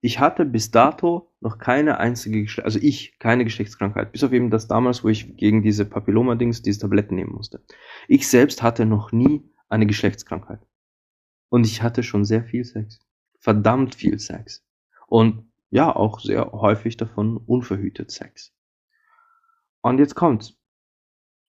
Ich 0.01 0.21
hatte 0.21 0.45
bis 0.45 0.71
dato 0.71 1.33
noch 1.41 1.59
keine 1.59 1.99
einzige, 1.99 2.47
also 2.63 2.79
ich, 2.81 3.19
keine 3.19 3.45
Geschlechtskrankheit. 3.45 4.13
Bis 4.13 4.25
auf 4.25 4.33
eben 4.33 4.51
das 4.51 4.69
damals, 4.69 5.03
wo 5.05 5.09
ich 5.09 5.37
gegen 5.37 5.63
diese 5.63 5.85
Papilloma-Dings 5.85 6.63
diese 6.63 6.81
Tabletten 6.81 7.15
nehmen 7.15 7.33
musste. 7.33 7.65
Ich 8.09 8.29
selbst 8.29 8.63
hatte 8.63 8.85
noch 8.85 9.11
nie 9.11 9.43
eine 9.69 9.87
Geschlechtskrankheit. 9.87 10.61
Und 11.49 11.67
ich 11.67 11.83
hatte 11.83 12.03
schon 12.03 12.25
sehr 12.25 12.45
viel 12.45 12.65
Sex 12.65 13.08
verdammt 13.39 13.95
viel 13.95 14.19
Sex. 14.19 14.65
Und 15.07 15.51
ja, 15.71 15.95
auch 15.95 16.21
sehr 16.21 16.53
häufig 16.53 16.97
davon 16.97 17.37
unverhütet 17.37 18.11
Sex. 18.11 18.55
Und 19.83 19.99
jetzt 19.99 20.15
kommt's. 20.15 20.59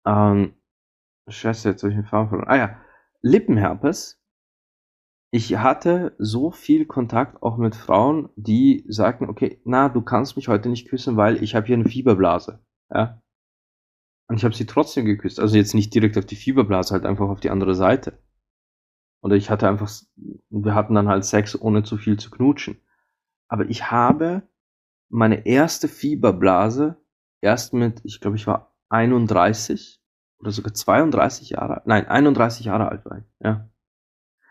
Ähm, 0.06 0.54
Scheiße, 1.28 1.70
jetzt 1.70 1.82
habe 1.82 1.92
ich 1.92 1.98
den 1.98 2.06
Faden 2.06 2.28
verloren. 2.28 2.48
Ah 2.48 2.56
ja, 2.56 2.80
Lippenherpes. 3.22 4.20
Ich 5.30 5.56
hatte 5.56 6.14
so 6.18 6.52
viel 6.52 6.86
Kontakt 6.86 7.42
auch 7.42 7.56
mit 7.56 7.74
Frauen, 7.74 8.28
die 8.36 8.84
sagten, 8.88 9.28
okay, 9.28 9.60
na, 9.64 9.88
du 9.88 10.00
kannst 10.00 10.36
mich 10.36 10.46
heute 10.46 10.68
nicht 10.68 10.88
küssen, 10.88 11.16
weil 11.16 11.42
ich 11.42 11.56
habe 11.56 11.66
hier 11.66 11.74
eine 11.74 11.88
Fieberblase. 11.88 12.64
Ja. 12.90 13.20
Und 14.28 14.36
ich 14.36 14.44
habe 14.44 14.54
sie 14.54 14.66
trotzdem 14.66 15.04
geküsst. 15.06 15.40
Also 15.40 15.56
jetzt 15.56 15.74
nicht 15.74 15.92
direkt 15.92 16.16
auf 16.16 16.24
die 16.24 16.36
Fieberblase, 16.36 16.94
halt 16.94 17.04
einfach 17.04 17.28
auf 17.28 17.40
die 17.40 17.50
andere 17.50 17.74
Seite. 17.74 18.22
Oder 19.24 19.36
ich 19.36 19.48
hatte 19.48 19.66
einfach, 19.66 19.90
wir 20.50 20.74
hatten 20.74 20.94
dann 20.94 21.08
halt 21.08 21.24
Sex, 21.24 21.58
ohne 21.58 21.82
zu 21.82 21.96
viel 21.96 22.18
zu 22.18 22.30
knutschen. 22.30 22.76
Aber 23.48 23.64
ich 23.70 23.90
habe 23.90 24.42
meine 25.08 25.46
erste 25.46 25.88
Fieberblase 25.88 26.98
erst 27.40 27.72
mit, 27.72 28.02
ich 28.04 28.20
glaube, 28.20 28.36
ich 28.36 28.46
war 28.46 28.76
31 28.90 30.02
oder 30.40 30.50
sogar 30.50 30.74
32 30.74 31.50
Jahre, 31.50 31.80
nein, 31.86 32.06
31 32.06 32.66
Jahre 32.66 32.90
alt 32.90 33.06
war 33.06 33.16
ich, 33.16 33.24
ja. 33.40 33.70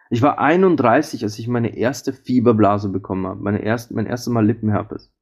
Ich 0.09 0.23
war 0.23 0.39
31, 0.39 1.23
als 1.23 1.37
ich 1.37 1.47
meine 1.47 1.77
erste 1.77 2.11
Fieberblase 2.11 2.89
bekommen 2.89 3.27
habe, 3.27 3.43
meine 3.43 3.61
erste, 3.61 3.93
mein 3.93 4.07
erstes 4.07 4.33
Mal 4.33 4.43
Lippenherpes. 4.43 5.13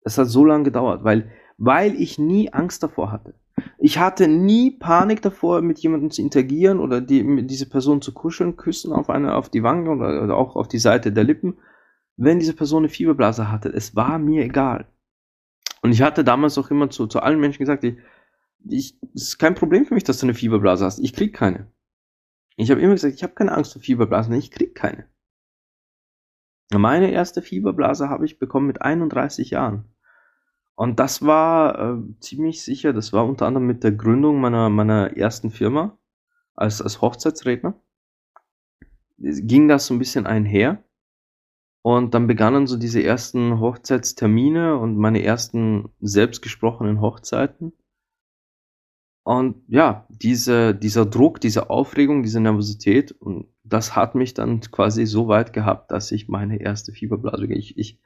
Es 0.00 0.16
hat 0.16 0.28
so 0.28 0.46
lange 0.46 0.64
gedauert, 0.64 1.04
weil, 1.04 1.30
weil 1.58 1.94
ich 2.00 2.18
nie 2.18 2.50
Angst 2.50 2.82
davor 2.82 3.12
hatte. 3.12 3.34
Ich 3.78 3.98
hatte 3.98 4.28
nie 4.28 4.70
Panik 4.72 5.22
davor, 5.22 5.62
mit 5.62 5.78
jemandem 5.78 6.10
zu 6.10 6.22
interagieren 6.22 6.80
oder 6.80 7.00
die, 7.00 7.46
diese 7.46 7.68
Person 7.68 8.02
zu 8.02 8.12
kuscheln, 8.12 8.56
küssen 8.56 8.92
auf 8.92 9.10
eine, 9.10 9.34
auf 9.34 9.48
die 9.48 9.62
Wange 9.62 9.90
oder, 9.90 10.22
oder 10.22 10.36
auch 10.36 10.56
auf 10.56 10.68
die 10.68 10.78
Seite 10.78 11.12
der 11.12 11.24
Lippen, 11.24 11.58
wenn 12.16 12.38
diese 12.38 12.54
Person 12.54 12.82
eine 12.82 12.88
Fieberblase 12.88 13.50
hatte. 13.50 13.68
Es 13.68 13.94
war 13.94 14.18
mir 14.18 14.44
egal. 14.44 14.86
Und 15.82 15.92
ich 15.92 16.02
hatte 16.02 16.24
damals 16.24 16.56
auch 16.58 16.70
immer 16.70 16.90
zu, 16.90 17.06
zu 17.06 17.20
allen 17.20 17.40
Menschen 17.40 17.58
gesagt, 17.58 17.84
ich, 17.84 17.98
ich, 18.66 18.98
es 19.14 19.22
ist 19.22 19.38
kein 19.38 19.54
Problem 19.54 19.84
für 19.84 19.94
mich, 19.94 20.04
dass 20.04 20.18
du 20.18 20.26
eine 20.26 20.34
Fieberblase 20.34 20.84
hast. 20.84 20.98
Ich 20.98 21.12
krieg 21.12 21.34
keine. 21.34 21.70
Ich 22.56 22.70
habe 22.70 22.80
immer 22.80 22.94
gesagt, 22.94 23.14
ich 23.14 23.22
habe 23.22 23.34
keine 23.34 23.52
Angst 23.52 23.72
vor 23.72 23.82
Fieberblasen, 23.82 24.32
ich 24.34 24.50
krieg 24.50 24.74
keine. 24.74 25.08
Meine 26.72 27.10
erste 27.10 27.42
Fieberblase 27.42 28.08
habe 28.08 28.24
ich 28.24 28.38
bekommen 28.38 28.66
mit 28.66 28.80
31 28.82 29.50
Jahren. 29.50 29.93
Und 30.76 30.98
das 30.98 31.22
war 31.22 31.78
äh, 31.78 32.20
ziemlich 32.20 32.62
sicher, 32.62 32.92
das 32.92 33.12
war 33.12 33.26
unter 33.26 33.46
anderem 33.46 33.66
mit 33.66 33.84
der 33.84 33.92
Gründung 33.92 34.40
meiner, 34.40 34.70
meiner 34.70 35.16
ersten 35.16 35.50
Firma 35.50 35.98
als, 36.54 36.82
als 36.82 37.00
Hochzeitsredner. 37.00 37.80
Ging 39.18 39.68
das 39.68 39.86
so 39.86 39.94
ein 39.94 39.98
bisschen 39.98 40.26
einher. 40.26 40.82
Und 41.82 42.14
dann 42.14 42.26
begannen 42.26 42.66
so 42.66 42.78
diese 42.78 43.02
ersten 43.02 43.60
Hochzeitstermine 43.60 44.78
und 44.78 44.96
meine 44.96 45.22
ersten 45.22 45.90
selbstgesprochenen 46.00 47.00
Hochzeiten. 47.00 47.74
Und 49.22 49.62
ja, 49.68 50.06
diese, 50.08 50.74
dieser 50.74 51.06
Druck, 51.06 51.40
diese 51.40 51.70
Aufregung, 51.70 52.22
diese 52.22 52.40
Nervosität, 52.40 53.12
und 53.12 53.48
das 53.64 53.94
hat 53.96 54.14
mich 54.14 54.34
dann 54.34 54.60
quasi 54.60 55.06
so 55.06 55.28
weit 55.28 55.52
gehabt, 55.52 55.90
dass 55.90 56.10
ich 56.10 56.28
meine 56.28 56.60
erste 56.60 56.92
Fieberblase, 56.92 57.46
ich, 57.46 57.78
ich, 57.78 58.00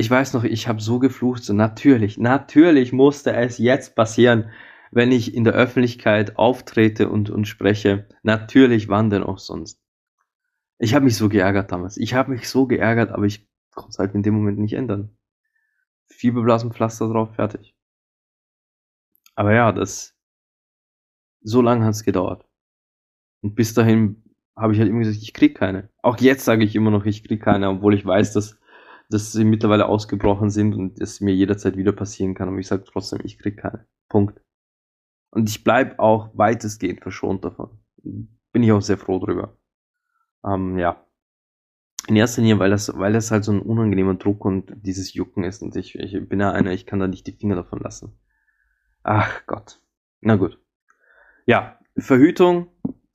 ich 0.00 0.10
weiß 0.10 0.32
noch, 0.32 0.44
ich 0.44 0.66
habe 0.66 0.80
so 0.80 0.98
geflucht, 0.98 1.44
so 1.44 1.52
natürlich, 1.52 2.16
natürlich 2.16 2.90
musste 2.90 3.34
es 3.34 3.58
jetzt 3.58 3.94
passieren, 3.94 4.50
wenn 4.90 5.12
ich 5.12 5.34
in 5.34 5.44
der 5.44 5.52
Öffentlichkeit 5.52 6.38
auftrete 6.38 7.10
und, 7.10 7.28
und 7.28 7.44
spreche. 7.44 8.08
Natürlich, 8.22 8.88
wann 8.88 9.10
denn 9.10 9.22
auch 9.22 9.38
sonst? 9.38 9.78
Ich 10.78 10.94
habe 10.94 11.04
mich 11.04 11.16
so 11.16 11.28
geärgert 11.28 11.70
damals. 11.70 11.98
Ich 11.98 12.14
habe 12.14 12.30
mich 12.30 12.48
so 12.48 12.66
geärgert, 12.66 13.10
aber 13.10 13.26
ich 13.26 13.46
konnte 13.74 13.90
es 13.90 13.98
halt 13.98 14.14
in 14.14 14.22
dem 14.22 14.32
Moment 14.32 14.58
nicht 14.58 14.72
ändern. 14.72 15.14
Fieberblasenpflaster 16.06 17.06
drauf, 17.08 17.34
fertig. 17.34 17.76
Aber 19.34 19.52
ja, 19.52 19.70
das, 19.70 20.16
so 21.42 21.60
lange 21.60 21.84
hat 21.84 21.92
es 21.92 22.04
gedauert. 22.04 22.48
Und 23.42 23.54
bis 23.54 23.74
dahin 23.74 24.24
habe 24.56 24.72
ich 24.72 24.78
halt 24.78 24.88
immer 24.88 25.00
gesagt, 25.00 25.22
ich 25.22 25.34
krieg 25.34 25.54
keine. 25.58 25.90
Auch 26.02 26.16
jetzt 26.18 26.46
sage 26.46 26.64
ich 26.64 26.74
immer 26.74 26.90
noch, 26.90 27.04
ich 27.04 27.22
krieg 27.22 27.42
keine, 27.42 27.68
obwohl 27.68 27.92
ich 27.94 28.06
weiß, 28.06 28.32
dass, 28.32 28.59
dass 29.10 29.32
sie 29.32 29.44
mittlerweile 29.44 29.86
ausgebrochen 29.86 30.50
sind 30.50 30.74
und 30.74 31.00
es 31.00 31.20
mir 31.20 31.34
jederzeit 31.34 31.76
wieder 31.76 31.92
passieren 31.92 32.34
kann. 32.34 32.48
Und 32.48 32.58
ich 32.58 32.68
sage 32.68 32.84
trotzdem, 32.84 33.20
ich 33.24 33.38
krieg 33.38 33.56
keine. 33.56 33.86
Punkt. 34.08 34.40
Und 35.30 35.48
ich 35.48 35.64
bleib 35.64 35.98
auch 35.98 36.30
weitestgehend 36.34 37.00
verschont 37.00 37.44
davon. 37.44 37.78
Bin 38.02 38.62
ich 38.62 38.72
auch 38.72 38.82
sehr 38.82 38.98
froh 38.98 39.18
drüber. 39.18 39.56
Ähm, 40.44 40.78
ja. 40.78 41.04
In 42.08 42.16
erster 42.16 42.40
Linie, 42.40 42.58
weil 42.58 42.70
das, 42.70 42.96
weil 42.96 43.12
das 43.12 43.30
halt 43.30 43.44
so 43.44 43.52
ein 43.52 43.60
unangenehmer 43.60 44.14
Druck 44.14 44.44
und 44.44 44.72
dieses 44.76 45.12
Jucken 45.12 45.44
ist. 45.44 45.62
Und 45.62 45.76
ich, 45.76 45.96
ich 45.96 46.28
bin 46.28 46.40
ja 46.40 46.52
einer, 46.52 46.72
ich 46.72 46.86
kann 46.86 46.98
da 46.98 47.06
nicht 47.06 47.26
die 47.26 47.36
Finger 47.36 47.56
davon 47.56 47.80
lassen. 47.80 48.18
Ach 49.02 49.46
Gott. 49.46 49.80
Na 50.20 50.36
gut. 50.36 50.58
Ja, 51.46 51.78
Verhütung, 51.96 52.68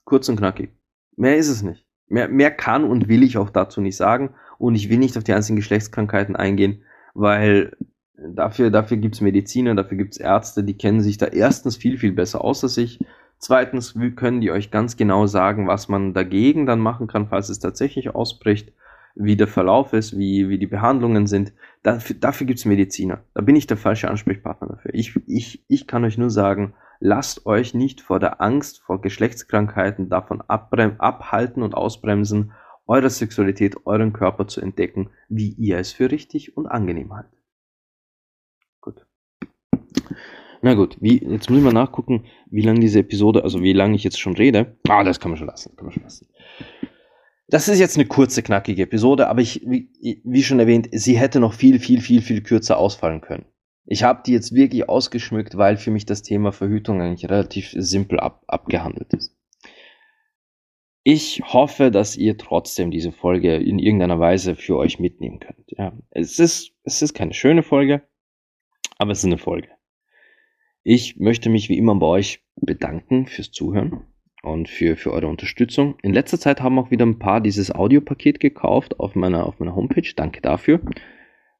kurz 0.03 0.29
und 0.29 0.37
knackig. 0.37 0.77
Mehr 1.15 1.37
ist 1.37 1.49
es 1.49 1.63
nicht. 1.63 1.85
Mehr, 2.07 2.27
mehr 2.27 2.51
kann 2.51 2.83
und 2.83 3.07
will 3.07 3.23
ich 3.23 3.37
auch 3.37 3.49
dazu 3.49 3.81
nicht 3.81 3.97
sagen. 3.97 4.35
Und 4.57 4.75
ich 4.75 4.89
will 4.89 4.97
nicht 4.97 5.17
auf 5.17 5.23
die 5.23 5.33
einzelnen 5.33 5.57
Geschlechtskrankheiten 5.57 6.35
eingehen, 6.35 6.81
weil 7.13 7.75
dafür, 8.17 8.71
dafür 8.71 8.97
gibt's 8.97 9.21
Mediziner, 9.21 9.75
dafür 9.75 9.97
gibt's 9.97 10.17
Ärzte, 10.17 10.63
die 10.63 10.77
kennen 10.77 11.01
sich 11.01 11.17
da 11.17 11.27
erstens 11.27 11.77
viel, 11.77 11.97
viel 11.97 12.13
besser 12.13 12.43
aus 12.43 12.63
als 12.63 12.77
ich. 12.77 12.99
Zweitens 13.37 13.95
können 14.15 14.41
die 14.41 14.51
euch 14.51 14.71
ganz 14.71 14.97
genau 14.97 15.27
sagen, 15.27 15.67
was 15.67 15.89
man 15.89 16.13
dagegen 16.13 16.65
dann 16.65 16.79
machen 16.79 17.07
kann, 17.07 17.27
falls 17.27 17.49
es 17.49 17.59
tatsächlich 17.59 18.15
ausbricht, 18.15 18.71
wie 19.15 19.35
der 19.35 19.47
Verlauf 19.47 19.93
ist, 19.93 20.17
wie, 20.17 20.49
wie 20.49 20.57
die 20.57 20.67
Behandlungen 20.67 21.27
sind. 21.27 21.53
Dafür, 21.83 22.15
dafür 22.19 22.47
gibt 22.47 22.59
es 22.59 22.65
Mediziner. 22.65 23.19
Da 23.33 23.41
bin 23.41 23.55
ich 23.55 23.67
der 23.67 23.77
falsche 23.77 24.09
Ansprechpartner 24.09 24.67
dafür. 24.67 24.93
Ich, 24.93 25.15
ich, 25.27 25.63
ich 25.67 25.87
kann 25.87 26.03
euch 26.03 26.17
nur 26.17 26.29
sagen, 26.29 26.73
lasst 26.99 27.45
euch 27.45 27.73
nicht 27.73 28.01
vor 28.01 28.19
der 28.19 28.41
Angst 28.41 28.81
vor 28.81 29.01
Geschlechtskrankheiten 29.01 30.09
davon 30.09 30.41
abhalten 30.47 31.63
und 31.63 31.75
ausbremsen, 31.75 32.51
eure 32.88 33.09
Sexualität, 33.09 33.86
euren 33.86 34.13
Körper 34.13 34.47
zu 34.47 34.61
entdecken, 34.61 35.09
wie 35.29 35.49
ihr 35.49 35.77
es 35.77 35.91
für 35.91 36.11
richtig 36.11 36.55
und 36.57 36.67
angenehm 36.67 37.13
haltet. 37.13 37.36
Na 40.65 40.73
gut, 40.73 40.97
wie, 40.99 41.23
jetzt 41.23 41.47
muss 41.47 41.59
ich 41.59 41.63
mal 41.63 41.71
nachgucken, 41.71 42.25
wie 42.49 42.63
lange 42.63 42.79
diese 42.79 42.97
Episode, 42.97 43.43
also 43.43 43.61
wie 43.61 43.73
lange 43.73 43.95
ich 43.95 44.03
jetzt 44.03 44.19
schon 44.19 44.36
rede. 44.36 44.77
Ah, 44.88 45.03
das 45.03 45.19
kann 45.19 45.29
man 45.29 45.38
schon 45.38 45.45
lassen, 45.45 45.75
kann 45.75 45.86
man 45.86 45.93
schon 45.93 46.01
lassen. 46.01 46.27
Das 47.47 47.67
ist 47.67 47.77
jetzt 47.77 47.97
eine 47.97 48.07
kurze, 48.07 48.41
knackige 48.41 48.81
Episode, 48.81 49.27
aber 49.27 49.41
ich, 49.41 49.61
wie, 49.67 49.91
wie 50.23 50.41
schon 50.41 50.59
erwähnt, 50.59 50.89
sie 50.91 51.19
hätte 51.19 51.39
noch 51.39 51.53
viel, 51.53 51.77
viel, 51.77 52.01
viel, 52.01 52.23
viel 52.23 52.41
kürzer 52.41 52.79
ausfallen 52.79 53.21
können. 53.21 53.45
Ich 53.86 54.01
habe 54.01 54.23
die 54.25 54.31
jetzt 54.31 54.55
wirklich 54.55 54.89
ausgeschmückt, 54.89 55.55
weil 55.55 55.77
für 55.77 55.91
mich 55.91 56.07
das 56.07 56.23
Thema 56.23 56.51
Verhütung 56.51 56.99
eigentlich 56.99 57.29
relativ 57.29 57.75
simpel 57.77 58.19
ab, 58.19 58.43
abgehandelt 58.47 59.13
ist. 59.13 59.34
Ich 61.07 61.43
hoffe, 61.53 61.91
dass 61.91 62.17
ihr 62.17 62.35
trotzdem 62.35 62.89
diese 62.89 63.11
Folge 63.11 63.57
in 63.57 63.77
irgendeiner 63.77 64.19
Weise 64.19 64.55
für 64.55 64.75
euch 64.75 64.97
mitnehmen 64.97 65.39
könnt. 65.39 65.71
Ja, 65.77 65.93
es 66.09 66.39
ist, 66.39 66.71
es 66.81 67.03
ist 67.03 67.13
keine 67.13 67.35
schöne 67.35 67.61
Folge, 67.61 68.01
aber 68.97 69.11
es 69.11 69.19
ist 69.19 69.25
eine 69.25 69.37
Folge. 69.37 69.69
Ich 70.81 71.17
möchte 71.17 71.51
mich 71.51 71.69
wie 71.69 71.77
immer 71.77 71.93
bei 71.93 72.07
euch 72.07 72.43
bedanken 72.55 73.27
fürs 73.27 73.51
Zuhören 73.51 74.07
und 74.41 74.67
für, 74.67 74.97
für 74.97 75.13
eure 75.13 75.27
Unterstützung. 75.27 75.95
In 76.01 76.11
letzter 76.11 76.39
Zeit 76.39 76.59
haben 76.63 76.79
auch 76.79 76.89
wieder 76.89 77.05
ein 77.05 77.19
paar 77.19 77.39
dieses 77.39 77.69
Audiopaket 77.69 78.39
gekauft 78.39 78.99
auf 78.99 79.13
meiner, 79.13 79.45
auf 79.45 79.59
meiner 79.59 79.75
Homepage. 79.75 80.11
Danke 80.15 80.41
dafür. 80.41 80.81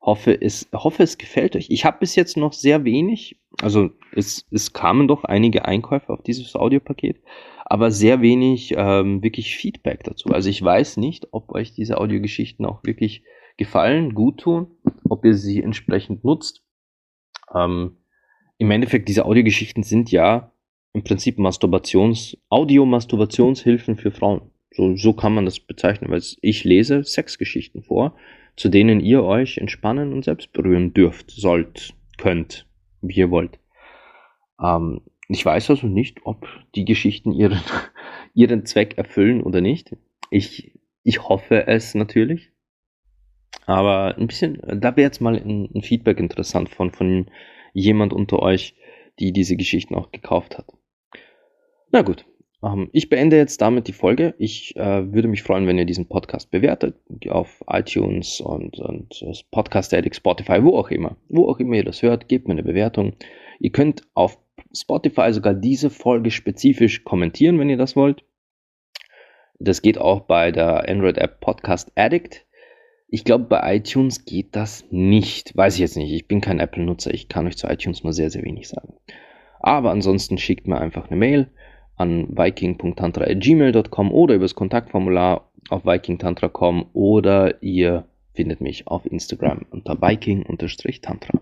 Hoffe 0.06 0.40
es, 0.40 0.70
hoffe, 0.72 1.02
es 1.02 1.18
gefällt 1.18 1.56
euch. 1.56 1.68
Ich 1.70 1.84
habe 1.84 1.98
bis 2.00 2.16
jetzt 2.16 2.38
noch 2.38 2.54
sehr 2.54 2.84
wenig, 2.84 3.40
also 3.60 3.90
es, 4.14 4.46
es 4.52 4.72
kamen 4.72 5.08
doch 5.08 5.24
einige 5.24 5.66
Einkäufe 5.66 6.14
auf 6.14 6.22
dieses 6.22 6.56
Audiopaket, 6.56 7.24
aber 7.66 7.90
sehr 7.90 8.22
wenig 8.22 8.76
ähm, 8.78 9.24
wirklich 9.24 9.58
Feedback 9.58 10.04
dazu. 10.04 10.30
Also 10.30 10.48
ich 10.48 10.62
weiß 10.62 10.98
nicht, 10.98 11.30
ob 11.32 11.52
euch 11.54 11.74
diese 11.74 11.98
Audiogeschichten 11.98 12.68
auch 12.68 12.84
wirklich 12.84 13.24
gefallen, 13.58 14.14
gut 14.14 14.42
tun, 14.42 14.68
ob 15.10 15.26
ihr 15.26 15.34
sie 15.34 15.64
entsprechend 15.64 16.24
nutzt. 16.24 16.64
Ähm, 17.56 17.98
im 18.60 18.70
Endeffekt, 18.70 19.10
diese 19.10 19.26
Audiogeschichten 19.26 19.82
sind 19.82 20.12
ja 20.12 20.52
im 20.94 21.04
Prinzip 21.04 21.40
Masturbations, 21.40 22.38
Audio-Masturbationshilfen 22.50 23.98
für 23.98 24.12
Frauen. 24.12 24.52
So, 24.72 24.96
so 24.96 25.14
kann 25.14 25.34
man 25.34 25.46
das 25.46 25.60
bezeichnen, 25.60 26.12
weil 26.12 26.22
ich 26.42 26.64
lese 26.64 27.04
Sexgeschichten 27.04 27.82
vor, 27.82 28.16
zu 28.56 28.70
denen 28.70 29.00
ihr 29.00 29.24
euch 29.24 29.58
entspannen 29.58 30.14
und 30.14 30.24
selbst 30.24 30.54
berühren 30.54 30.94
dürft, 30.94 31.32
sollt, 31.32 31.94
könnt, 32.18 32.68
wie 33.02 33.16
ihr 33.16 33.32
wollt. 33.32 33.60
Ähm, 34.62 35.02
ich 35.28 35.46
weiß 35.46 35.70
also 35.72 35.88
nicht, 35.88 36.20
ob 36.24 36.48
die 36.76 36.86
Geschichten 36.86 37.32
ihren, 37.32 37.60
ihren 38.34 38.66
Zweck 38.66 38.98
erfüllen 38.98 39.42
oder 39.44 39.62
nicht. 39.62 39.96
Ich, 40.30 40.72
ich 41.04 41.28
hoffe 41.28 41.68
es 41.68 41.96
natürlich. 41.96 42.52
Aber 43.66 44.16
ein 44.18 44.28
bisschen, 44.28 44.62
da 44.62 44.96
wäre 44.96 45.08
jetzt 45.08 45.22
mal 45.22 45.36
ein, 45.36 45.70
ein 45.74 45.82
Feedback 45.82 46.20
interessant 46.20 46.70
von, 46.70 46.92
von 46.92 47.32
jemand 47.74 48.14
unter 48.14 48.40
euch, 48.40 48.76
die 49.20 49.32
diese 49.32 49.56
Geschichten 49.56 49.96
auch 49.96 50.12
gekauft 50.12 50.58
hat. 50.58 50.68
Na 51.92 52.02
gut, 52.02 52.26
ich 52.94 53.10
beende 53.10 53.38
jetzt 53.38 53.62
damit 53.62 53.88
die 53.88 53.94
Folge. 53.94 54.34
Ich 54.38 54.76
äh, 54.76 55.14
würde 55.14 55.28
mich 55.28 55.44
freuen, 55.44 55.68
wenn 55.68 55.78
ihr 55.78 55.86
diesen 55.86 56.08
Podcast 56.08 56.52
bewertet 56.52 56.96
auf 57.30 57.64
iTunes 57.68 58.42
und, 58.42 58.80
und 58.80 59.24
Podcast 59.52 59.94
Addict, 59.94 60.16
Spotify, 60.16 60.64
wo 60.64 60.78
auch 60.78 60.90
immer. 60.90 61.18
Wo 61.30 61.50
auch 61.50 61.60
immer 61.60 61.76
ihr 61.76 61.84
das 61.84 62.02
hört, 62.02 62.28
gebt 62.28 62.48
mir 62.48 62.54
eine 62.54 62.64
Bewertung. 62.64 63.14
Ihr 63.60 63.72
könnt 63.72 64.04
auf 64.14 64.38
Spotify 64.74 65.32
sogar 65.32 65.54
diese 65.54 65.90
Folge 65.90 66.32
spezifisch 66.32 67.04
kommentieren, 67.04 67.60
wenn 67.60 67.70
ihr 67.70 67.78
das 67.78 67.96
wollt. 67.96 68.24
Das 69.60 69.82
geht 69.82 69.98
auch 69.98 70.22
bei 70.22 70.52
der 70.52 70.90
Android-App 70.90 71.40
Podcast 71.40 71.92
Addict. 71.96 72.46
Ich 73.08 73.24
glaube, 73.24 73.46
bei 73.46 73.76
iTunes 73.76 74.26
geht 74.26 74.56
das 74.56 74.86
nicht. 74.90 75.56
Weiß 75.56 75.76
ich 75.76 75.82
jetzt 75.82 75.98
nicht. 75.98 76.12
Ich 76.12 76.28
bin 76.28 76.42
kein 76.42 76.60
Apple-Nutzer. 76.60 77.14
Ich 77.14 77.30
kann 77.30 77.48
euch 77.48 77.58
zu 77.58 77.68
iTunes 77.68 78.04
nur 78.04 78.14
sehr, 78.14 78.30
sehr 78.30 78.44
wenig 78.44 78.68
sagen. 78.68 78.94
Aber 79.60 79.92
ansonsten 79.92 80.38
schickt 80.38 80.68
mir 80.68 80.80
einfach 80.80 81.08
eine 81.08 81.16
Mail 81.18 81.52
an 81.96 82.36
viking.tantra.gmail.com 82.36 84.12
oder 84.12 84.36
übers 84.36 84.56
Kontaktformular 84.56 85.50
auf 85.70 85.86
vikingtantra.com 85.86 86.88
oder 86.94 87.62
ihr 87.64 88.06
findet 88.34 88.62
mich 88.62 88.88
auf 88.88 89.06
Instagram 89.06 89.66
unter 89.70 90.02
viking-tantra. 90.02 91.40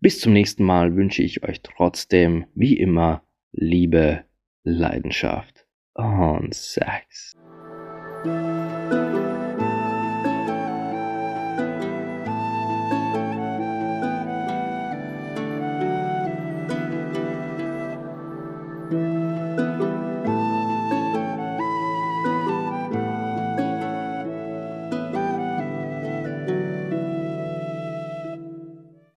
Bis 0.00 0.20
zum 0.20 0.34
nächsten 0.34 0.64
Mal 0.64 0.96
wünsche 0.96 1.22
ich 1.22 1.42
euch 1.44 1.62
trotzdem, 1.62 2.44
wie 2.54 2.76
immer, 2.76 3.22
Liebe, 3.52 4.24
Leidenschaft 4.62 5.66
und 5.94 6.54
Sex. 6.54 7.32